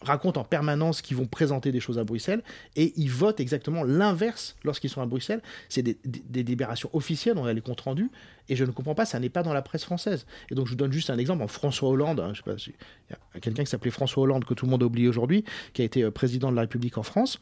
racontent 0.01 0.41
en 0.41 0.43
permanence 0.43 1.01
qu'ils 1.01 1.17
vont 1.17 1.25
présenter 1.25 1.71
des 1.71 1.79
choses 1.79 1.97
à 1.99 2.03
Bruxelles 2.03 2.43
et 2.75 2.93
ils 2.97 3.09
votent 3.09 3.39
exactement 3.39 3.83
l'inverse 3.83 4.55
lorsqu'ils 4.63 4.89
sont 4.89 5.01
à 5.01 5.05
Bruxelles. 5.05 5.41
C'est 5.69 5.83
des, 5.83 5.97
des, 6.05 6.19
des, 6.27 6.43
délibérations 6.43 6.89
officielles, 6.93 7.37
on 7.37 7.45
a 7.45 7.53
les 7.53 7.61
comptes 7.61 7.81
rendus 7.81 8.09
et 8.49 8.55
je 8.55 8.65
ne 8.65 8.71
comprends 8.71 8.95
pas, 8.95 9.05
ça 9.05 9.19
n'est 9.19 9.29
pas 9.29 9.43
dans 9.43 9.53
la 9.53 9.61
presse 9.61 9.83
française. 9.83 10.25
Et 10.49 10.55
donc 10.55 10.65
je 10.65 10.71
vous 10.71 10.77
donne 10.77 10.91
juste 10.91 11.09
un 11.09 11.17
exemple 11.17 11.43
en 11.43 11.47
François 11.47 11.89
Hollande, 11.89 12.19
hein, 12.19 12.31
je 12.33 12.37
sais 12.37 12.43
pas, 12.43 12.55
il 12.55 12.73
y 13.11 13.37
a 13.37 13.39
quelqu'un 13.39 13.63
qui 13.63 13.69
s'appelait 13.69 13.91
François 13.91 14.23
Hollande 14.23 14.45
que 14.45 14.53
tout 14.53 14.65
le 14.65 14.71
monde 14.71 14.83
a 14.83 14.85
oublié 14.85 15.07
aujourd'hui, 15.07 15.45
qui 15.73 15.81
a 15.81 15.85
été 15.85 16.03
euh, 16.03 16.11
président 16.11 16.51
de 16.51 16.55
la 16.55 16.61
République 16.61 16.97
en 16.97 17.03
France, 17.03 17.39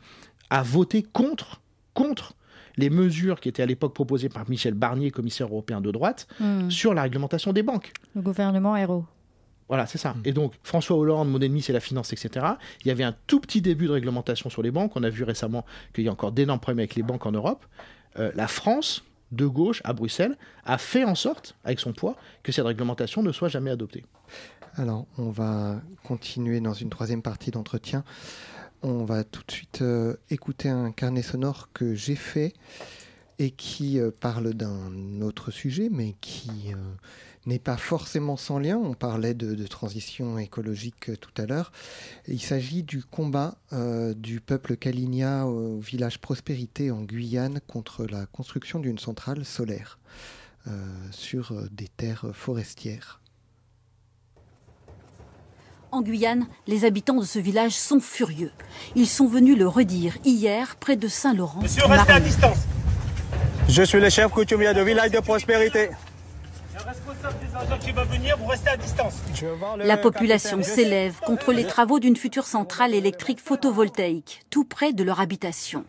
a 0.49 0.63
voté 0.63 1.03
contre 1.03 1.61
contre 1.93 2.33
les 2.77 2.89
mesures 2.89 3.39
qui 3.39 3.49
étaient 3.49 3.63
à 3.63 3.65
l'époque 3.65 3.93
proposées 3.93 4.29
par 4.29 4.49
Michel 4.49 4.73
Barnier, 4.73 5.11
commissaire 5.11 5.47
européen 5.47 5.81
de 5.81 5.91
droite, 5.91 6.27
mmh. 6.39 6.69
sur 6.69 6.93
la 6.93 7.03
réglementation 7.03 7.51
des 7.51 7.63
banques. 7.63 7.91
Le 8.15 8.21
gouvernement 8.21 8.75
héros. 8.77 9.05
Voilà, 9.69 9.85
c'est 9.85 9.99
ça. 9.99 10.13
Mmh. 10.13 10.21
Et 10.25 10.33
donc, 10.33 10.53
François 10.63 10.97
Hollande, 10.97 11.29
mon 11.29 11.39
ennemi, 11.39 11.61
c'est 11.61 11.73
la 11.73 11.79
finance, 11.79 12.11
etc. 12.11 12.45
Il 12.83 12.87
y 12.87 12.91
avait 12.91 13.03
un 13.03 13.15
tout 13.27 13.39
petit 13.39 13.61
début 13.61 13.85
de 13.85 13.91
réglementation 13.91 14.49
sur 14.49 14.63
les 14.63 14.71
banques. 14.71 14.95
On 14.95 15.03
a 15.03 15.09
vu 15.09 15.23
récemment 15.23 15.63
qu'il 15.93 16.03
y 16.03 16.09
a 16.09 16.11
encore 16.11 16.31
d'énormes 16.31 16.59
problèmes 16.59 16.79
avec 16.79 16.95
les 16.95 17.03
banques 17.03 17.25
en 17.27 17.31
Europe. 17.31 17.63
Euh, 18.17 18.31
la 18.35 18.47
France, 18.47 19.03
de 19.31 19.45
gauche, 19.45 19.81
à 19.85 19.93
Bruxelles, 19.93 20.37
a 20.65 20.79
fait 20.79 21.03
en 21.03 21.13
sorte, 21.13 21.55
avec 21.63 21.79
son 21.79 21.93
poids, 21.93 22.15
que 22.41 22.51
cette 22.51 22.65
réglementation 22.65 23.21
ne 23.21 23.31
soit 23.31 23.47
jamais 23.47 23.69
adoptée. 23.69 24.03
Alors, 24.75 25.05
on 25.19 25.29
va 25.29 25.79
continuer 26.03 26.61
dans 26.61 26.73
une 26.73 26.89
troisième 26.89 27.21
partie 27.21 27.51
d'entretien. 27.51 28.03
On 28.81 29.03
va 29.03 29.23
tout 29.23 29.43
de 29.45 29.51
suite 29.51 29.83
euh, 29.83 30.15
écouter 30.31 30.69
un 30.69 30.91
carnet 30.91 31.21
sonore 31.21 31.69
que 31.73 31.93
j'ai 31.93 32.15
fait 32.15 32.53
et 33.37 33.51
qui 33.51 33.99
euh, 33.99 34.09
parle 34.17 34.55
d'un 34.55 35.21
autre 35.21 35.51
sujet, 35.51 35.89
mais 35.91 36.15
qui 36.21 36.73
n'est 37.49 37.59
pas 37.59 37.77
forcément 37.77 38.37
sans 38.37 38.59
lien. 38.59 38.77
On 38.77 38.93
parlait 38.93 39.33
de, 39.33 39.55
de 39.55 39.67
transition 39.67 40.37
écologique 40.37 41.09
euh, 41.09 41.15
tout 41.17 41.41
à 41.41 41.45
l'heure. 41.45 41.71
Il 42.27 42.41
s'agit 42.41 42.83
du 42.83 43.03
combat 43.03 43.55
euh, 43.73 44.13
du 44.13 44.39
peuple 44.39 44.77
Kalinia 44.77 45.45
au 45.47 45.79
village 45.79 46.19
Prospérité 46.19 46.91
en 46.91 47.01
Guyane 47.01 47.59
contre 47.67 48.05
la 48.05 48.25
construction 48.27 48.79
d'une 48.79 48.99
centrale 48.99 49.43
solaire 49.43 49.97
euh, 50.67 50.71
sur 51.11 51.53
des 51.71 51.87
terres 51.87 52.27
forestières. 52.33 53.19
En 55.91 56.03
Guyane, 56.03 56.45
les 56.67 56.85
habitants 56.85 57.19
de 57.19 57.25
ce 57.25 57.39
village 57.39 57.71
sont 57.71 57.99
furieux. 57.99 58.51
Ils 58.95 59.07
sont 59.07 59.25
venus 59.25 59.57
le 59.57 59.67
redire 59.67 60.17
hier 60.23 60.75
près 60.75 60.97
de 60.97 61.07
Saint-Laurent. 61.07 61.63
Monsieur, 61.63 61.83
restez 61.85 62.13
à 62.13 62.19
distance. 62.19 62.59
Je 63.67 63.81
suis 63.81 63.99
le 63.99 64.09
chef 64.11 64.31
coutumier 64.31 64.71
du 64.75 64.83
village 64.83 65.09
de 65.09 65.19
Prospérité. 65.19 65.89
La 69.83 69.97
population 69.97 70.61
s'élève 70.61 71.19
contre 71.25 71.51
les 71.51 71.65
travaux 71.65 71.99
d'une 71.99 72.15
future 72.15 72.45
centrale 72.45 72.93
électrique 72.93 73.39
photovoltaïque, 73.39 74.41
tout 74.49 74.65
près 74.65 74.93
de 74.93 75.03
leur 75.03 75.19
habitation. 75.19 75.85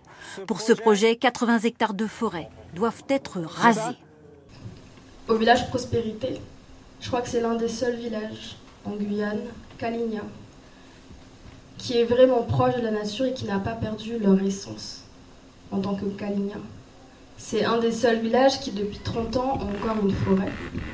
Pour 0.46 0.61
ce 0.61 0.72
projet, 0.72 1.16
80 1.16 1.61
hectares 1.61 1.94
de 1.94 2.06
forêt 2.06 2.48
doivent 2.74 3.04
être 3.08 3.40
rasés. 3.40 3.98
Au 5.28 5.34
village 5.36 5.68
Prospérité, 5.68 6.40
je 7.00 7.08
crois 7.08 7.22
que 7.22 7.28
c'est 7.28 7.40
l'un 7.40 7.54
des 7.54 7.68
seuls 7.68 7.96
villages 7.96 8.56
en 8.84 8.92
Guyane, 8.92 9.42
Caligna, 9.78 10.22
qui 11.78 11.98
est 11.98 12.04
vraiment 12.04 12.42
proche 12.42 12.76
de 12.76 12.82
la 12.82 12.90
nature 12.90 13.26
et 13.26 13.34
qui 13.34 13.44
n'a 13.44 13.58
pas 13.58 13.74
perdu 13.74 14.18
leur 14.18 14.40
essence 14.42 15.02
en 15.70 15.80
tant 15.80 15.94
que 15.94 16.04
Caligna. 16.06 16.56
C'est 17.43 17.64
un 17.64 17.78
des 17.78 17.91
seuls 17.91 18.20
villages 18.20 18.61
qui, 18.61 18.70
depuis 18.70 18.99
30 18.99 19.36
ans, 19.38 19.59
ont 19.61 19.88
encore 19.88 20.05
une 20.05 20.12
forêt, 20.12 20.53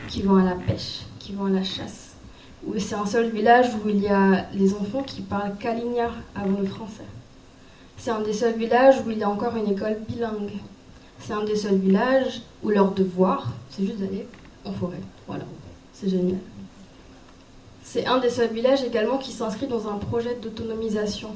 qui 0.08 0.22
vont 0.22 0.36
à 0.36 0.44
la 0.44 0.54
pêche, 0.54 1.00
qui 1.18 1.32
vont 1.32 1.46
à 1.46 1.50
la 1.50 1.64
chasse. 1.64 2.14
C'est 2.78 2.94
un 2.94 3.04
seul 3.04 3.30
village 3.30 3.66
où 3.74 3.88
il 3.88 3.98
y 3.98 4.08
a 4.08 4.46
les 4.54 4.72
enfants 4.72 5.02
qui 5.02 5.20
parlent 5.22 5.56
Kaligna 5.58 6.12
avant 6.34 6.60
le 6.60 6.66
français. 6.66 7.04
C'est 7.98 8.10
un 8.10 8.20
des 8.20 8.32
seuls 8.32 8.54
villages 8.54 9.02
où 9.04 9.10
il 9.10 9.18
y 9.18 9.24
a 9.24 9.28
encore 9.28 9.54
une 9.56 9.70
école 9.70 9.98
bilingue. 10.08 10.52
C'est 11.20 11.32
un 11.32 11.44
des 11.44 11.56
seuls 11.56 11.76
villages 11.76 12.40
où 12.62 12.70
leur 12.70 12.92
devoir, 12.92 13.52
c'est 13.68 13.84
juste 13.84 13.98
d'aller 13.98 14.26
en 14.64 14.72
forêt. 14.72 15.00
Voilà, 15.26 15.44
c'est 15.92 16.08
génial. 16.08 16.38
C'est 17.82 18.06
un 18.06 18.18
des 18.18 18.30
seuls 18.30 18.52
villages 18.52 18.84
également 18.84 19.18
qui 19.18 19.32
s'inscrit 19.32 19.66
dans 19.66 19.88
un 19.88 19.98
projet 19.98 20.36
d'autonomisation, 20.40 21.30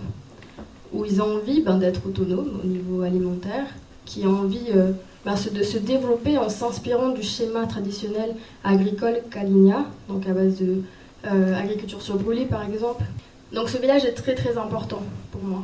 où 0.92 1.04
ils 1.04 1.20
ont 1.20 1.36
envie 1.36 1.62
ben, 1.62 1.78
d'être 1.78 2.06
autonomes 2.06 2.60
au 2.62 2.66
niveau 2.66 3.02
alimentaire, 3.02 3.66
qui 4.10 4.26
ont 4.26 4.40
envie 4.40 4.70
euh, 4.74 4.90
ben, 5.24 5.34
de 5.34 5.62
se 5.62 5.78
développer 5.78 6.36
en 6.36 6.48
s'inspirant 6.48 7.10
du 7.10 7.22
schéma 7.22 7.66
traditionnel 7.66 8.34
agricole 8.64 9.20
Kaligna, 9.30 9.84
donc 10.08 10.26
à 10.26 10.32
base 10.32 10.56
de 10.56 10.82
euh, 11.30 11.54
sur 12.00 12.16
brûlé 12.16 12.44
par 12.44 12.64
exemple. 12.64 13.04
Donc 13.52 13.68
ce 13.68 13.78
village 13.78 14.04
est 14.04 14.14
très 14.14 14.34
très 14.34 14.58
important 14.58 15.02
pour 15.30 15.42
moi. 15.44 15.62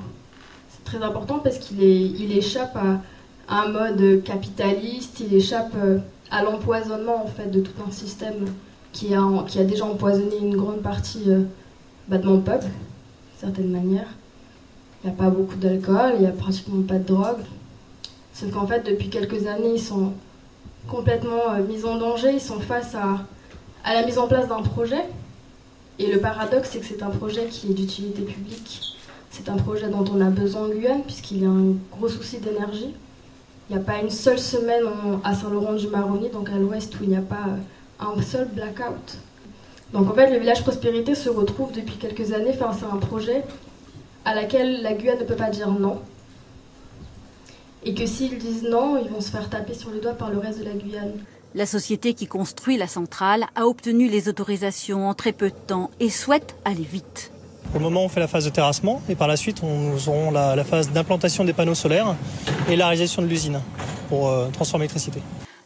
C'est 0.71 0.85
très 0.85 1.03
important 1.05 1.41
parce 1.41 1.59
qu'il 1.59 1.83
il 1.83 2.37
échappe 2.37 2.77
à, 2.77 3.01
un 3.49 3.69
mode 3.69 4.23
capitaliste, 4.23 5.21
il 5.21 5.35
échappe 5.35 5.73
euh, 5.77 5.99
à 6.31 6.45
l'empoisonnement 6.45 7.25
en 7.25 7.29
fait 7.29 7.51
de 7.51 7.61
tout 7.61 7.73
un 7.87 7.91
système 7.91 8.47
qui 8.93 9.15
a, 9.15 9.23
qui 9.49 9.59
a 9.59 9.65
déjà 9.65 9.87
empoisonné 9.87 10.39
une 10.41 10.57
grande 10.57 10.83
partie 10.83 11.25
euh, 11.29 11.43
bah, 12.09 12.19
de 12.19 12.27
mon 12.27 12.41
peuple, 12.41 12.67
d'une 12.67 13.41
certaine 13.41 13.71
manière. 13.71 14.09
Il 15.03 15.11
n'y 15.11 15.13
a 15.15 15.17
pas 15.17 15.31
beaucoup 15.31 15.57
d'alcool, 15.57 16.13
il 16.17 16.21
n'y 16.21 16.27
a 16.27 16.33
pratiquement 16.33 16.83
pas 16.83 16.99
de 16.99 17.05
drogue. 17.05 17.43
Sauf 18.37 18.51
qu'en 18.51 18.67
fait, 18.67 18.85
depuis 18.85 19.09
quelques 19.09 19.47
années, 19.47 19.77
ils 19.77 19.83
sont 19.83 20.13
complètement 20.91 21.55
euh, 21.55 21.63
mis 21.63 21.87
en 21.87 21.97
danger, 21.97 22.33
ils 22.35 22.41
sont 22.41 22.61
face 22.61 22.95
à, 22.95 23.25
la 23.91 24.05
mise 24.05 24.19
en 24.19 24.29
place 24.29 24.47
d'un 24.47 24.61
projet. 24.61 25.03
Et 25.99 26.13
le 26.13 26.21
paradoxe, 26.21 26.69
c'est 26.73 26.81
que 26.81 26.85
c'est 26.85 27.03
un 27.03 27.09
projet 27.09 27.47
qui 27.47 27.71
est 27.71 27.73
d'utilité 27.73 28.21
publique. 28.21 28.83
C'est 29.31 29.49
un 29.49 29.57
projet 29.57 29.89
dont 29.89 30.05
on 30.15 30.21
a 30.21 30.29
besoin 30.29 30.67
en 30.67 30.69
Guyane, 30.69 31.03
puisqu'il 31.03 31.43
y 31.43 31.47
a 31.47 31.49
un 31.49 31.73
gros 31.91 32.09
souci 32.11 32.37
d'énergie. 32.37 32.95
Il 33.71 33.77
n'y 33.77 33.83
a 33.83 33.85
pas 33.85 34.01
une 34.03 34.11
seule 34.11 34.39
semaine 34.39 34.85
à 35.25 35.35
Saint-Laurent-du-Maroni, 35.35 36.29
donc 36.29 36.51
à 36.51 36.59
l'ouest, 36.59 36.95
où 37.01 37.05
il 37.05 37.09
n'y 37.09 37.17
a 37.17 37.23
pas 37.23 37.47
euh, 37.49 38.19
un 38.19 38.21
seul 38.21 38.49
blackout. 38.49 39.17
Donc 39.95 40.11
en 40.11 40.15
fait, 40.15 40.31
le 40.31 40.39
village 40.39 40.63
Prospérité 40.63 41.15
se 41.15 41.31
retrouve 41.31 41.73
depuis 41.73 41.97
quelques 41.97 42.35
années 42.35 42.53
face 42.53 42.83
à 42.83 42.95
un 42.95 42.99
projet 42.99 43.45
à 44.27 44.35
laquelle 44.35 44.83
la 44.83 44.93
Guyane 44.93 45.21
ne 45.21 45.25
peut 45.25 45.37
pas 45.37 45.49
dire 45.49 45.71
non. 45.71 46.03
Et 47.87 47.95
que 47.95 48.05
s'ils 48.05 48.37
disent 48.37 48.65
non, 48.65 49.01
ils 49.03 49.09
vont 49.09 49.21
se 49.21 49.31
faire 49.31 49.49
taper 49.49 49.73
sur 49.73 49.91
le 49.91 50.01
doigt 50.01 50.15
par 50.15 50.31
le 50.31 50.39
reste 50.39 50.59
de 50.59 50.65
la 50.65 50.73
Guyane. 50.73 51.13
La 51.55 51.67
société 51.67 52.15
qui 52.15 52.27
construit 52.27 52.77
la 52.77 52.89
centrale 52.89 53.47
a 53.55 53.69
obtenu 53.69 54.09
les 54.09 54.29
autorisations 54.29 55.09
en 55.09 55.15
très 55.15 55.31
peu 55.33 55.51
de 55.51 55.55
temps 55.55 55.93
et 56.01 56.11
souhaite 56.11 56.57
aller 56.65 56.83
vite. 56.83 57.31
Pour 57.71 57.79
le 57.79 57.85
moment, 57.85 58.05
on 58.05 58.09
fait 58.09 58.19
la 58.19 58.27
phase 58.27 58.45
de 58.45 58.51
terrassement 58.51 59.01
et 59.09 59.15
par 59.15 59.29
la 59.29 59.37
suite, 59.37 59.63
nous 59.63 60.09
aurons 60.09 60.33
la, 60.33 60.65
phase 60.65 60.91
d'implantation 60.91 61.45
des 61.45 61.53
panneaux 61.53 61.77
solaires 61.77 62.17
et 62.69 62.75
la 62.75 62.89
réalisation 62.89 63.23
de 63.23 63.29
l'usine 63.29 63.61
pour 64.09 64.29
euh, 64.31 64.49
transformer 64.53 64.87
l'électricité. 64.87 65.21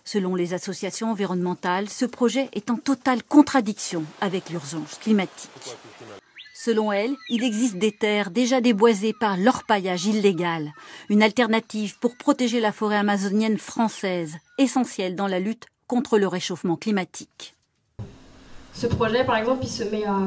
Selon 0.04 0.34
les 0.34 0.52
associations 0.52 1.10
environnementales, 1.10 1.88
ce 1.88 2.04
projet 2.04 2.50
est 2.52 2.70
en 2.70 2.76
totale 2.76 3.22
contradiction 3.22 4.04
avec 4.20 4.50
l'urgence 4.50 4.98
climatique. 5.00 5.76
Selon 6.62 6.92
elles, 6.92 7.16
il 7.30 7.42
existe 7.42 7.78
des 7.78 7.90
terres 7.90 8.30
déjà 8.30 8.60
déboisées 8.60 9.14
par 9.18 9.38
l'orpaillage 9.38 10.04
illégal, 10.04 10.74
une 11.08 11.22
alternative 11.22 11.98
pour 11.98 12.18
protéger 12.18 12.60
la 12.60 12.70
forêt 12.70 12.98
amazonienne 12.98 13.56
française, 13.56 14.36
essentielle 14.58 15.16
dans 15.16 15.26
la 15.26 15.40
lutte 15.40 15.68
contre 15.86 16.18
le 16.18 16.28
réchauffement 16.28 16.76
climatique. 16.76 17.54
Ce 18.74 18.86
projet, 18.86 19.24
par 19.24 19.38
exemple, 19.38 19.64
il 19.64 19.70
se 19.70 19.84
met 19.84 20.04
à 20.04 20.18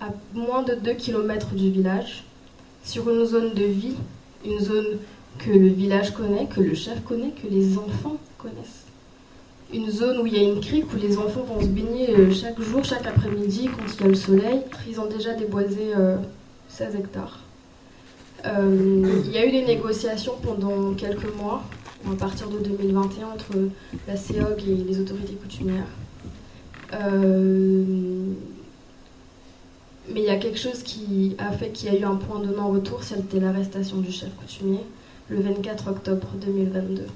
à 0.00 0.08
moins 0.32 0.62
de 0.62 0.76
2 0.76 0.94
km 0.94 1.54
du 1.54 1.70
village, 1.70 2.24
sur 2.82 3.10
une 3.10 3.26
zone 3.26 3.52
de 3.52 3.64
vie, 3.64 3.96
une 4.46 4.60
zone 4.60 4.98
que 5.38 5.50
le 5.50 5.68
village 5.68 6.14
connaît, 6.14 6.46
que 6.46 6.60
le 6.62 6.74
chef 6.74 7.04
connaît, 7.04 7.32
que 7.32 7.48
les 7.48 7.76
enfants 7.76 8.16
connaissent. 8.38 8.83
Une 9.72 9.90
zone 9.90 10.18
où 10.18 10.26
il 10.26 10.34
y 10.34 10.38
a 10.38 10.42
une 10.42 10.60
crique 10.60 10.92
où 10.92 10.96
les 10.96 11.18
enfants 11.18 11.42
vont 11.42 11.60
se 11.60 11.66
baigner 11.66 12.10
euh, 12.10 12.32
chaque 12.32 12.60
jour, 12.60 12.84
chaque 12.84 13.06
après-midi 13.06 13.68
quand 13.68 13.84
il 13.92 14.00
y 14.00 14.04
a 14.04 14.08
le 14.08 14.14
soleil. 14.14 14.60
Ils 14.88 15.00
ont 15.00 15.06
déjà 15.06 15.34
déboisé 15.34 15.92
16 16.68 16.94
euh, 16.94 16.98
hectares. 16.98 17.40
Euh, 18.44 19.22
il 19.24 19.32
y 19.32 19.38
a 19.38 19.46
eu 19.46 19.50
des 19.50 19.64
négociations 19.64 20.34
pendant 20.42 20.92
quelques 20.92 21.34
mois, 21.36 21.62
à 22.06 22.14
partir 22.14 22.48
de 22.48 22.58
2021, 22.58 23.28
entre 23.28 23.52
la 24.06 24.16
CEOG 24.16 24.62
et 24.68 24.84
les 24.86 25.00
autorités 25.00 25.34
coutumières. 25.34 25.86
Mais 30.12 30.20
il 30.20 30.26
y 30.26 30.30
a 30.30 30.36
quelque 30.36 30.58
chose 30.58 30.82
qui 30.82 31.34
a 31.38 31.50
fait 31.52 31.70
qu'il 31.70 31.92
y 31.92 31.96
a 31.96 31.98
eu 31.98 32.04
un 32.04 32.16
point 32.16 32.38
de 32.38 32.54
non-retour, 32.54 33.02
c'était 33.02 33.40
l'arrestation 33.40 33.96
du 33.96 34.12
chef 34.12 34.28
coutumier 34.36 34.80
le 35.28 35.40
24 35.40 35.88
octobre 35.88 36.28
2022. 36.34 37.06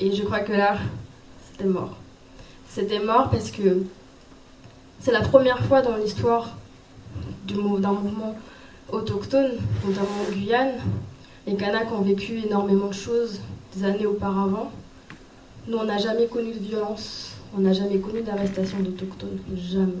Et 0.00 0.12
je 0.12 0.22
crois 0.22 0.40
que 0.40 0.52
là, 0.52 0.78
c'était 1.52 1.68
mort. 1.68 1.96
C'était 2.68 3.00
mort 3.00 3.30
parce 3.30 3.50
que 3.50 3.84
c'est 5.00 5.12
la 5.12 5.20
première 5.20 5.64
fois 5.64 5.82
dans 5.82 5.96
l'histoire 5.96 6.56
d'un 7.46 7.92
mouvement 7.92 8.34
autochtone, 8.90 9.52
notamment 9.86 10.08
en 10.28 10.32
Guyane. 10.32 10.74
Les 11.46 11.56
Kanaks 11.56 11.92
ont 11.92 12.02
vécu 12.02 12.38
énormément 12.38 12.88
de 12.88 12.94
choses 12.94 13.40
des 13.74 13.84
années 13.84 14.06
auparavant. 14.06 14.70
Nous, 15.66 15.76
on 15.76 15.84
n'a 15.84 15.98
jamais 15.98 16.26
connu 16.26 16.52
de 16.52 16.58
violence, 16.58 17.32
on 17.56 17.60
n'a 17.60 17.72
jamais 17.72 17.98
connu 17.98 18.22
d'arrestation 18.22 18.78
d'autochtones, 18.80 19.38
jamais 19.56 19.92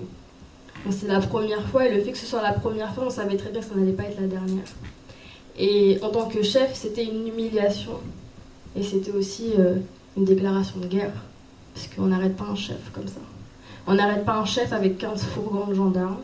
c'est 0.90 1.06
la 1.06 1.20
première 1.20 1.62
fois, 1.68 1.86
et 1.86 1.94
le 1.94 2.02
fait 2.02 2.12
que 2.12 2.18
ce 2.18 2.26
soit 2.26 2.42
la 2.42 2.52
première 2.52 2.92
fois, 2.94 3.04
on 3.06 3.10
savait 3.10 3.36
très 3.36 3.50
bien 3.50 3.60
que 3.60 3.66
ça 3.66 3.74
n'allait 3.74 3.92
pas 3.92 4.04
être 4.04 4.20
la 4.20 4.26
dernière. 4.26 4.64
Et 5.56 5.98
en 6.02 6.08
tant 6.08 6.28
que 6.28 6.42
chef, 6.42 6.74
c'était 6.74 7.04
une 7.04 7.28
humiliation. 7.28 8.00
Et 8.74 8.82
c'était 8.82 9.12
aussi 9.12 9.52
euh, 9.58 9.76
une 10.16 10.24
déclaration 10.24 10.80
de 10.80 10.86
guerre. 10.86 11.12
Parce 11.74 11.88
qu'on 11.88 12.06
n'arrête 12.06 12.36
pas 12.36 12.44
un 12.44 12.54
chef 12.54 12.90
comme 12.92 13.08
ça. 13.08 13.20
On 13.86 13.94
n'arrête 13.94 14.24
pas 14.24 14.36
un 14.36 14.44
chef 14.44 14.72
avec 14.72 14.98
15 14.98 15.22
fourgons 15.24 15.66
de 15.66 15.74
gendarmes. 15.74 16.20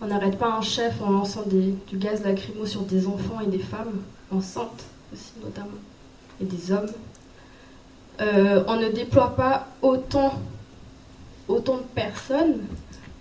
On 0.00 0.06
n'arrête 0.06 0.38
pas 0.38 0.56
un 0.56 0.62
chef 0.62 1.00
en 1.02 1.10
lançant 1.10 1.44
du 1.46 1.96
gaz 1.96 2.22
lacrymo 2.24 2.66
sur 2.66 2.82
des 2.82 3.06
enfants 3.06 3.40
et 3.40 3.46
des 3.46 3.58
femmes, 3.60 4.02
enceintes 4.32 4.84
aussi 5.12 5.32
notamment, 5.42 5.68
et 6.40 6.44
des 6.44 6.72
hommes. 6.72 6.90
Euh, 8.20 8.64
on 8.66 8.76
ne 8.76 8.88
déploie 8.88 9.36
pas 9.36 9.68
autant, 9.80 10.40
autant 11.48 11.76
de 11.76 11.82
personnes 11.94 12.60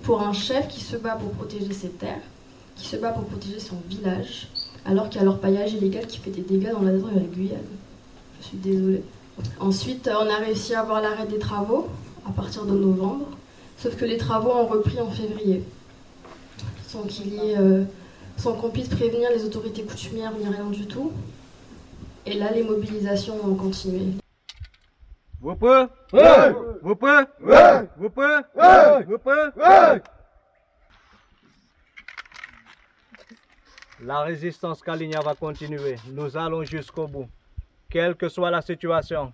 pour 0.03 0.21
un 0.21 0.33
chef 0.33 0.67
qui 0.67 0.81
se 0.81 0.95
bat 0.95 1.15
pour 1.15 1.31
protéger 1.31 1.73
ses 1.73 1.89
terres, 1.89 2.21
qui 2.75 2.87
se 2.87 2.95
bat 2.95 3.11
pour 3.11 3.25
protéger 3.25 3.59
son 3.59 3.77
village, 3.87 4.47
alors 4.85 5.09
qu'il 5.09 5.19
y 5.19 5.21
a 5.21 5.25
leur 5.25 5.39
paillage 5.39 5.73
illégal 5.73 6.07
qui 6.07 6.17
fait 6.17 6.31
des 6.31 6.41
dégâts 6.41 6.71
dans 6.71 6.81
la 6.81 6.97
zone 6.97 7.13
de. 7.13 7.47
Je 8.41 8.45
suis 8.45 8.57
désolée. 8.57 9.03
Ensuite, 9.59 10.09
on 10.11 10.29
a 10.29 10.37
réussi 10.37 10.73
à 10.73 10.81
avoir 10.81 11.01
l'arrêt 11.01 11.27
des 11.27 11.39
travaux 11.39 11.89
à 12.27 12.31
partir 12.31 12.65
de 12.65 12.71
novembre, 12.71 13.27
sauf 13.77 13.95
que 13.95 14.05
les 14.05 14.17
travaux 14.17 14.51
ont 14.51 14.67
repris 14.67 14.99
en 14.99 15.09
février, 15.09 15.63
sans 16.87 17.03
qu'il 17.03 17.33
y 17.33 17.55
euh, 17.55 17.83
sans 18.37 18.53
qu'on 18.53 18.69
puisse 18.69 18.89
prévenir 18.89 19.29
les 19.29 19.45
autorités 19.45 19.83
coutumières 19.83 20.33
ni 20.33 20.47
rien 20.47 20.65
du 20.65 20.87
tout. 20.87 21.11
Et 22.25 22.33
là, 22.33 22.51
les 22.51 22.63
mobilisations 22.63 23.35
ont 23.43 23.55
continué. 23.55 24.13
Vous 25.39 25.55
pouvez? 25.55 25.85
Ouais. 26.13 26.53
Vous 26.81 26.95
pouvez? 26.95 27.23
Ouais. 27.41 27.87
Vous 27.97 28.09
pouvez? 28.09 28.39
Ouais. 28.55 29.03
Vous 29.07 29.17
pouvez? 29.17 29.49
Ouais. 29.57 30.01
La 34.03 34.21
résistance 34.21 34.81
Kalinia 34.81 35.19
va 35.21 35.35
continuer. 35.35 35.95
Nous 36.11 36.35
allons 36.35 36.63
jusqu'au 36.63 37.07
bout, 37.07 37.27
quelle 37.91 38.15
que 38.15 38.29
soit 38.29 38.49
la 38.49 38.61
situation. 38.61 39.31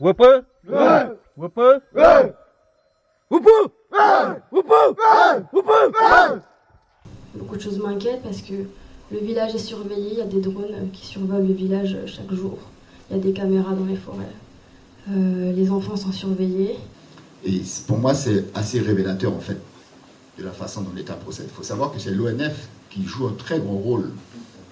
Vous 0.00 0.12
pouvez 0.14 0.40
Ouais. 0.68 1.04
Vous 1.36 1.48
pouvez 1.48 1.76
Ouais. 1.94 2.34
Vous 3.30 3.40
pouvez 3.40 3.70
Ouais. 3.92 4.40
Vous 4.50 4.62
pouvez 4.62 5.44
Vous 5.52 5.62
pouvez 5.62 6.40
Beaucoup 7.34 7.56
de 7.56 7.60
choses 7.60 7.78
m'inquiètent 7.78 8.22
parce 8.22 8.40
que 8.40 8.54
le 9.12 9.18
village 9.18 9.54
est 9.54 9.58
surveillé, 9.58 10.12
il 10.12 10.18
y 10.18 10.22
a 10.22 10.26
des 10.26 10.40
drones 10.40 10.90
qui 10.92 11.06
survolent 11.06 11.46
le 11.46 11.52
village 11.52 11.96
chaque 12.06 12.32
jour. 12.32 12.58
Il 13.10 13.16
y 13.16 13.20
a 13.20 13.22
des 13.22 13.32
caméras 13.32 13.72
dans 13.74 13.84
les 13.84 13.96
forêts. 13.96 14.24
Euh, 15.10 15.52
les 15.52 15.70
enfants 15.70 15.96
sont 15.96 16.12
surveillés. 16.12 16.76
Et 17.44 17.60
pour 17.86 17.98
moi, 17.98 18.14
c'est 18.14 18.44
assez 18.56 18.80
révélateur 18.80 19.32
en 19.32 19.38
fait 19.38 19.58
de 20.38 20.44
la 20.44 20.50
façon 20.50 20.80
dont 20.82 20.92
l'État 20.94 21.14
procède. 21.14 21.46
Il 21.48 21.54
faut 21.54 21.62
savoir 21.62 21.92
que 21.92 21.98
c'est 22.00 22.10
l'ONF 22.10 22.68
qui 22.90 23.04
joue 23.04 23.28
un 23.28 23.34
très 23.34 23.60
gros 23.60 23.76
rôle 23.76 24.10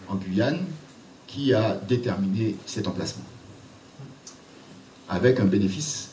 en 0.08 0.16
Guyane 0.16 0.58
qui 1.34 1.52
a 1.52 1.74
déterminé 1.74 2.54
cet 2.64 2.86
emplacement 2.86 3.24
avec 5.08 5.40
un 5.40 5.46
bénéfice 5.46 6.10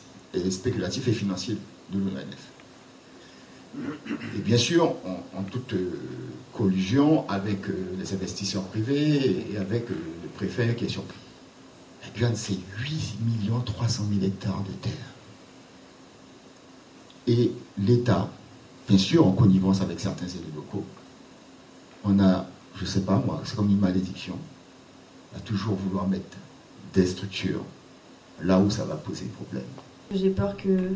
spéculatif 0.50 1.06
et 1.06 1.12
financier 1.12 1.56
de 1.92 1.98
l'ONF. 1.98 2.50
Et 4.36 4.40
bien 4.40 4.58
sûr, 4.58 4.96
en, 5.34 5.42
toute 5.44 5.74
euh, 5.74 5.98
collusion 6.52 7.28
avec 7.28 7.68
euh, 7.68 7.72
les 7.98 8.12
investisseurs 8.12 8.64
privés 8.64 9.46
et 9.50 9.56
avec 9.56 9.88
le 9.88 10.28
préfet 10.34 10.74
qui 10.74 10.86
est 10.86 10.88
sur 10.88 11.04
la 12.02 12.10
Guyane, 12.10 12.36
c'est 12.36 12.58
8 12.80 13.50
300 13.64 14.04
000 14.12 14.26
hectares 14.26 14.62
de 14.64 14.72
terre. 14.72 14.92
Et 17.28 17.52
l'État, 17.78 18.28
bien 18.88 18.98
sûr, 18.98 19.26
en 19.26 19.32
connivence 19.32 19.80
avec 19.80 20.00
certains 20.00 20.26
élus 20.26 20.52
locaux, 20.54 20.84
on 22.04 22.18
a, 22.18 22.46
je 22.74 22.82
ne 22.82 22.88
sais 22.88 23.02
pas 23.02 23.22
moi, 23.24 23.40
c'est 23.44 23.56
comme 23.56 23.70
une 23.70 23.80
malédiction, 23.80 24.36
à 25.36 25.40
toujours 25.40 25.76
vouloir 25.76 26.06
mettre 26.08 26.36
des 26.94 27.06
structures 27.06 27.64
là 28.42 28.58
où 28.58 28.70
ça 28.70 28.84
va 28.84 28.96
poser 28.96 29.26
problème. 29.26 29.64
J'ai 30.14 30.30
peur 30.30 30.56
que 30.56 30.90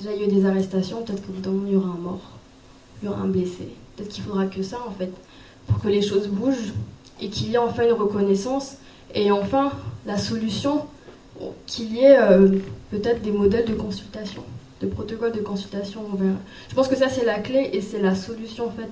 Déjà, 0.00 0.14
il 0.14 0.22
y 0.22 0.24
a 0.24 0.28
eu 0.28 0.30
des 0.30 0.46
arrestations, 0.46 1.02
peut-être 1.02 1.26
qu'au 1.26 1.32
bout 1.32 1.42
d'un 1.42 1.50
moment, 1.50 1.66
il 1.66 1.72
y 1.74 1.76
aura 1.76 1.90
un 1.90 1.98
mort, 1.98 2.38
il 3.02 3.06
y 3.06 3.08
aura 3.08 3.20
un 3.20 3.28
blessé. 3.28 3.68
Peut-être 3.96 4.08
qu'il 4.08 4.24
faudra 4.24 4.46
que 4.46 4.62
ça, 4.62 4.78
en 4.88 4.92
fait, 4.92 5.12
pour 5.66 5.78
que 5.78 5.88
les 5.88 6.00
choses 6.00 6.28
bougent 6.28 6.72
et 7.20 7.28
qu'il 7.28 7.50
y 7.50 7.54
ait 7.54 7.58
enfin 7.58 7.84
une 7.84 7.92
reconnaissance 7.92 8.76
et 9.14 9.30
enfin 9.30 9.72
la 10.06 10.16
solution, 10.16 10.86
qu'il 11.66 11.92
y 11.92 11.98
ait 11.98 12.18
euh, 12.18 12.48
peut-être 12.90 13.20
des 13.20 13.30
modèles 13.30 13.66
de 13.66 13.74
consultation, 13.74 14.42
de 14.80 14.86
protocoles 14.86 15.32
de 15.32 15.40
consultation 15.40 16.00
envers. 16.10 16.36
Je 16.70 16.74
pense 16.74 16.88
que 16.88 16.96
ça, 16.96 17.10
c'est 17.10 17.26
la 17.26 17.38
clé 17.38 17.68
et 17.74 17.82
c'est 17.82 18.00
la 18.00 18.14
solution, 18.14 18.68
en 18.68 18.70
fait, 18.70 18.88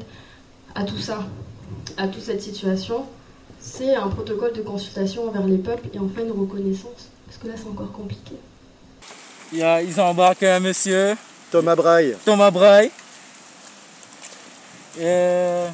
à 0.74 0.84
tout 0.84 0.98
ça, 0.98 1.26
à 1.96 2.08
toute 2.08 2.22
cette 2.22 2.42
situation. 2.42 3.06
C'est 3.60 3.94
un 3.94 4.08
protocole 4.08 4.52
de 4.52 4.62
consultation 4.62 5.28
envers 5.28 5.46
les 5.46 5.58
peuples 5.58 5.88
et 5.94 5.98
enfin 5.98 6.22
une 6.22 6.32
reconnaissance. 6.32 7.08
Parce 7.26 7.38
que 7.38 7.48
là, 7.48 7.54
c'est 7.56 7.68
encore 7.68 7.92
compliqué? 7.92 8.34
Il 9.52 9.58
y 9.58 9.62
a, 9.62 9.82
ils 9.82 10.00
ont 10.00 10.04
embarqué 10.04 10.48
un 10.48 10.60
monsieur. 10.60 11.16
Thomas 11.50 11.76
Braille. 11.76 12.16
Thomas 12.24 12.50
Braille. 12.50 12.90
Et 14.98 15.64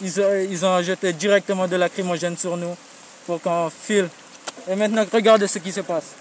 ils, 0.00 0.20
ont, 0.20 0.46
ils 0.50 0.66
ont 0.66 0.82
jeté 0.82 1.12
directement 1.12 1.66
de 1.66 1.72
la 1.72 1.78
lacrymogène 1.78 2.36
sur 2.36 2.56
nous 2.56 2.76
pour 3.26 3.40
qu'on 3.40 3.70
file. 3.70 4.08
Et 4.68 4.74
maintenant, 4.74 5.04
regardez 5.12 5.48
ce 5.48 5.58
qui 5.58 5.72
se 5.72 5.80
passe. 5.80 6.12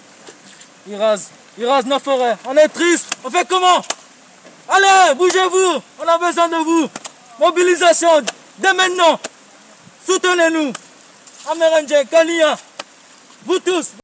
Ils 0.87 0.95
rasent, 0.95 1.29
ils 1.57 1.65
rasent 1.65 1.85
nos 1.85 1.99
forêts. 1.99 2.37
On 2.47 2.55
est 2.55 2.67
triste. 2.69 3.17
On 3.23 3.29
fait 3.29 3.47
comment? 3.47 3.81
Allez, 4.69 5.15
bougez-vous. 5.15 5.81
On 5.99 6.07
a 6.07 6.17
besoin 6.17 6.47
de 6.47 6.63
vous. 6.63 6.89
Mobilisation 7.39 8.09
dès 8.57 8.73
maintenant. 8.73 9.19
Soutenez-nous. 10.05 10.71
Amérindiens, 11.49 12.03
Kalia. 12.03 12.57
Vous 13.45 13.59
tous. 13.59 13.95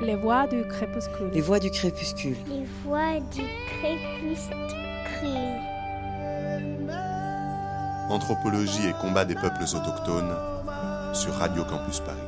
Les 0.00 0.14
voix 0.14 0.46
du 0.46 0.62
crépuscule. 0.68 1.30
Les 1.32 1.40
voix 1.40 1.58
du 1.58 1.70
crépuscule. 1.70 2.36
Les 2.48 2.64
voix 2.84 3.18
du 3.32 3.42
crépuscule. 3.66 4.58
Anthropologie 8.08 8.86
et 8.88 8.92
combat 9.00 9.24
des 9.24 9.34
peuples 9.34 9.64
autochtones 9.64 10.32
sur 11.12 11.32
Radio 11.34 11.64
Campus 11.64 12.00
Paris. 12.00 12.18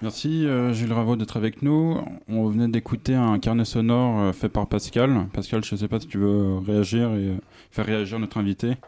Merci 0.00 0.46
euh, 0.46 0.72
Gilles 0.72 0.94
Raveau 0.94 1.16
d'être 1.16 1.36
avec 1.36 1.60
nous. 1.60 1.98
On 2.26 2.48
venait 2.48 2.68
d'écouter 2.68 3.14
un 3.14 3.38
carnet 3.38 3.66
sonore 3.66 4.20
euh, 4.20 4.32
fait 4.32 4.48
par 4.48 4.66
Pascal. 4.66 5.26
Pascal, 5.34 5.62
je 5.62 5.74
ne 5.74 5.80
sais 5.80 5.88
pas 5.88 6.00
si 6.00 6.06
tu 6.06 6.16
veux 6.16 6.56
réagir 6.66 7.10
et 7.10 7.28
euh, 7.28 7.36
faire 7.70 7.84
réagir 7.84 8.18
notre 8.18 8.38
invité. 8.38 8.78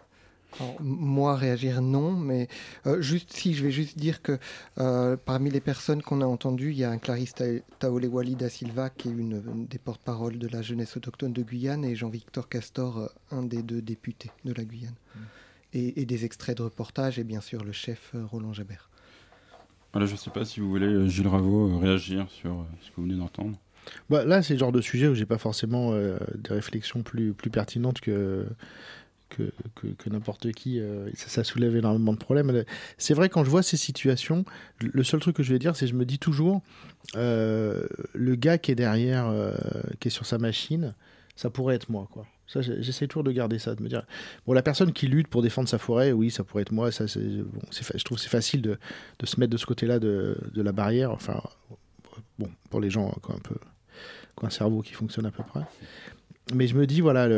Moi, 0.81 1.37
réagir 1.37 1.83
non, 1.83 2.13
mais 2.13 2.49
juste 2.99 3.33
si 3.33 3.55
je 3.55 3.65
vais 3.65 3.71
juste 3.71 3.99
dire 3.99 4.23
que 4.23 4.39
parmi 5.25 5.51
les 5.51 5.61
personnes 5.61 6.03
qu'on 6.03 6.21
a 6.21 6.27
entendues, 6.27 6.71
il 6.73 6.79
y 6.79 6.85
a 6.85 6.91
un 6.91 6.99
Clarisse 6.99 7.35
Taolewali 7.79 8.37
da 8.37 8.49
Silva 8.49 8.91
qui 8.91 9.09
est 9.09 9.13
une, 9.13 9.67
des 9.69 9.79
porte-paroles 9.79 10.39
de 10.39 10.49
la 10.49 10.63
jeunesse 10.63 10.97
autochtone 10.97 11.33
de 11.33 11.43
Guyane 11.43 11.85
et 11.85 11.95
Jean-Victor 11.95 12.49
Castor, 12.49 13.11
un 13.31 13.43
des 13.43 13.63
deux 13.63 13.83
députés 13.83 14.31
de 14.45 14.53
la 14.53 14.65
Guyane. 14.65 14.95
Mm. 15.15 15.19
Et, 15.75 16.03
et, 16.03 16.05
des 16.05 16.27
extraits 16.27 16.59
de 16.59 16.65
reportage 16.65 17.19
et 17.19 17.25
bien 17.25 17.41
sûr 17.41 17.65
le 17.65 17.73
chef 17.73 18.15
Roland 18.31 18.53
Jabert. 18.53 18.91
Voilà, 19.93 20.07
je 20.07 20.13
ne 20.13 20.17
sais 20.17 20.31
pas 20.31 20.45
si 20.45 20.61
vous 20.61 20.71
voulez, 20.71 20.87
euh, 20.87 21.07
Gilles 21.07 21.29
Raveau, 21.29 21.71
euh, 21.71 21.77
réagir 21.77 22.27
sur 22.31 22.51
euh, 22.51 22.65
ce 22.81 22.89
que 22.91 22.97
vous 22.97 23.03
venez 23.03 23.17
d'entendre. 23.17 23.59
Bah, 24.09 24.25
là, 24.25 24.43
c'est 24.43 24.55
le 24.55 24.59
genre 24.59 24.73
de 24.73 24.81
sujet 24.81 25.07
où 25.09 25.15
j'ai 25.15 25.27
pas 25.27 25.39
forcément 25.39 25.93
des 25.93 26.51
réflexions 26.55 27.03
plus, 27.03 27.33
plus 27.33 27.51
pertinentes 27.51 28.01
que, 28.01 28.47
que, 29.37 30.09
n'importe 30.09 30.53
qui. 30.53 30.81
ça, 31.15 31.29
ça, 31.29 31.45
soulève 31.45 31.77
énormément 31.77 32.13
de 32.13 32.19
problèmes. 32.19 32.65
C'est 32.99 33.15
vrai, 33.15 33.29
quand 33.29 33.45
je 33.45 33.51
vois 33.51 33.63
ces 33.63 33.77
situations, 33.77 34.45
le 34.81 35.05
seul 35.05 35.21
truc 35.21 35.37
que 35.37 35.43
je 35.43 35.53
vais 35.53 35.59
dire, 35.59 35.77
c'est 35.77 35.87
que 35.87 35.91
je 35.91 35.97
me 35.97 36.05
dis 36.05 36.19
toujours, 36.19 36.63
le 37.15 38.35
gars 38.35 38.59
qui 38.59 38.71
est 38.71 38.77
derrière, 38.77 39.33
qui 40.01 40.09
est 40.09 40.11
sur 40.11 40.27
sa 40.27 40.39
machine, 40.39 40.95
ça 41.37 41.51
pourrait 41.51 41.75
être 41.75 41.91
moi, 41.91 42.09
quoi. 42.11 42.27
J'essaie 42.61 43.07
toujours 43.07 43.25
de 43.25 43.33
garder 43.33 43.59
ça, 43.59 43.75
de 43.75 43.83
me 43.83 43.89
dire 43.89 44.05
bon, 44.47 44.53
la 44.53 44.63
personne 44.63 44.93
qui 44.93 45.07
lutte 45.07 45.29
pour 45.29 45.43
défendre 45.43 45.69
sa 45.69 45.79
forêt, 45.79 46.13
oui, 46.13 46.31
ça 46.31 46.45
pourrait 46.45 46.63
être 46.63 46.73
moi. 46.73 46.93
Ça, 46.93 47.07
je 47.07 48.05
trouve 48.05 48.19
c'est 48.19 48.29
facile 48.29 48.61
de, 48.63 48.79
se 49.25 49.41
mettre 49.41 49.53
de 49.53 49.57
ce 49.57 49.65
côté-là 49.65 49.99
de, 49.99 50.37
la 50.55 50.73
barrière. 50.73 51.13
Enfin, 51.13 51.41
bon, 52.39 52.51
pour 52.69 52.81
les 52.81 52.91
gens 52.91 53.11
qui 53.25 53.31
ont 53.31 53.35
un 53.35 53.39
peu 53.39 53.55
qui 54.37 54.45
ont 54.45 54.49
un 54.49 54.51
cerveau 54.51 54.83
qui 54.83 54.93
fonctionne 54.93 55.27
à 55.27 55.31
peu 55.31 55.43
près. 55.43 55.61
Mais 56.53 56.67
je 56.67 56.77
me 56.77 56.87
dis 56.87 57.01
voilà, 57.01 57.29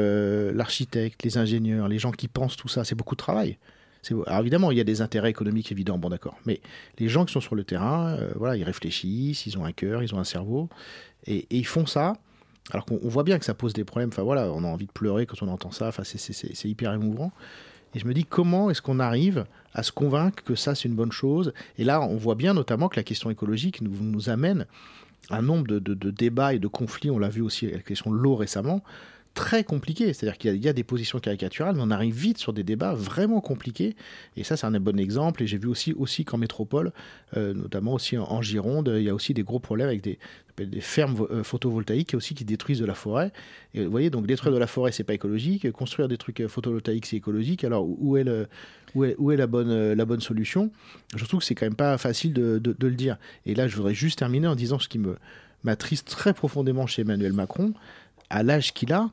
l'architecte, 0.52 1.22
les 1.22 1.38
ingénieurs, 1.38 1.88
les 1.88 1.98
gens 1.98 2.10
qui 2.10 2.28
pensent 2.28 2.56
tout 2.56 2.68
ça, 2.68 2.84
c'est 2.84 2.94
beaucoup 2.94 3.14
de 3.14 3.20
travail. 3.20 3.58
Alors 4.26 4.40
évidemment, 4.40 4.70
il 4.70 4.76
y 4.76 4.80
a 4.80 4.84
des 4.84 5.00
intérêts 5.00 5.30
économiques 5.30 5.72
évidents, 5.72 5.98
bon 5.98 6.10
d'accord. 6.10 6.36
Mais 6.46 6.60
les 6.98 7.08
gens 7.08 7.24
qui 7.24 7.32
sont 7.32 7.40
sur 7.40 7.54
le 7.54 7.64
terrain, 7.64 8.16
euh, 8.18 8.32
voilà, 8.36 8.56
ils 8.56 8.64
réfléchissent, 8.64 9.46
ils 9.46 9.56
ont 9.58 9.64
un 9.64 9.72
cœur, 9.72 10.02
ils 10.02 10.14
ont 10.14 10.18
un 10.18 10.24
cerveau, 10.24 10.68
et, 11.26 11.46
ils 11.50 11.66
font 11.66 11.86
ça 11.86 12.14
alors 12.70 12.86
qu'on 12.86 12.96
voit 13.02 13.24
bien 13.24 13.38
que 13.38 13.44
ça 13.44 13.54
pose 13.54 13.74
des 13.74 13.84
problèmes. 13.84 14.08
Enfin 14.08 14.22
voilà, 14.22 14.50
on 14.52 14.64
a 14.64 14.66
envie 14.66 14.86
de 14.86 14.92
pleurer 14.92 15.26
quand 15.26 15.42
on 15.42 15.48
entend 15.48 15.70
ça. 15.70 15.88
Enfin, 15.88 16.02
c'est 16.04 16.68
hyper 16.68 16.92
émouvant. 16.94 17.30
Et 17.94 17.98
je 17.98 18.06
me 18.06 18.14
dis 18.14 18.24
comment 18.24 18.70
est-ce 18.70 18.80
qu'on 18.80 19.00
arrive 19.00 19.44
à 19.74 19.82
se 19.82 19.92
convaincre 19.92 20.42
que 20.42 20.54
ça 20.54 20.74
c'est 20.74 20.88
une 20.88 20.94
bonne 20.94 21.12
chose? 21.12 21.52
Et 21.78 21.84
là, 21.84 22.00
on 22.00 22.16
voit 22.16 22.34
bien 22.34 22.54
notamment 22.54 22.88
que 22.88 22.96
la 22.96 23.02
question 23.02 23.30
écologique 23.30 23.82
nous 23.82 24.28
amène 24.30 24.66
un 25.30 25.42
nombre 25.42 25.66
de, 25.66 25.78
de, 25.78 26.10
débats 26.10 26.54
et 26.54 26.58
de 26.58 26.68
conflits. 26.68 27.10
On 27.10 27.18
l'a 27.18 27.28
vu 27.28 27.42
aussi 27.42 27.66
avec 27.66 27.76
la 27.76 27.82
question 27.82 28.10
de 28.10 28.16
l'eau 28.16 28.36
récemment 28.36 28.82
très 29.34 29.64
compliqué. 29.64 30.12
C'est-à-dire 30.12 30.38
qu'il 30.38 30.64
y, 30.64 30.68
a 30.68 30.72
des 30.72 30.84
positions 30.84 31.18
caricaturales, 31.18 31.74
mais 31.74 31.82
on 31.82 31.90
arrive 31.90 32.14
vite 32.14 32.38
sur 32.38 32.52
des 32.52 32.62
débats 32.62 32.94
vraiment 32.94 33.40
compliqués. 33.40 33.96
Et 34.36 34.44
ça, 34.44 34.56
c'est 34.56 34.66
un 34.66 34.80
bon 34.80 34.98
exemple. 34.98 35.42
Et 35.42 35.46
j'ai 35.46 35.58
vu 35.58 35.68
aussi, 35.68 35.92
aussi 35.92 36.24
qu'en 36.24 36.38
métropole, 36.38 36.92
euh, 37.36 37.52
notamment 37.52 37.94
aussi 37.94 38.16
en, 38.16 38.40
Gironde, 38.40 38.92
il 38.96 39.02
y 39.02 39.10
a 39.10 39.14
aussi 39.14 39.34
des 39.34 39.42
gros 39.42 39.58
problèmes 39.58 39.88
avec 39.88 40.02
des, 40.02 40.18
des 40.58 40.80
fermes 40.80 41.26
euh, 41.30 41.42
photovoltaïques 41.42 42.14
aussi 42.14 42.34
qui 42.34 42.44
détruisent 42.44 42.78
de 42.78 42.86
la 42.86 42.94
forêt. 42.94 43.32
Et 43.74 43.84
vous 43.84 43.90
voyez, 43.90 44.08
donc 44.08 44.26
détruire 44.26 44.54
de 44.54 44.58
la 44.58 44.68
forêt, 44.68 44.92
c'est 44.92 45.04
pas 45.04 45.14
écologique. 45.14 45.70
Construire 45.72 46.08
des 46.08 46.16
trucs 46.16 46.40
euh, 46.40 46.48
photovoltaïques, 46.48 47.06
c'est 47.06 47.16
écologique. 47.16 47.64
Alors 47.64 47.86
où 47.86 48.16
est, 48.16 48.24
le, 48.24 48.46
où 48.94 49.04
est, 49.04 49.36
la, 49.36 49.46
bonne, 49.46 49.92
la 49.92 50.04
bonne 50.04 50.20
solution 50.20 50.70
Je 51.16 51.24
trouve 51.24 51.40
que 51.40 51.46
c'est 51.46 51.54
quand 51.54 51.66
même 51.66 51.74
pas 51.74 51.98
facile 51.98 52.32
de, 52.32 52.58
de, 52.58 52.74
de, 52.78 52.86
le 52.86 52.94
dire. 52.94 53.16
Et 53.46 53.54
là, 53.54 53.66
je 53.66 53.76
voudrais 53.76 53.94
juste 53.94 54.18
terminer 54.18 54.46
en 54.46 54.54
disant 54.54 54.78
ce 54.78 54.88
qui 54.88 54.98
me 54.98 55.16
m'attriste 55.64 56.08
très 56.08 56.34
profondément 56.34 56.86
chez 56.86 57.02
Emmanuel 57.02 57.32
Macron, 57.32 57.72
à 58.30 58.42
l'âge 58.42 58.72
qu'il 58.72 58.92
a, 58.92 59.10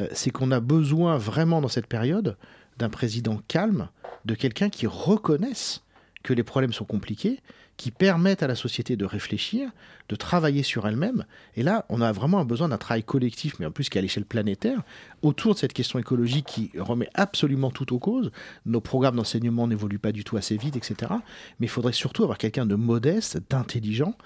euh, 0.00 0.08
c'est 0.12 0.30
qu'on 0.30 0.50
a 0.50 0.60
besoin 0.60 1.18
vraiment 1.18 1.60
dans 1.60 1.68
cette 1.68 1.86
période 1.86 2.36
d'un 2.78 2.88
président 2.88 3.40
calme, 3.46 3.88
de 4.24 4.34
quelqu'un 4.34 4.70
qui 4.70 4.86
reconnaisse 4.86 5.82
que 6.22 6.32
les 6.32 6.42
problèmes 6.42 6.72
sont 6.72 6.84
compliqués, 6.84 7.40
qui 7.76 7.90
permettent 7.90 8.42
à 8.42 8.46
la 8.46 8.54
société 8.54 8.96
de 8.96 9.04
réfléchir, 9.04 9.70
de 10.08 10.16
travailler 10.16 10.62
sur 10.62 10.86
elle-même. 10.86 11.24
Et 11.56 11.62
là, 11.62 11.86
on 11.88 12.00
a 12.00 12.12
vraiment 12.12 12.44
besoin 12.44 12.68
d'un 12.68 12.78
travail 12.78 13.02
collectif, 13.02 13.58
mais 13.58 13.66
en 13.66 13.70
plus 13.70 13.88
qui 13.88 13.98
est 13.98 14.00
à 14.00 14.02
l'échelle 14.02 14.24
planétaire, 14.24 14.82
autour 15.22 15.54
de 15.54 15.58
cette 15.58 15.72
question 15.72 15.98
écologique 15.98 16.46
qui 16.46 16.70
remet 16.78 17.08
absolument 17.14 17.70
tout 17.70 17.92
aux 17.94 17.98
causes. 17.98 18.30
Nos 18.66 18.80
programmes 18.80 19.16
d'enseignement 19.16 19.66
n'évoluent 19.66 19.98
pas 19.98 20.12
du 20.12 20.22
tout 20.22 20.36
assez 20.36 20.56
vite, 20.56 20.76
etc. 20.76 21.12
Mais 21.58 21.66
il 21.66 21.70
faudrait 21.70 21.92
surtout 21.92 22.22
avoir 22.22 22.38
quelqu'un 22.38 22.66
de 22.66 22.74
modeste, 22.74 23.40
d'intelligent, 23.50 24.16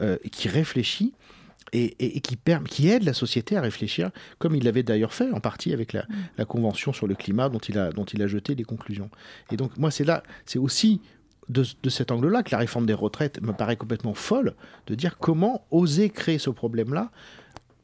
euh, 0.00 0.16
qui 0.30 0.48
réfléchit 0.48 1.14
et, 1.72 2.20
qui, 2.20 2.38
qui, 2.68 2.88
aide 2.88 3.02
la 3.02 3.14
société 3.14 3.56
à 3.56 3.60
réfléchir, 3.60 4.10
comme 4.38 4.54
il 4.54 4.64
l'avait 4.64 4.82
d'ailleurs 4.82 5.12
fait 5.12 5.30
en 5.32 5.40
partie 5.40 5.72
avec 5.72 5.92
la, 5.92 6.06
mm. 6.38 6.44
Convention 6.46 6.92
sur 6.92 7.06
le 7.06 7.14
climat 7.14 7.48
dont 7.48 7.58
il, 7.58 7.78
a, 7.78 7.90
dont 7.90 8.04
il 8.04 8.22
a 8.22 8.26
jeté 8.26 8.54
les 8.54 8.64
conclusions. 8.64 9.10
Et 9.50 9.56
donc 9.56 9.76
moi, 9.76 9.90
c'est 9.90 10.04
là, 10.04 10.22
c'est 10.46 10.58
aussi 10.58 11.00
de, 11.48 11.64
cet 11.88 12.10
angle-là 12.10 12.42
que 12.42 12.50
la 12.50 12.58
réforme 12.58 12.86
des 12.86 12.94
retraites 12.94 13.40
me 13.42 13.52
paraît 13.52 13.76
complètement 13.76 14.14
folle, 14.14 14.54
de 14.86 14.94
dire 14.94 15.18
comment 15.18 15.66
oser 15.70 16.10
créer 16.10 16.38
ce 16.38 16.50
problème-là. 16.50 17.10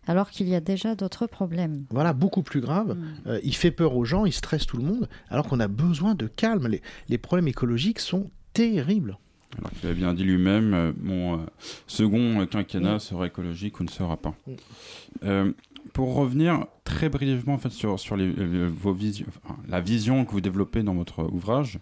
Alors 0.06 0.30
qu'il 0.30 0.48
y 0.48 0.54
a 0.54 0.60
déjà 0.60 0.94
d'autres 0.94 1.26
problèmes. 1.26 1.84
Voilà, 1.90 2.12
beaucoup 2.12 2.42
plus 2.42 2.60
graves. 2.60 2.96
Mm. 2.96 3.28
Euh, 3.28 3.40
il 3.44 3.54
fait 3.54 3.70
peur 3.70 3.94
aux 3.96 4.04
gens, 4.04 4.24
il 4.24 4.32
stresse 4.32 4.66
tout 4.66 4.76
le 4.76 4.82
monde, 4.82 5.08
alors 5.28 5.46
qu'on 5.46 5.60
a 5.60 5.68
besoin 5.68 6.14
de 6.14 6.26
calme. 6.26 6.66
Les, 6.68 6.82
les 7.08 7.18
problèmes 7.18 7.48
écologiques 7.48 8.00
sont 8.00 8.30
terribles. 8.52 9.18
Alors 9.58 9.70
qu'il 9.72 9.88
a 9.88 9.92
bien 9.92 10.14
dit 10.14 10.22
lui-même, 10.22 10.74
euh, 10.74 10.92
mon 11.00 11.34
euh, 11.34 11.42
second 11.86 12.46
quinquennat 12.46 13.00
sera 13.00 13.26
écologique 13.26 13.80
ou 13.80 13.84
ne 13.84 13.90
sera 13.90 14.16
pas. 14.16 14.34
Euh, 15.24 15.52
pour 15.92 16.14
revenir 16.14 16.66
très 16.84 17.08
brièvement 17.08 17.54
en 17.54 17.58
fait, 17.58 17.70
sur, 17.70 17.96
vos 17.96 18.96
la 19.68 19.80
vision 19.80 20.24
que 20.24 20.32
vous 20.32 20.40
développez 20.40 20.82
dans 20.82 20.94
votre 20.94 21.24
ouvrage, 21.24 21.78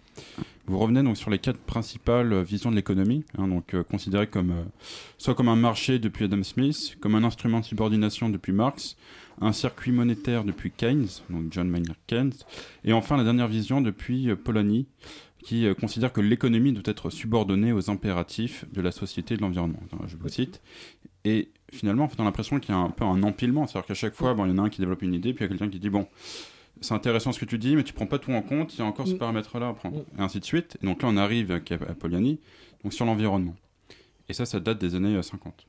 vous 0.67 0.77
revenez 0.77 1.01
donc 1.01 1.17
sur 1.17 1.29
les 1.29 1.39
quatre 1.39 1.59
principales 1.59 2.41
visions 2.43 2.69
de 2.69 2.75
l'économie, 2.75 3.23
hein, 3.37 3.47
donc 3.47 3.75
considérées 3.83 4.27
comme 4.27 4.53
soit 5.17 5.35
comme 5.35 5.49
un 5.49 5.55
marché 5.55 5.99
depuis 5.99 6.25
Adam 6.25 6.43
Smith, 6.43 6.97
comme 6.99 7.15
un 7.15 7.23
instrument 7.23 7.59
de 7.59 7.65
subordination 7.65 8.29
depuis 8.29 8.53
Marx, 8.53 8.97
un 9.41 9.53
circuit 9.53 9.91
monétaire 9.91 10.43
depuis 10.43 10.71
Keynes, 10.71 11.07
donc 11.29 11.45
John 11.51 11.69
Maynard 11.69 11.95
Keynes, 12.07 12.33
et 12.83 12.93
enfin 12.93 13.17
la 13.17 13.23
dernière 13.23 13.47
vision 13.47 13.81
depuis 13.81 14.35
Polanyi, 14.35 14.85
qui 15.43 15.65
euh, 15.65 15.73
considère 15.73 16.13
que 16.13 16.21
l'économie 16.21 16.73
doit 16.73 16.83
être 16.85 17.09
subordonnée 17.09 17.71
aux 17.71 17.89
impératifs 17.89 18.65
de 18.71 18.81
la 18.81 18.91
société 18.91 19.33
et 19.33 19.37
de 19.37 19.41
l'environnement. 19.41 19.79
Je 20.07 20.17
vous 20.17 20.29
cite. 20.29 20.61
Et 21.25 21.49
finalement, 21.71 22.09
on 22.17 22.21
a 22.21 22.25
l'impression 22.25 22.59
qu'il 22.59 22.73
y 22.73 22.77
a 22.77 22.81
un 22.81 22.89
peu 22.89 23.03
un 23.03 23.23
empilement, 23.23 23.67
c'est-à-dire 23.67 23.87
qu'à 23.87 23.93
chaque 23.93 24.13
fois, 24.13 24.33
bon, 24.33 24.45
il 24.45 24.51
y 24.51 24.53
en 24.53 24.57
a 24.57 24.61
un 24.63 24.69
qui 24.69 24.79
développe 24.79 25.01
une 25.01 25.13
idée, 25.13 25.33
puis 25.33 25.43
il 25.43 25.47
y 25.47 25.49
a 25.49 25.49
quelqu'un 25.49 25.69
qui 25.69 25.79
dit, 25.79 25.89
bon, 25.89 26.07
c'est 26.81 26.93
intéressant 26.93 27.31
ce 27.31 27.39
que 27.39 27.45
tu 27.45 27.57
dis, 27.57 27.75
mais 27.75 27.83
tu 27.83 27.93
prends 27.93 28.05
pas 28.05 28.19
tout 28.19 28.31
en 28.31 28.41
compte, 28.41 28.73
il 28.75 28.79
y 28.79 28.81
a 28.81 28.85
encore 28.85 29.07
ce 29.07 29.13
mm. 29.13 29.17
paramètre-là 29.17 29.69
à 29.69 29.73
prendre, 29.73 29.97
mm. 29.99 30.19
et 30.19 30.21
ainsi 30.21 30.39
de 30.39 30.45
suite. 30.45 30.77
Et 30.81 30.85
donc 30.85 31.01
là, 31.01 31.09
on 31.11 31.17
arrive 31.17 31.51
à, 31.51 31.59
Poliani, 31.59 32.39
donc 32.83 32.93
sur 32.93 33.05
l'environnement. 33.05 33.55
Et 34.27 34.33
ça, 34.33 34.45
ça 34.45 34.59
date 34.59 34.79
des 34.79 34.95
années 34.95 35.21
50. 35.21 35.67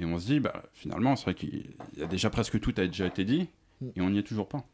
Et 0.00 0.04
on 0.04 0.18
se 0.18 0.26
dit, 0.26 0.40
bah, 0.40 0.62
finalement, 0.72 1.14
c'est 1.16 1.24
vrai 1.24 1.34
qu'il 1.34 1.74
y 1.96 2.02
a 2.02 2.06
déjà 2.06 2.30
presque 2.30 2.58
tout 2.58 2.72
a 2.78 2.86
déjà 2.86 3.06
été 3.06 3.24
dit, 3.24 3.48
et 3.96 4.00
on 4.00 4.10
n'y 4.10 4.18
est 4.18 4.22
toujours 4.22 4.48
pas. 4.48 4.64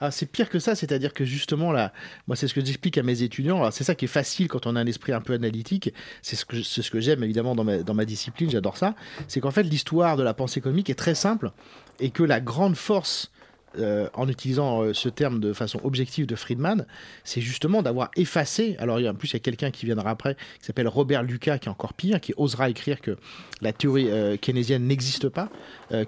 Ah, 0.00 0.10
c'est 0.10 0.26
pire 0.26 0.48
que 0.48 0.58
ça, 0.58 0.74
c'est-à-dire 0.74 1.12
que 1.12 1.24
justement, 1.24 1.72
là, 1.72 1.92
moi, 2.26 2.36
c'est 2.36 2.48
ce 2.48 2.54
que 2.54 2.64
j'explique 2.64 2.98
à 2.98 3.02
mes 3.02 3.22
étudiants. 3.22 3.70
C'est 3.70 3.84
ça 3.84 3.94
qui 3.94 4.06
est 4.06 4.08
facile 4.08 4.48
quand 4.48 4.66
on 4.66 4.76
a 4.76 4.80
un 4.80 4.86
esprit 4.86 5.12
un 5.12 5.20
peu 5.20 5.34
analytique. 5.34 5.92
C'est 6.22 6.36
ce 6.36 6.44
que, 6.44 6.62
ce 6.62 6.90
que 6.90 7.00
j'aime 7.00 7.22
évidemment 7.22 7.54
dans 7.54 7.64
ma, 7.64 7.78
dans 7.78 7.94
ma 7.94 8.04
discipline, 8.04 8.50
j'adore 8.50 8.76
ça. 8.76 8.94
C'est 9.28 9.40
qu'en 9.40 9.50
fait, 9.50 9.62
l'histoire 9.62 10.16
de 10.16 10.22
la 10.22 10.34
pensée 10.34 10.58
économique 10.58 10.90
est 10.90 10.94
très 10.94 11.14
simple 11.14 11.52
et 12.00 12.10
que 12.10 12.22
la 12.22 12.40
grande 12.40 12.76
force 12.76 13.30
euh, 13.78 14.08
en 14.14 14.28
utilisant 14.28 14.82
euh, 14.82 14.94
ce 14.94 15.08
terme 15.08 15.40
de 15.40 15.52
façon 15.52 15.80
objective 15.84 16.26
de 16.26 16.34
Friedman, 16.34 16.86
c'est 17.24 17.40
justement 17.40 17.82
d'avoir 17.82 18.10
effacé. 18.16 18.76
Alors, 18.78 18.98
en 18.98 19.14
plus, 19.14 19.30
il 19.30 19.32
y 19.34 19.36
a 19.36 19.40
quelqu'un 19.40 19.70
qui 19.70 19.86
viendra 19.86 20.10
après, 20.10 20.36
qui 20.60 20.66
s'appelle 20.66 20.88
Robert 20.88 21.22
Lucas, 21.22 21.58
qui 21.58 21.68
est 21.68 21.70
encore 21.70 21.94
pire, 21.94 22.20
qui 22.20 22.32
osera 22.36 22.70
écrire 22.70 23.00
que 23.00 23.16
la 23.60 23.72
théorie 23.72 24.08
euh, 24.10 24.36
keynésienne 24.36 24.86
n'existe 24.86 25.28
pas, 25.28 25.48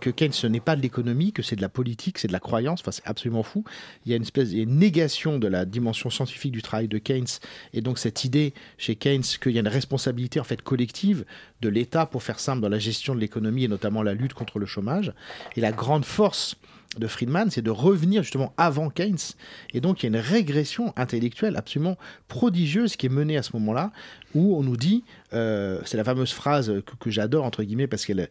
que 0.01 0.11
Keynes 0.11 0.33
ce 0.33 0.47
n'est 0.47 0.61
pas 0.61 0.75
de 0.75 0.83
l'économie, 0.83 1.33
que 1.33 1.43
c'est 1.43 1.55
de 1.55 1.61
la 1.61 1.69
politique, 1.69 2.19
c'est 2.19 2.29
de 2.29 2.33
la 2.33 2.41
croyance. 2.41 2.81
Enfin, 2.81 2.91
c'est 2.91 3.07
absolument 3.07 3.43
fou. 3.43 3.65
Il 4.05 4.11
y 4.11 4.15
a 4.15 4.17
une 4.17 4.23
espèce 4.23 4.51
de 4.51 4.65
négation 4.65 5.39
de 5.39 5.47
la 5.47 5.65
dimension 5.65 6.11
scientifique 6.11 6.53
du 6.53 6.63
travail 6.63 6.89
de 6.89 6.99
Keynes, 6.99 7.27
et 7.73 7.81
donc 7.81 7.99
cette 7.99 8.25
idée 8.25 8.53
chez 8.79 8.97
Keynes 8.97 9.23
qu'il 9.41 9.53
y 9.53 9.59
a 9.59 9.61
une 9.61 9.69
responsabilité 9.69 10.41
en 10.41 10.45
fait 10.45 10.63
collective 10.63 11.25
de 11.61 11.69
l'État, 11.69 12.07
pour 12.07 12.23
faire 12.23 12.41
simple, 12.41 12.61
dans 12.61 12.69
la 12.69 12.79
gestion 12.79 13.15
de 13.15 13.21
l'économie 13.21 13.65
et 13.65 13.69
notamment 13.69 14.03
la 14.03 14.15
lutte 14.15 14.35
contre 14.35 14.59
le 14.59 14.67
chômage. 14.67 15.13
Et 15.57 15.61
la 15.61 15.73
grande 15.73 16.05
force 16.05 16.57
de 16.99 17.07
Friedman, 17.07 17.51
c'est 17.51 17.63
de 17.63 17.71
revenir 17.71 18.23
justement 18.23 18.53
avant 18.57 18.91
Keynes. 18.91 19.17
Et 19.73 19.81
donc 19.81 20.03
il 20.03 20.07
y 20.07 20.07
a 20.07 20.19
une 20.19 20.25
régression 20.25 20.93
intellectuelle 20.97 21.57
absolument 21.57 21.97
prodigieuse 22.29 22.97
qui 22.97 23.07
est 23.07 23.11
menée 23.11 23.37
à 23.37 23.43
ce 23.43 23.51
moment-là, 23.55 23.93
où 24.35 24.57
on 24.57 24.63
nous 24.63 24.77
dit, 24.77 25.05
euh, 25.33 25.81
c'est 25.85 25.97
la 25.97 26.05
fameuse 26.05 26.33
phrase 26.33 26.73
que, 27.01 27.11
j'adore, 27.11 27.45
entre 27.45 27.63
guillemets, 27.63 27.87
parce 27.87 28.05
qu'elle 28.05 28.29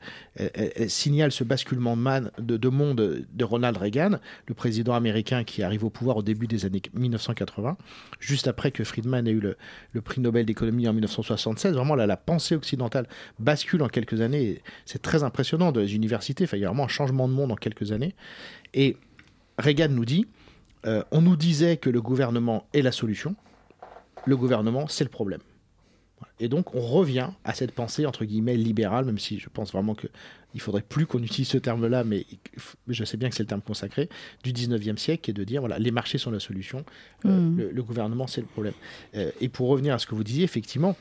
signale 0.87 1.31
ce 1.31 1.43
basculement 1.43 1.95
de, 1.95 2.57
de, 2.57 2.69
monde 2.69 3.25
de 3.31 3.43
Ronald 3.43 3.77
Reagan, 3.77 4.19
le 4.47 4.53
président 4.53 4.93
américain 4.93 5.43
qui 5.43 5.63
arrive 5.63 5.83
au 5.83 5.89
pouvoir 5.89 6.17
au 6.17 6.21
début 6.21 6.47
des 6.47 6.65
années 6.65 6.81
1980, 6.93 7.77
juste 8.19 8.47
après 8.47 8.71
que 8.71 8.83
Friedman 8.83 9.27
ait 9.27 9.31
eu 9.31 9.39
le, 9.39 10.01
prix 10.01 10.21
Nobel 10.21 10.45
d'économie 10.45 10.87
en 10.87 10.93
1976. 10.93 11.73
Vraiment, 11.73 11.95
là, 11.95 12.05
la 12.05 12.17
pensée 12.17 12.55
occidentale 12.55 13.07
bascule 13.39 13.81
en 13.81 13.87
quelques 13.87 14.21
années. 14.21 14.61
C'est 14.85 15.01
très 15.01 15.23
impressionnant 15.23 15.71
dans 15.71 15.81
les 15.81 15.95
universités. 15.95 16.45
Il 16.53 16.59
y 16.59 16.65
a 16.65 16.67
vraiment 16.67 16.85
un 16.85 16.89
changement 16.89 17.27
de 17.27 17.33
monde 17.33 17.51
en 17.51 17.55
quelques 17.55 17.91
années. 17.91 18.13
Et 18.73 18.97
Reagan 19.57 19.89
nous 19.89 20.05
dit, 20.05 20.27
euh, 20.85 21.03
on 21.11 21.21
nous 21.21 21.35
disait 21.35 21.77
que 21.77 21.89
le 21.89 22.01
gouvernement 22.01 22.67
est 22.73 22.81
la 22.81 22.91
solution, 22.91 23.35
le 24.25 24.37
gouvernement 24.37 24.87
c'est 24.87 25.03
le 25.03 25.09
problème. 25.09 25.41
Et 26.39 26.49
donc 26.49 26.76
on 26.76 26.82
revient 26.82 27.30
à 27.43 27.53
cette 27.53 27.71
pensée 27.71 28.05
entre 28.05 28.26
guillemets 28.26 28.57
libérale, 28.57 29.05
même 29.05 29.19
si 29.19 29.39
je 29.39 29.47
pense 29.49 29.71
vraiment 29.71 29.95
qu'il 29.95 30.59
faudrait 30.59 30.82
plus 30.82 31.05
qu'on 31.05 31.23
utilise 31.23 31.47
ce 31.47 31.57
terme-là, 31.57 32.03
mais 32.03 32.26
je 32.88 33.03
sais 33.05 33.17
bien 33.17 33.30
que 33.30 33.36
c'est 33.36 33.43
le 33.43 33.47
terme 33.47 33.61
consacré 33.61 34.09
du 34.43 34.51
19e 34.51 34.97
siècle, 34.97 35.21
qui 35.23 35.32
est 35.32 35.34
de 35.34 35.43
dire 35.43 35.61
voilà 35.61 35.80
les 35.80 35.91
marchés 35.91 36.17
sont 36.17 36.32
la 36.32 36.39
solution, 36.39 36.84
euh, 37.26 37.30
mm. 37.30 37.69
le, 37.71 37.84
gouvernement 37.84 38.28
c'est 38.28 38.41
le 38.41 38.47
problème. 38.47 38.73
Euh, 39.15 39.32
et 39.39 39.47
pour 39.47 39.69
revenir 39.69 39.93
à 39.93 39.99
ce 39.99 40.07
que 40.07 40.15
vous 40.15 40.23
disiez, 40.23 40.43
effectivement, 40.43 40.97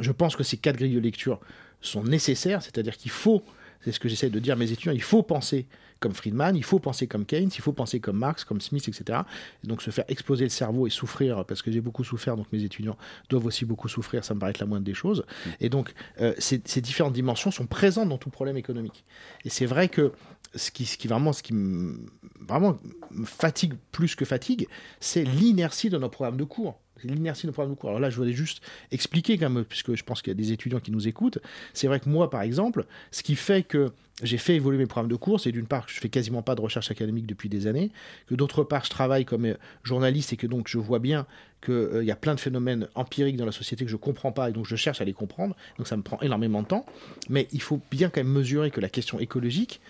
je 0.00 0.10
pense 0.10 0.34
que 0.34 0.42
ces 0.42 0.56
quatre 0.56 0.76
grilles 0.76 0.94
de 0.94 1.00
lecture 1.00 1.40
sont 1.80 2.02
nécessaires, 2.02 2.62
c'est-à-dire 2.62 2.96
qu'il 2.96 3.12
faut, 3.12 3.42
c'est 3.84 3.92
ce 3.92 4.00
que 4.00 4.08
j'essaie 4.08 4.30
de 4.30 4.38
dire 4.40 4.54
à 4.54 4.56
mes 4.56 4.72
étudiants, 4.72 4.92
il 4.92 5.02
faut 5.02 5.22
penser 5.22 5.66
comme 6.00 6.12
Friedman, 6.12 6.56
il 6.56 6.64
faut 6.64 6.78
penser 6.78 7.06
comme 7.06 7.26
Keynes, 7.26 7.50
il 7.54 7.60
faut 7.60 7.72
penser 7.72 8.00
comme 8.00 8.18
Marx, 8.18 8.44
comme 8.44 8.60
Smith, 8.60 8.88
etc. 8.88 9.20
Et 9.64 9.66
donc 9.66 9.82
se 9.82 9.90
faire 9.90 10.04
exploser 10.08 10.44
le 10.44 10.50
cerveau 10.50 10.86
et 10.86 10.90
souffrir, 10.90 11.44
parce 11.44 11.62
que 11.62 11.70
j'ai 11.70 11.80
beaucoup 11.80 12.04
souffert, 12.04 12.36
donc 12.36 12.46
mes 12.52 12.62
étudiants 12.64 12.96
doivent 13.28 13.46
aussi 13.46 13.64
beaucoup 13.64 13.88
souffrir, 13.88 14.24
ça 14.24 14.34
me 14.34 14.40
paraît 14.40 14.50
être 14.50 14.60
la 14.60 14.66
moindre 14.66 14.84
des 14.84 14.94
choses. 14.94 15.24
Mm. 15.44 15.50
Et 15.60 15.68
donc 15.68 15.94
euh, 16.20 16.34
ces, 16.38 16.58
différentes 16.80 17.12
dimensions 17.14 17.50
sont 17.50 17.66
présentes 17.66 18.08
dans 18.08 18.18
tout 18.18 18.30
problème 18.30 18.56
économique. 18.56 19.04
Et 19.44 19.50
c'est 19.50 19.66
vrai 19.66 19.88
que 19.88 20.12
ce 20.54 20.70
qui, 20.70 20.86
ce 20.86 20.96
qui 20.96 21.08
vraiment, 21.08 21.32
ce 21.32 21.42
qui 21.42 21.52
me, 21.52 22.06
vraiment 22.40 22.78
me 23.10 23.26
fatigue 23.26 23.74
plus 23.92 24.14
que 24.14 24.24
fatigue, 24.24 24.68
c'est 25.00 25.24
l'inertie 25.24 25.90
de 25.90 25.98
nos 25.98 26.08
programmes 26.08 26.38
de 26.38 26.44
cours 26.44 26.80
l'inertie 27.04 27.46
de 27.46 27.52
programme 27.52 27.74
de 27.74 27.78
cours. 27.78 27.90
Alors 27.90 28.00
là, 28.00 28.10
je 28.10 28.16
voulais 28.16 28.32
juste 28.32 28.62
expliquer 28.90 29.38
quand 29.38 29.50
même, 29.50 29.64
puisque 29.64 29.94
je 29.94 30.04
pense 30.04 30.22
qu'il 30.22 30.30
y 30.30 30.36
a 30.36 30.40
des 30.40 30.52
étudiants 30.52 30.80
qui 30.80 30.90
nous 30.90 31.08
écoutent. 31.08 31.38
C'est 31.74 31.86
vrai 31.86 32.00
que 32.00 32.08
moi, 32.08 32.30
par 32.30 32.42
exemple, 32.42 32.86
ce 33.10 33.22
qui 33.22 33.36
fait 33.36 33.62
que 33.62 33.92
j'ai 34.22 34.38
fait 34.38 34.56
évoluer 34.56 34.78
mes 34.78 34.86
programmes 34.86 35.10
de 35.10 35.16
cours, 35.16 35.40
c'est 35.40 35.52
d'une 35.52 35.66
part 35.66 35.86
que 35.86 35.92
je 35.92 36.00
fais 36.00 36.08
quasiment 36.08 36.42
pas 36.42 36.54
de 36.54 36.60
recherche 36.60 36.90
académique 36.90 37.26
depuis 37.26 37.48
des 37.48 37.66
années, 37.66 37.90
que 38.26 38.34
d'autre 38.34 38.64
part 38.64 38.84
je 38.84 38.90
travaille 38.90 39.24
comme 39.24 39.44
euh, 39.44 39.54
journaliste 39.84 40.32
et 40.32 40.36
que 40.36 40.46
donc 40.46 40.66
je 40.68 40.78
vois 40.78 40.98
bien 40.98 41.26
qu'il 41.64 41.74
euh, 41.74 42.04
y 42.04 42.10
a 42.10 42.16
plein 42.16 42.34
de 42.34 42.40
phénomènes 42.40 42.88
empiriques 42.94 43.36
dans 43.36 43.46
la 43.46 43.52
société 43.52 43.84
que 43.84 43.90
je 43.90 43.96
comprends 43.96 44.32
pas 44.32 44.50
et 44.50 44.52
donc 44.52 44.66
je 44.66 44.76
cherche 44.76 45.00
à 45.00 45.04
les 45.04 45.12
comprendre. 45.12 45.54
Donc 45.76 45.86
ça 45.86 45.96
me 45.96 46.02
prend 46.02 46.20
énormément 46.20 46.62
de 46.62 46.68
temps. 46.68 46.84
Mais 47.28 47.46
il 47.52 47.62
faut 47.62 47.80
bien 47.90 48.10
quand 48.10 48.20
même 48.20 48.32
mesurer 48.32 48.70
que 48.70 48.80
la 48.80 48.88
question 48.88 49.20
écologique, 49.20 49.80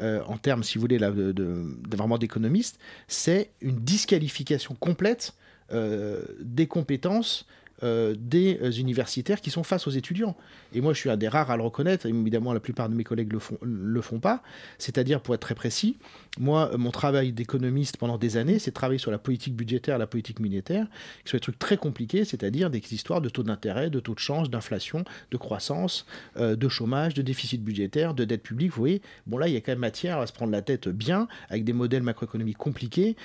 euh, 0.00 0.22
en 0.26 0.38
termes, 0.38 0.62
si 0.62 0.76
vous 0.76 0.82
voulez, 0.82 0.98
là, 0.98 1.10
vraiment 1.10 2.18
d'économiste, 2.18 2.78
c'est 3.06 3.50
une 3.60 3.76
disqualification 3.76 4.74
complète 4.74 5.34
des 5.72 6.66
compétences 6.66 7.46
euh, 7.82 8.14
des 8.18 8.58
euh, 8.62 8.70
universitaires 8.72 9.40
qui 9.40 9.50
sont 9.50 9.62
face 9.62 9.86
aux 9.86 9.90
étudiants. 9.90 10.36
Et 10.74 10.82
moi, 10.82 10.92
je 10.92 10.98
suis 10.98 11.08
un 11.08 11.16
des 11.16 11.28
rares 11.28 11.50
à 11.50 11.56
le 11.56 11.62
reconnaître, 11.62 12.04
évidemment, 12.04 12.52
la 12.52 12.60
plupart 12.60 12.90
de 12.90 12.94
mes 12.94 13.04
collègues 13.04 13.32
le 13.32 13.38
font, 13.38 13.56
le 13.62 14.00
font 14.02 14.20
pas. 14.20 14.42
C'est-à-dire, 14.76 15.22
pour 15.22 15.34
être 15.34 15.40
très 15.40 15.54
précis, 15.54 15.96
moi, 16.38 16.76
mon 16.76 16.90
travail 16.90 17.32
d'économiste 17.32 17.96
pendant 17.96 18.18
des 18.18 18.36
années, 18.36 18.58
c'est 18.58 18.70
de 18.70 18.74
travailler 18.74 18.98
sur 18.98 19.10
la 19.10 19.18
politique 19.18 19.56
budgétaire, 19.56 19.96
la 19.96 20.06
politique 20.06 20.40
militaire, 20.40 20.86
qui 21.24 21.30
sont 21.30 21.38
des 21.38 21.40
trucs 21.40 21.58
très 21.58 21.78
compliqués, 21.78 22.26
c'est-à-dire 22.26 22.68
des 22.68 22.82
histoires 22.92 23.22
de 23.22 23.28
taux 23.28 23.42
d'intérêt, 23.42 23.88
de 23.88 23.98
taux 23.98 24.14
de 24.14 24.18
change, 24.18 24.50
d'inflation, 24.50 25.04
de 25.30 25.36
croissance, 25.38 26.04
euh, 26.36 26.56
de 26.56 26.68
chômage, 26.68 27.14
de 27.14 27.22
déficit 27.22 27.62
budgétaire, 27.62 28.12
de 28.12 28.24
dette 28.24 28.42
publique. 28.42 28.72
Vous 28.72 28.80
voyez, 28.80 29.00
bon, 29.26 29.38
là, 29.38 29.48
il 29.48 29.54
y 29.54 29.56
a 29.56 29.60
quand 29.60 29.72
même 29.72 29.78
matière 29.78 30.18
à 30.18 30.26
se 30.26 30.32
prendre 30.32 30.52
la 30.52 30.60
tête 30.60 30.88
bien, 30.88 31.28
avec 31.48 31.64
des 31.64 31.72
modèles 31.72 32.02
macroéconomiques 32.02 32.58
compliqués, 32.58 33.16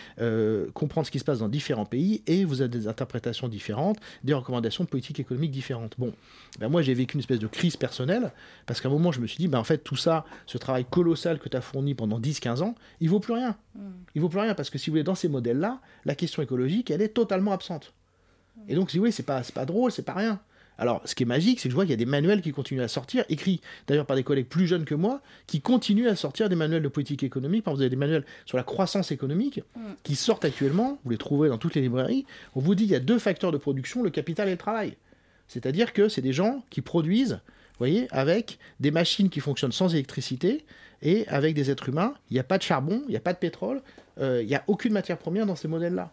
comprendre 0.74 1.06
ce 1.06 1.12
qui 1.12 1.20
se 1.20 1.26
passe 1.26 1.40
dans 1.40 1.50
différents 1.50 1.86
pays, 1.86 2.24
et 2.28 2.46
vous 2.46 2.62
avez 2.62 2.70
des 2.70 2.88
interprétations 2.88 3.50
différentes, 3.50 3.98
des 4.24 4.34
recommandations 4.46 4.86
politiques 4.86 5.20
économiques 5.20 5.52
différentes. 5.52 5.96
Bon, 5.98 6.14
ben 6.60 6.70
moi 6.70 6.82
j'ai 6.82 6.94
vécu 6.94 7.16
une 7.16 7.20
espèce 7.20 7.40
de 7.40 7.48
crise 7.48 7.76
personnelle, 7.76 8.32
parce 8.66 8.80
qu'à 8.80 8.90
un 8.90 8.92
moment 8.92 9.12
je 9.12 9.20
me 9.20 9.28
suis 9.28 9.38
dit, 9.38 9.48
ben 9.48 9.60
en 9.60 9.64
fait 9.64 9.80
tout 9.80 9.96
ça, 9.96 10.26
ce 10.46 10.58
travail 10.58 10.86
colossal 10.86 11.40
que 11.40 11.50
tu 11.50 11.58
as 11.58 11.62
fourni 11.62 11.96
pendant 11.96 12.20
10-15 12.20 12.62
ans, 12.62 12.76
il 13.02 13.10
vaut 13.10 13.20
plus 13.20 13.34
rien. 13.34 13.58
Mm. 13.76 13.80
Il 14.14 14.22
vaut 14.22 14.30
plus 14.30 14.40
rien, 14.40 14.54
parce 14.54 14.70
que 14.70 14.78
si 14.78 14.90
vous 14.90 14.94
voulez, 14.94 15.04
dans 15.04 15.16
ces 15.16 15.28
modèles-là, 15.28 15.82
la 16.06 16.16
question 16.16 16.42
écologique, 16.42 16.92
elle 16.92 17.02
est 17.02 17.10
totalement 17.10 17.52
absente. 17.52 17.94
Et 18.68 18.76
donc 18.76 18.92
si 18.92 18.98
voulez, 18.98 19.12
c'est 19.12 19.24
pas, 19.24 19.42
pas 19.54 19.66
drôle, 19.66 19.92
c'est 19.92 20.06
pas 20.06 20.14
rien. 20.14 20.40
Alors, 20.78 21.02
ce 21.06 21.16
qui 21.16 21.24
est 21.24 21.26
magique, 21.26 21.60
c'est 21.60 21.70
que 21.70 21.72
je 21.72 21.76
vois 21.76 21.86
qu'il 21.86 21.92
y 21.92 21.94
a 21.94 21.98
des 21.98 22.06
manuels 22.06 22.42
qui 22.42 22.52
continuent 22.52 22.82
à 22.82 22.88
sortir, 22.88 23.24
écrits 23.30 23.62
d'ailleurs 23.88 24.06
par 24.06 24.16
des 24.16 24.24
collègues 24.24 24.48
plus 24.48 24.68
jeunes 24.68 24.86
que 24.86 24.96
moi, 24.96 25.22
qui 25.48 25.62
continuent 25.62 26.08
à 26.08 26.16
sortir 26.16 26.50
des 26.50 26.56
manuels 26.56 26.84
de 26.84 26.88
politique 26.88 27.24
économique. 27.24 27.64
Par 27.64 27.74
exemple, 27.74 27.78
vous 27.78 27.84
avez 27.84 27.90
des 27.90 27.96
manuels 27.96 28.26
sur 28.46 28.58
la 28.58 28.64
croissance 28.64 29.12
économique 29.12 29.62
mm. 29.76 29.80
qui 30.04 30.16
sortent 30.16 30.46
actuellement, 30.46 31.00
vous 31.04 31.12
les 31.12 31.18
trouvez 31.18 31.50
dans 31.50 31.58
toutes 31.58 31.76
les 31.76 31.82
librairies. 31.82 32.26
On 32.56 32.60
vous 32.60 32.76
dit 32.76 32.84
qu'il 32.84 32.94
y 32.94 32.96
a 32.96 33.00
deux 33.00 33.20
facteurs 33.20 33.52
de 33.52 33.58
production, 33.58 34.04
le 34.04 34.10
capital 34.10 34.48
et 34.48 34.52
le 34.52 34.58
travail. 34.58 34.98
C'est-à-dire 35.48 35.94
que 35.94 36.10
c'est 36.10 36.22
des 36.22 36.34
gens 36.34 36.64
qui 36.70 36.82
produisent, 36.82 37.34
vous 37.34 37.80
voyez, 37.80 38.08
avec 38.12 38.58
des 38.80 38.92
machines 38.92 39.30
qui 39.30 39.40
fonctionnent 39.40 39.72
sans 39.72 39.94
électricité 39.94 40.66
et 41.02 41.28
avec 41.28 41.54
des 41.54 41.70
êtres 41.70 41.90
humains. 41.90 42.16
Il 42.30 42.34
n'y 42.34 42.40
a 42.40 42.44
pas 42.44 42.58
de 42.58 42.64
charbon, 42.64 43.04
il 43.08 43.12
n'y 43.12 43.18
a 43.18 43.22
pas 43.22 43.34
de 43.34 43.38
pétrole, 43.38 43.82
euh, 44.20 44.42
il 44.42 44.48
n'y 44.48 44.56
a 44.56 44.64
aucune 44.68 44.94
matière 44.94 45.18
première 45.18 45.46
dans 45.46 45.56
ces 45.56 45.68
modèles-là. 45.68 46.10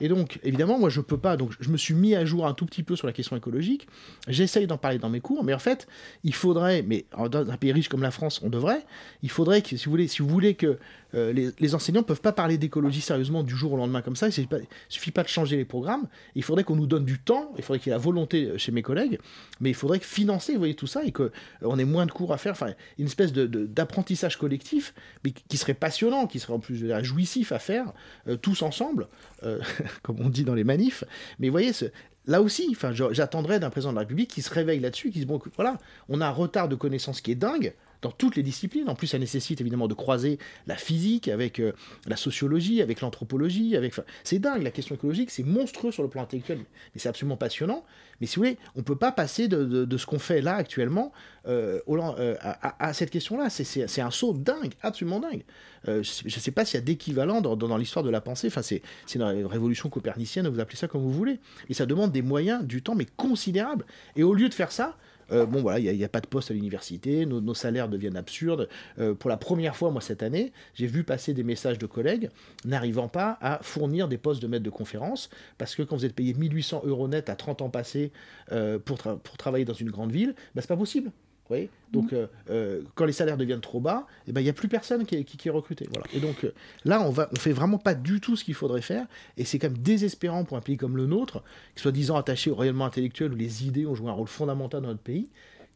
Et 0.00 0.08
donc, 0.08 0.40
évidemment, 0.42 0.78
moi, 0.78 0.88
je 0.88 1.00
peux 1.00 1.18
pas. 1.18 1.36
Donc, 1.36 1.52
je 1.60 1.70
me 1.70 1.76
suis 1.76 1.94
mis 1.94 2.14
à 2.14 2.24
jour 2.24 2.46
un 2.46 2.54
tout 2.54 2.66
petit 2.66 2.82
peu 2.82 2.96
sur 2.96 3.06
la 3.06 3.12
question 3.12 3.36
écologique. 3.36 3.86
J'essaye 4.28 4.66
d'en 4.66 4.78
parler 4.78 4.98
dans 4.98 5.10
mes 5.10 5.20
cours, 5.20 5.44
mais 5.44 5.54
en 5.54 5.58
fait, 5.58 5.86
il 6.24 6.34
faudrait, 6.34 6.82
mais 6.82 7.04
dans 7.30 7.50
un 7.50 7.56
pays 7.56 7.72
riche 7.72 7.88
comme 7.88 8.02
la 8.02 8.10
France, 8.10 8.40
on 8.42 8.48
devrait. 8.48 8.84
Il 9.22 9.30
faudrait 9.30 9.62
que, 9.62 9.76
si 9.76 9.84
vous 9.84 9.90
voulez, 9.90 10.08
si 10.08 10.22
vous 10.22 10.28
voulez 10.28 10.54
que 10.54 10.78
euh, 11.14 11.32
les, 11.32 11.74
enseignants 11.74 12.00
ne 12.00 12.06
peuvent 12.06 12.20
pas 12.20 12.32
parler 12.32 12.58
d'écologie 12.58 13.00
sérieusement 13.00 13.42
du 13.42 13.56
jour 13.56 13.72
au 13.72 13.76
lendemain 13.76 14.02
comme 14.02 14.16
ça. 14.16 14.28
Il 14.28 14.46
ne 14.50 14.60
suffit 14.88 15.10
pas 15.10 15.22
de 15.22 15.28
changer 15.28 15.56
les 15.56 15.64
programmes. 15.64 16.06
Il 16.34 16.42
faudrait 16.42 16.64
qu'on 16.64 16.76
nous 16.76 16.86
donne 16.86 17.04
du 17.04 17.18
temps. 17.18 17.52
Il 17.56 17.64
faudrait 17.64 17.78
qu'il 17.78 17.90
y 17.90 17.92
ait 17.92 17.96
la 17.96 18.02
volonté 18.02 18.46
euh, 18.46 18.58
chez 18.58 18.72
mes 18.72 18.82
collègues. 18.82 19.18
Mais 19.60 19.70
il 19.70 19.74
faudrait 19.74 19.98
que 19.98 20.06
financer, 20.06 20.56
voyez, 20.56 20.74
tout 20.74 20.86
ça 20.86 21.04
et 21.04 21.12
qu'on 21.12 21.30
euh, 21.62 21.76
ait 21.76 21.84
moins 21.84 22.06
de 22.06 22.12
cours 22.12 22.32
à 22.32 22.38
faire. 22.38 22.52
Enfin, 22.52 22.74
une 22.98 23.06
espèce 23.06 23.32
d'apprentissage 23.32 24.36
collectif, 24.36 24.94
mais 25.24 25.32
qui 25.32 25.56
serait 25.56 25.74
passionnant, 25.74 26.26
qui 26.26 26.38
serait 26.38 26.52
en 26.52 26.60
plus 26.60 26.90
jouissif 27.02 27.52
à 27.52 27.58
faire, 27.58 27.92
tous 28.42 28.62
ensemble, 28.62 29.08
comme 30.02 30.20
on 30.20 30.28
dit 30.28 30.44
dans 30.44 30.54
les 30.54 30.64
manifs. 30.64 31.04
Mais 31.38 31.48
vous 31.48 31.52
voyez, 31.52 31.72
là 32.26 32.42
aussi, 32.42 32.76
j'attendrais 33.10 33.60
d'un 33.60 33.70
président 33.70 33.90
de 33.90 33.96
la 33.96 34.00
République 34.00 34.30
qui 34.30 34.42
se 34.42 34.52
réveille 34.52 34.80
là-dessus, 34.80 35.10
qui 35.10 35.20
se 35.20 35.24
dit 35.24 35.26
bon, 35.26 35.40
voilà, 35.56 35.78
on 36.08 36.20
a 36.20 36.26
un 36.26 36.30
retard 36.30 36.68
de 36.68 36.76
connaissances 36.76 37.20
qui 37.20 37.32
est 37.32 37.36
dingue 37.36 37.74
dans 38.02 38.10
toutes 38.10 38.36
les 38.36 38.42
disciplines. 38.42 38.88
En 38.88 38.94
plus, 38.94 39.08
ça 39.08 39.18
nécessite 39.18 39.60
évidemment 39.60 39.88
de 39.88 39.94
croiser 39.94 40.38
la 40.66 40.76
physique 40.76 41.28
avec 41.28 41.60
euh, 41.60 41.72
la 42.06 42.16
sociologie, 42.16 42.82
avec 42.82 43.00
l'anthropologie. 43.00 43.76
C'est 44.24 44.38
dingue, 44.38 44.62
la 44.62 44.70
question 44.70 44.94
écologique, 44.94 45.30
c'est 45.30 45.42
monstrueux 45.42 45.92
sur 45.92 46.02
le 46.02 46.08
plan 46.08 46.22
intellectuel, 46.22 46.58
mais 46.58 47.00
c'est 47.00 47.08
absolument 47.08 47.36
passionnant. 47.36 47.84
Mais 48.20 48.26
si 48.26 48.36
vous 48.36 48.42
voulez, 48.42 48.58
on 48.74 48.80
ne 48.80 48.84
peut 48.84 48.96
pas 48.96 49.12
passer 49.12 49.48
de, 49.48 49.96
ce 49.96 50.06
qu'on 50.06 50.18
fait 50.18 50.42
là 50.42 50.56
actuellement 50.56 51.12
euh, 51.46 51.80
euh, 51.88 52.36
à, 52.42 52.92
cette 52.92 53.10
question-là. 53.10 53.48
C'est 53.50 54.00
un 54.00 54.10
saut 54.10 54.34
dingue, 54.34 54.72
absolument 54.82 55.20
dingue. 55.20 55.42
je 55.86 55.98
ne 55.98 56.02
sais, 56.30 56.50
pas 56.50 56.64
s'il 56.64 56.78
y 56.78 56.82
a 56.82 56.84
d'équivalent 56.84 57.40
dans, 57.40 57.56
dans, 57.56 57.76
l'histoire 57.76 58.04
de 58.04 58.10
la 58.10 58.20
pensée. 58.20 58.48
Enfin, 58.48 58.62
c'est 58.62 58.82
une 59.14 59.22
révolution 59.46 59.88
copernicienne, 59.88 60.48
vous 60.48 60.60
appelez 60.60 60.76
ça 60.76 60.88
comme 60.88 61.02
vous 61.02 61.12
voulez. 61.12 61.40
Et 61.70 61.74
ça 61.74 61.86
demande 61.86 62.12
des 62.12 62.22
moyens, 62.22 62.64
du 62.64 62.82
temps, 62.82 62.94
mais 62.94 63.06
considérables. 63.16 63.86
Et 64.16 64.22
au 64.22 64.34
lieu 64.34 64.48
de 64.48 64.54
faire 64.54 64.72
ça, 64.72 64.96
bon 65.30 65.62
voilà, 65.62 65.78
il 65.78 65.96
n'y 65.96 66.04
a, 66.04 66.08
pas 66.08 66.20
de 66.20 66.26
poste 66.26 66.50
à 66.50 66.54
l'université, 66.54 67.26
nos, 67.26 67.54
salaires 67.54 67.88
deviennent 67.88 68.16
absurdes. 68.16 68.68
pour 69.18 69.30
la 69.30 69.36
première 69.36 69.76
fois, 69.76 69.90
moi, 69.90 70.00
cette 70.00 70.22
année, 70.22 70.52
j'ai 70.74 70.86
vu 70.86 71.04
passer 71.04 71.34
des 71.34 71.42
messages 71.42 71.78
de 71.78 71.86
collègues 71.86 72.30
n'arrivant 72.64 73.08
pas 73.08 73.38
à 73.40 73.58
fournir 73.62 74.08
des 74.08 74.18
postes 74.18 74.42
de 74.42 74.46
maître 74.46 74.64
de 74.64 74.70
conférence, 74.70 75.30
parce 75.58 75.74
que 75.74 75.82
quand 75.82 75.96
vous 75.96 76.04
êtes 76.04 76.14
payé 76.14 76.34
1800 76.34 76.82
euros 76.84 77.08
net 77.08 77.28
à 77.28 77.36
30 77.36 77.62
ans 77.62 77.70
passés 77.70 78.12
pour, 78.84 78.98
pour 78.98 79.36
travailler 79.36 79.64
dans 79.64 79.74
une 79.74 79.90
grande 79.90 80.12
ville, 80.12 80.34
bah, 80.54 80.62
c'est 80.62 80.68
pas 80.68 80.76
possible. 80.76 81.10
Donc, 81.92 82.12
mm. 82.12 82.16
euh, 82.16 82.26
euh, 82.50 82.82
quand 82.94 83.04
les 83.04 83.12
salaires 83.12 83.36
deviennent 83.36 83.60
trop 83.60 83.80
bas, 83.80 84.06
eh 84.26 84.32
ben, 84.32 84.40
il 84.40 84.44
n'y 84.44 84.50
a 84.50 84.54
plus 84.54 84.68
personne 84.68 85.04
qui 85.04 85.16
est, 85.16 85.24
qui, 85.24 85.50
recruté. 85.50 85.88
Voilà. 85.92 86.06
Et 86.14 86.20
donc, 86.20 86.44
euh, 86.44 86.52
là, 86.84 87.00
on 87.02 87.12
ne 87.12 87.24
on 87.32 87.36
fait 87.36 87.52
vraiment 87.52 87.78
pas 87.78 87.94
du 87.94 88.20
tout 88.20 88.36
ce 88.36 88.44
qu'il 88.44 88.54
faudrait 88.54 88.82
faire. 88.82 89.06
Et 89.36 89.44
c'est 89.44 89.58
quand 89.58 89.68
même 89.68 89.78
désespérant 89.78 90.44
pour 90.44 90.56
un 90.56 90.60
pays 90.60 90.76
comme 90.76 90.96
le 90.96 91.06
nôtre, 91.06 91.42
qui 91.74 91.82
soit 91.82 91.92
disant 91.92 92.16
attaché 92.16 92.50
au 92.50 92.54
rayonnement 92.54 92.84
intellectuel 92.84 93.32
où 93.32 93.36
les 93.36 93.66
idées 93.66 93.86
ont 93.86 93.94
joué 93.94 94.08
un 94.08 94.12
rôle 94.12 94.28
fondamental 94.28 94.82
dans 94.82 94.88
notre 94.88 95.00
pays, 95.00 95.28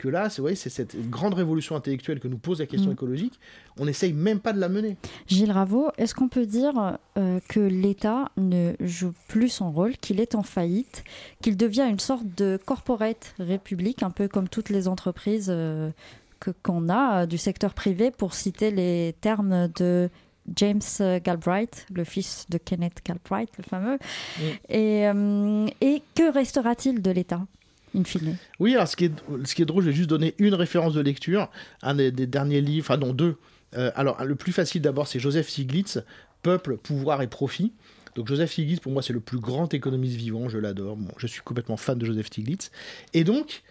que 0.05 0.11
là, 0.11 0.29
c'est 0.29 0.55
c'est 0.55 0.69
cette 0.69 1.09
grande 1.09 1.33
révolution 1.33 1.77
intellectuelle 1.77 2.21
que 2.21 2.29
nous 2.29 2.37
pose 2.37 2.61
la 2.61 2.67
question 2.67 2.91
mm. 2.91 2.93
écologique. 2.93 3.41
On 3.79 3.87
n'essaye 3.87 4.13
même 4.13 4.39
pas 4.39 4.53
de 4.53 4.61
la 4.61 4.69
mener. 4.69 4.99
Gilles 5.27 5.51
Raveau, 5.51 5.91
est-ce 5.97 6.15
qu'on 6.15 6.29
peut 6.29 6.45
dire 6.45 6.99
euh, 7.17 7.41
que 7.49 7.61
l'État 7.61 8.31
ne 8.37 8.75
joue 8.81 9.15
plus 9.29 9.49
son 9.49 9.73
rôle, 9.73 9.97
qu'il 9.97 10.21
est 10.21 10.35
en 10.35 10.43
faillite, 10.43 11.05
qu'il 11.41 11.57
devient 11.57 11.87
une 11.89 12.01
sorte 12.01 12.27
de 12.37 12.59
corporate 12.63 13.35
république, 13.39 14.03
un 14.03 14.11
peu 14.11 14.29
comme 14.29 14.47
toutes 14.47 14.69
les 14.69 14.89
entreprises 14.89 15.49
euh, 15.49 15.91
que 16.39 16.51
qu'on 16.51 16.91
a 16.91 17.23
euh, 17.23 17.27
du 17.27 17.39
secteur 17.39 17.73
privé, 17.73 18.11
pour 18.11 18.35
citer 18.35 18.71
les 18.71 19.15
termes 19.23 19.69
de 19.69 20.11
James 20.55 20.83
Galbraith, 21.25 21.87
le 21.95 22.05
fils 22.05 22.45
de 22.51 22.59
Kenneth 22.59 23.01
Galbraith, 23.03 23.49
le 23.57 23.65
fameux. 23.65 23.99
Mm. 24.39 24.43
Et, 24.69 25.05
et 25.81 26.03
que 26.15 26.31
restera-t-il 26.31 27.01
de 27.01 27.11
l'État? 27.11 27.47
Oui, 28.61 28.75
alors 28.75 28.89
ce 28.89 28.97
qui, 28.97 29.07
est, 29.07 29.13
ce 29.45 29.55
qui 29.55 29.63
est 29.63 29.65
drôle, 29.65 29.85
je 29.85 29.91
vais 29.91 29.95
juste 29.95 30.11
donner 30.11 30.35
une 30.39 30.55
référence 30.55 30.95
de 30.95 31.01
lecture, 31.01 31.51
un 31.83 31.95
des, 31.95 32.11
derniers 32.11 32.61
livres, 32.61 32.87
enfin 32.87 32.99
non, 32.99 33.13
deux. 33.13 33.37
Euh, 33.77 33.91
alors, 33.95 34.23
le 34.25 34.35
plus 34.35 34.53
facile 34.53 34.83
d'abord, 34.83 35.09
c'est 35.09 35.21
Joseph 35.21 35.49
Stiglitz, 35.49 36.01
Peuple, 36.43 36.77
pouvoir 36.77 37.23
et 37.23 37.27
profit. 37.27 37.73
Donc 38.15 38.29
Joseph 38.29 38.53
Stiglitz, 38.53 38.81
pour 38.81 38.93
moi, 38.93 39.03
c'est 39.03 39.13
le 39.13 39.21
plus 39.21 39.39
grand 39.39 39.73
économiste 39.75 40.17
vivant, 40.17 40.49
je 40.49 40.59
l'adore. 40.59 40.97
je 41.17 41.27
suis 41.27 41.43
complètement 41.43 41.77
fan 41.77 41.99
de 41.99 42.05
Joseph 42.05 42.27
Stiglitz. 42.27 42.71
Et 43.13 43.25
donc, 43.25 43.63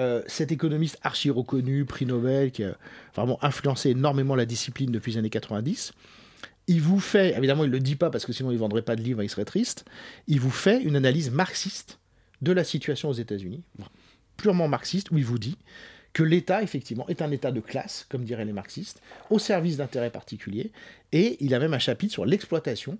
euh, 0.00 0.22
cet 0.26 0.50
économiste 0.52 0.98
archi 1.02 1.30
reconnu, 1.30 1.84
prix 1.84 2.06
Nobel, 2.06 2.50
qui 2.50 2.64
a 2.64 2.76
vraiment 3.14 3.38
influencé 3.44 3.90
énormément 3.90 4.34
la 4.34 4.46
discipline 4.46 4.90
depuis 4.90 5.12
les 5.12 5.18
années 5.18 5.30
90, 5.30 5.92
il 6.68 6.80
vous 6.80 7.00
fait, 7.00 7.36
évidemment 7.36 7.64
il 7.64 7.68
ne 7.68 7.72
le 7.72 7.80
dit 7.80 7.96
pas 7.96 8.10
parce 8.10 8.24
que 8.24 8.32
sinon 8.32 8.50
il 8.50 8.54
ne 8.54 8.60
vendrait 8.60 8.82
pas 8.82 8.96
de 8.96 9.02
livres, 9.02 9.22
il 9.22 9.28
serait 9.28 9.44
triste, 9.44 9.84
il 10.28 10.40
vous 10.40 10.50
fait 10.50 10.80
une 10.82 10.96
analyse 10.96 11.30
marxiste 11.30 11.98
de 12.42 12.52
la 12.52 12.64
situation 12.64 13.08
aux 13.08 13.14
États-Unis, 13.14 13.62
purement 14.36 14.68
marxiste, 14.68 15.10
où 15.10 15.18
il 15.18 15.24
vous 15.24 15.38
dit 15.38 15.56
que 16.12 16.22
l'État, 16.22 16.62
effectivement, 16.62 17.08
est 17.08 17.22
un 17.22 17.30
État 17.30 17.52
de 17.52 17.60
classe, 17.60 18.06
comme 18.10 18.24
diraient 18.24 18.44
les 18.44 18.52
marxistes, 18.52 19.00
au 19.30 19.38
service 19.38 19.78
d'intérêts 19.78 20.10
particuliers, 20.10 20.70
et 21.12 21.38
il 21.40 21.54
a 21.54 21.58
même 21.58 21.72
un 21.72 21.78
chapitre 21.78 22.12
sur 22.12 22.26
l'exploitation, 22.26 22.98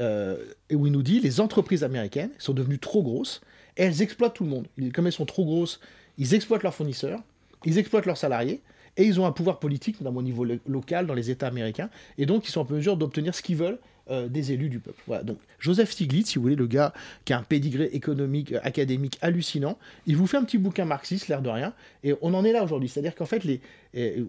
euh, 0.00 0.36
où 0.72 0.86
il 0.86 0.92
nous 0.92 1.02
dit 1.02 1.20
les 1.20 1.40
entreprises 1.40 1.84
américaines 1.84 2.30
sont 2.38 2.54
devenues 2.54 2.78
trop 2.78 3.02
grosses, 3.02 3.40
et 3.76 3.84
elles 3.84 4.02
exploitent 4.02 4.34
tout 4.34 4.44
le 4.44 4.50
monde. 4.50 4.66
Comme 4.92 5.06
elles 5.06 5.12
sont 5.12 5.26
trop 5.26 5.44
grosses, 5.44 5.80
ils 6.18 6.34
exploitent 6.34 6.64
leurs 6.64 6.74
fournisseurs, 6.74 7.22
ils 7.64 7.78
exploitent 7.78 8.06
leurs 8.06 8.16
salariés, 8.16 8.62
et 8.96 9.04
ils 9.04 9.20
ont 9.20 9.26
un 9.26 9.32
pouvoir 9.32 9.60
politique, 9.60 10.00
notamment 10.00 10.18
au 10.18 10.22
niveau 10.22 10.44
local, 10.66 11.06
dans 11.06 11.14
les 11.14 11.30
États 11.30 11.46
américains, 11.46 11.90
et 12.18 12.26
donc 12.26 12.48
ils 12.48 12.50
sont 12.50 12.62
en 12.62 12.74
mesure 12.74 12.96
d'obtenir 12.96 13.34
ce 13.34 13.42
qu'ils 13.42 13.56
veulent 13.56 13.78
euh, 14.10 14.28
des 14.28 14.52
élus 14.52 14.68
du 14.68 14.80
peuple. 14.80 15.02
Voilà, 15.06 15.22
donc 15.22 15.38
Joseph 15.58 15.90
Stiglitz, 15.90 16.28
si 16.28 16.36
vous 16.36 16.42
voulez, 16.42 16.56
le 16.56 16.66
gars 16.66 16.92
qui 17.24 17.32
a 17.32 17.38
un 17.38 17.42
pédigré 17.42 17.90
économique, 17.92 18.52
euh, 18.52 18.60
académique 18.62 19.18
hallucinant, 19.20 19.78
il 20.06 20.16
vous 20.16 20.26
fait 20.26 20.36
un 20.36 20.44
petit 20.44 20.58
bouquin 20.58 20.84
marxiste, 20.84 21.28
l'air 21.28 21.42
de 21.42 21.50
rien, 21.50 21.74
et 22.04 22.14
on 22.22 22.34
en 22.34 22.44
est 22.44 22.52
là 22.52 22.64
aujourd'hui. 22.64 22.88
C'est-à-dire 22.88 23.14
qu'en 23.14 23.26
fait, 23.26 23.44
les, 23.44 23.60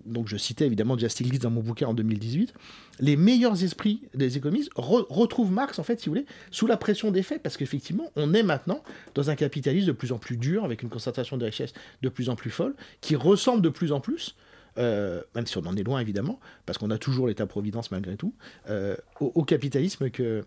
donc 0.06 0.28
je 0.28 0.38
citais 0.38 0.66
évidemment 0.66 0.96
déjà 0.96 1.10
Stiglitz 1.10 1.42
dans 1.42 1.52
mon 1.52 1.62
bouquin 1.62 1.88
en 1.88 1.94
2018, 1.94 2.54
les 3.00 3.16
meilleurs 3.16 3.64
esprits 3.64 4.02
des 4.14 4.38
économistes 4.38 4.72
retrouvent 4.76 5.52
Marx, 5.52 5.80
en 5.80 5.84
fait, 5.84 6.00
si 6.00 6.08
vous 6.08 6.16
voulez, 6.16 6.26
sous 6.52 6.68
la 6.68 6.78
pression 6.78 7.12
des 7.12 7.24
faits, 7.24 7.42
parce 7.42 7.58
qu'effectivement, 7.58 8.12
on 8.16 8.34
est 8.34 8.44
maintenant 8.44 8.84
dans 9.16 9.30
un 9.30 9.36
capitalisme 9.36 9.88
de 9.88 9.92
plus 9.92 10.12
en 10.12 10.18
plus 10.18 10.38
dur, 10.38 10.66
avec 10.66 10.84
une 10.84 10.90
concentration 10.90 11.38
de 11.38 11.46
richesses 11.46 11.74
de 12.02 12.10
plus 12.10 12.30
en 12.30 12.36
plus 12.36 12.52
folle, 12.52 12.76
qui 13.02 13.16
ressemble 13.16 13.62
de 13.62 13.70
plus 13.70 13.92
en 13.92 14.00
plus 14.00 14.36
euh, 14.78 15.22
même 15.36 15.46
si 15.46 15.58
on 15.58 15.66
en 15.66 15.76
est 15.76 15.84
loin 15.84 16.00
évidemment, 16.00 16.40
parce 16.66 16.78
qu'on 16.78 16.92
a 16.92 16.98
toujours 16.98 17.28
l'État-providence 17.28 17.92
malgré 17.92 18.16
tout, 18.16 18.34
euh, 18.70 18.96
au, 19.20 19.44
capitalisme 19.44 20.10
que, 20.10 20.46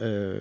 euh, 0.00 0.40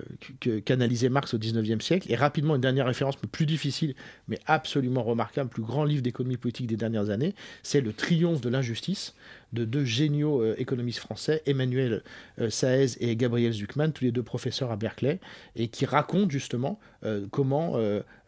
qu'analysait 0.65 1.09
Marx 1.09 1.33
au 1.33 1.37
XIXe 1.37 1.83
siècle. 1.83 2.11
Et 2.11 2.15
rapidement, 2.15 2.55
une 2.55 2.61
dernière 2.61 2.85
référence, 2.85 3.15
plus 3.15 3.45
difficile, 3.45 3.95
mais 4.27 4.39
absolument 4.45 5.03
remarquable, 5.03 5.49
plus 5.49 5.63
grand 5.63 5.83
livre 5.83 6.01
d'économie 6.01 6.37
politique 6.37 6.67
des 6.67 6.77
dernières 6.77 7.09
années, 7.09 7.35
c'est 7.63 7.81
Le 7.81 7.93
triomphe 7.93 8.41
de 8.41 8.49
l'injustice 8.49 9.13
de 9.53 9.65
deux 9.65 9.85
géniaux 9.85 10.41
euh, 10.41 10.55
économistes 10.57 10.99
français, 10.99 11.41
Emmanuel 11.45 12.03
euh, 12.39 12.49
Saez 12.49 12.97
et 12.99 13.15
Gabriel 13.15 13.51
Zuckman, 13.51 13.91
tous 13.91 14.05
les 14.05 14.11
deux 14.11 14.23
professeurs 14.23 14.71
à 14.71 14.77
Berkeley, 14.77 15.19
et 15.55 15.67
qui 15.67 15.85
racontent 15.85 16.29
justement 16.29 16.79
euh, 17.03 17.25
comment 17.31 17.77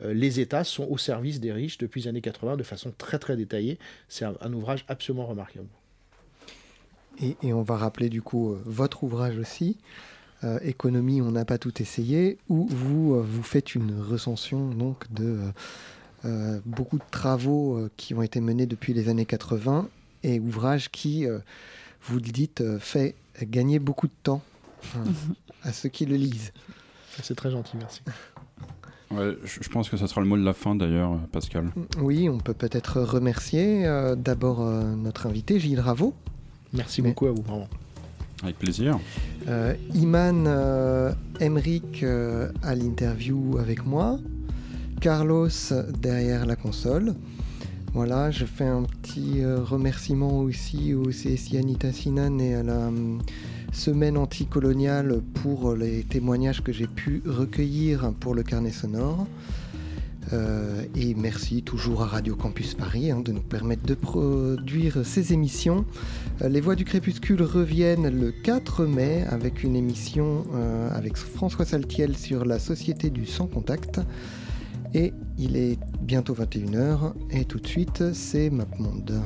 les 0.01 0.39
États 0.39 0.63
sont 0.63 0.87
au 0.89 0.97
service 0.97 1.39
des 1.39 1.51
riches 1.51 1.77
depuis 1.77 2.01
les 2.01 2.07
années 2.07 2.21
80 2.21 2.57
de 2.57 2.63
façon 2.63 2.93
très 2.97 3.19
très 3.19 3.37
détaillée. 3.37 3.79
C'est 4.09 4.25
un, 4.25 4.53
ouvrage 4.53 4.85
absolument 4.87 5.25
remarquable. 5.25 5.67
Et, 7.21 7.53
on 7.53 7.61
va 7.61 7.77
rappeler 7.77 8.09
du 8.09 8.21
coup 8.21 8.55
votre 8.65 9.03
ouvrage 9.03 9.37
aussi. 9.37 9.77
Économie, 10.61 11.21
on 11.21 11.31
n'a 11.31 11.45
pas 11.45 11.57
tout 11.57 11.81
essayé, 11.81 12.37
où 12.49 12.67
vous, 12.67 13.21
vous 13.21 13.43
faites 13.43 13.75
une 13.75 13.99
recension 13.99 14.69
donc 14.69 15.11
de 15.11 15.39
beaucoup 16.65 16.97
de 16.97 17.03
travaux 17.11 17.87
qui 17.97 18.13
ont 18.13 18.21
été 18.21 18.39
menés 18.41 18.65
depuis 18.65 18.93
les 18.93 19.09
années 19.09 19.25
80 19.25 19.87
et 20.23 20.39
ouvrage 20.39 20.89
qui, 20.89 21.27
euh, 21.27 21.39
vous 22.03 22.15
le 22.15 22.21
dites, 22.21 22.61
euh, 22.61 22.79
fait 22.79 23.15
gagner 23.41 23.79
beaucoup 23.79 24.07
de 24.07 24.13
temps 24.23 24.41
hein, 24.95 25.03
à 25.63 25.73
ceux 25.73 25.89
qui 25.89 26.05
le 26.05 26.15
lisent. 26.15 26.53
C'est 27.21 27.35
très 27.35 27.51
gentil, 27.51 27.77
merci. 27.77 28.01
je 29.11 29.69
pense 29.69 29.89
que 29.89 29.97
ça 29.97 30.07
sera 30.07 30.21
le 30.21 30.27
mot 30.27 30.37
de 30.37 30.43
la 30.43 30.53
fin 30.53 30.75
d'ailleurs, 30.75 31.19
Pascal. 31.31 31.71
Oui, 31.99 32.27
on 32.27 32.39
peut 32.39 32.55
peut-être 32.55 33.01
remercier 33.01 33.85
euh, 33.85 34.15
d'abord 34.15 34.61
notre 34.61 35.27
invité, 35.27 35.59
Gilles 35.59 35.79
Raveau. 35.79 36.15
Merci 36.71 37.03
beaucoup 37.03 37.27
à 37.27 37.31
vous, 37.31 37.43
vraiment. 37.43 37.67
Avec 38.43 38.59
plaisir. 38.59 38.99
Iman 39.93 40.47
Emric 41.39 42.03
à 42.61 42.75
l'interview 42.75 43.57
avec 43.57 43.85
moi. 43.85 44.19
Carlos 44.99 45.49
derrière 46.01 46.45
la 46.45 46.55
console. 46.55 47.13
Voilà, 47.93 48.31
je 48.31 48.45
fais 48.45 48.65
un 48.65 48.81
petit 48.81 49.43
euh, 49.43 49.59
remerciement 49.59 50.39
aussi 50.39 50.95
au 50.95 51.09
CSI 51.09 51.57
Anita 51.57 51.91
Sinan 51.91 52.39
et 52.39 52.55
à 52.55 52.63
la 52.63 52.89
semaine 53.71 54.17
anticoloniale 54.17 55.21
pour 55.35 55.75
les 55.75 56.01
témoignages 56.03 56.63
que 56.63 56.71
j'ai 56.71 56.87
pu 56.87 57.21
recueillir 57.27 58.11
pour 58.19 58.33
le 58.33 58.41
carnet 58.41 58.71
sonore. 58.71 59.27
Euh, 60.31 60.83
et 60.95 61.13
merci 61.15 61.63
toujours 61.63 62.03
à 62.03 62.05
Radio 62.05 62.35
Campus 62.35 62.75
Paris 62.75 63.11
hein, 63.11 63.19
de 63.19 63.31
nous 63.31 63.41
permettre 63.41 63.83
de 63.83 63.93
produire 63.93 65.05
ces 65.05 65.33
émissions. 65.33 65.85
Euh, 66.41 66.49
les 66.49 66.61
Voix 66.61 66.75
du 66.75 66.85
Crépuscule 66.85 67.41
reviennent 67.43 68.09
le 68.09 68.31
4 68.31 68.85
mai 68.85 69.25
avec 69.29 69.63
une 69.63 69.75
émission 69.75 70.45
avec 70.91 71.17
François 71.17 71.65
Saltiel 71.65 72.15
sur 72.15 72.45
la 72.45 72.59
Société 72.59 73.09
du 73.09 73.25
Sans 73.25 73.47
Contact. 73.47 73.99
Et 74.93 75.13
il 75.37 75.57
est 75.57 75.79
bientôt 76.01 76.35
21h 76.35 77.13
et 77.31 77.45
tout 77.45 77.59
de 77.59 77.67
suite 77.67 78.13
c'est 78.13 78.49
MapMonde. 78.49 79.21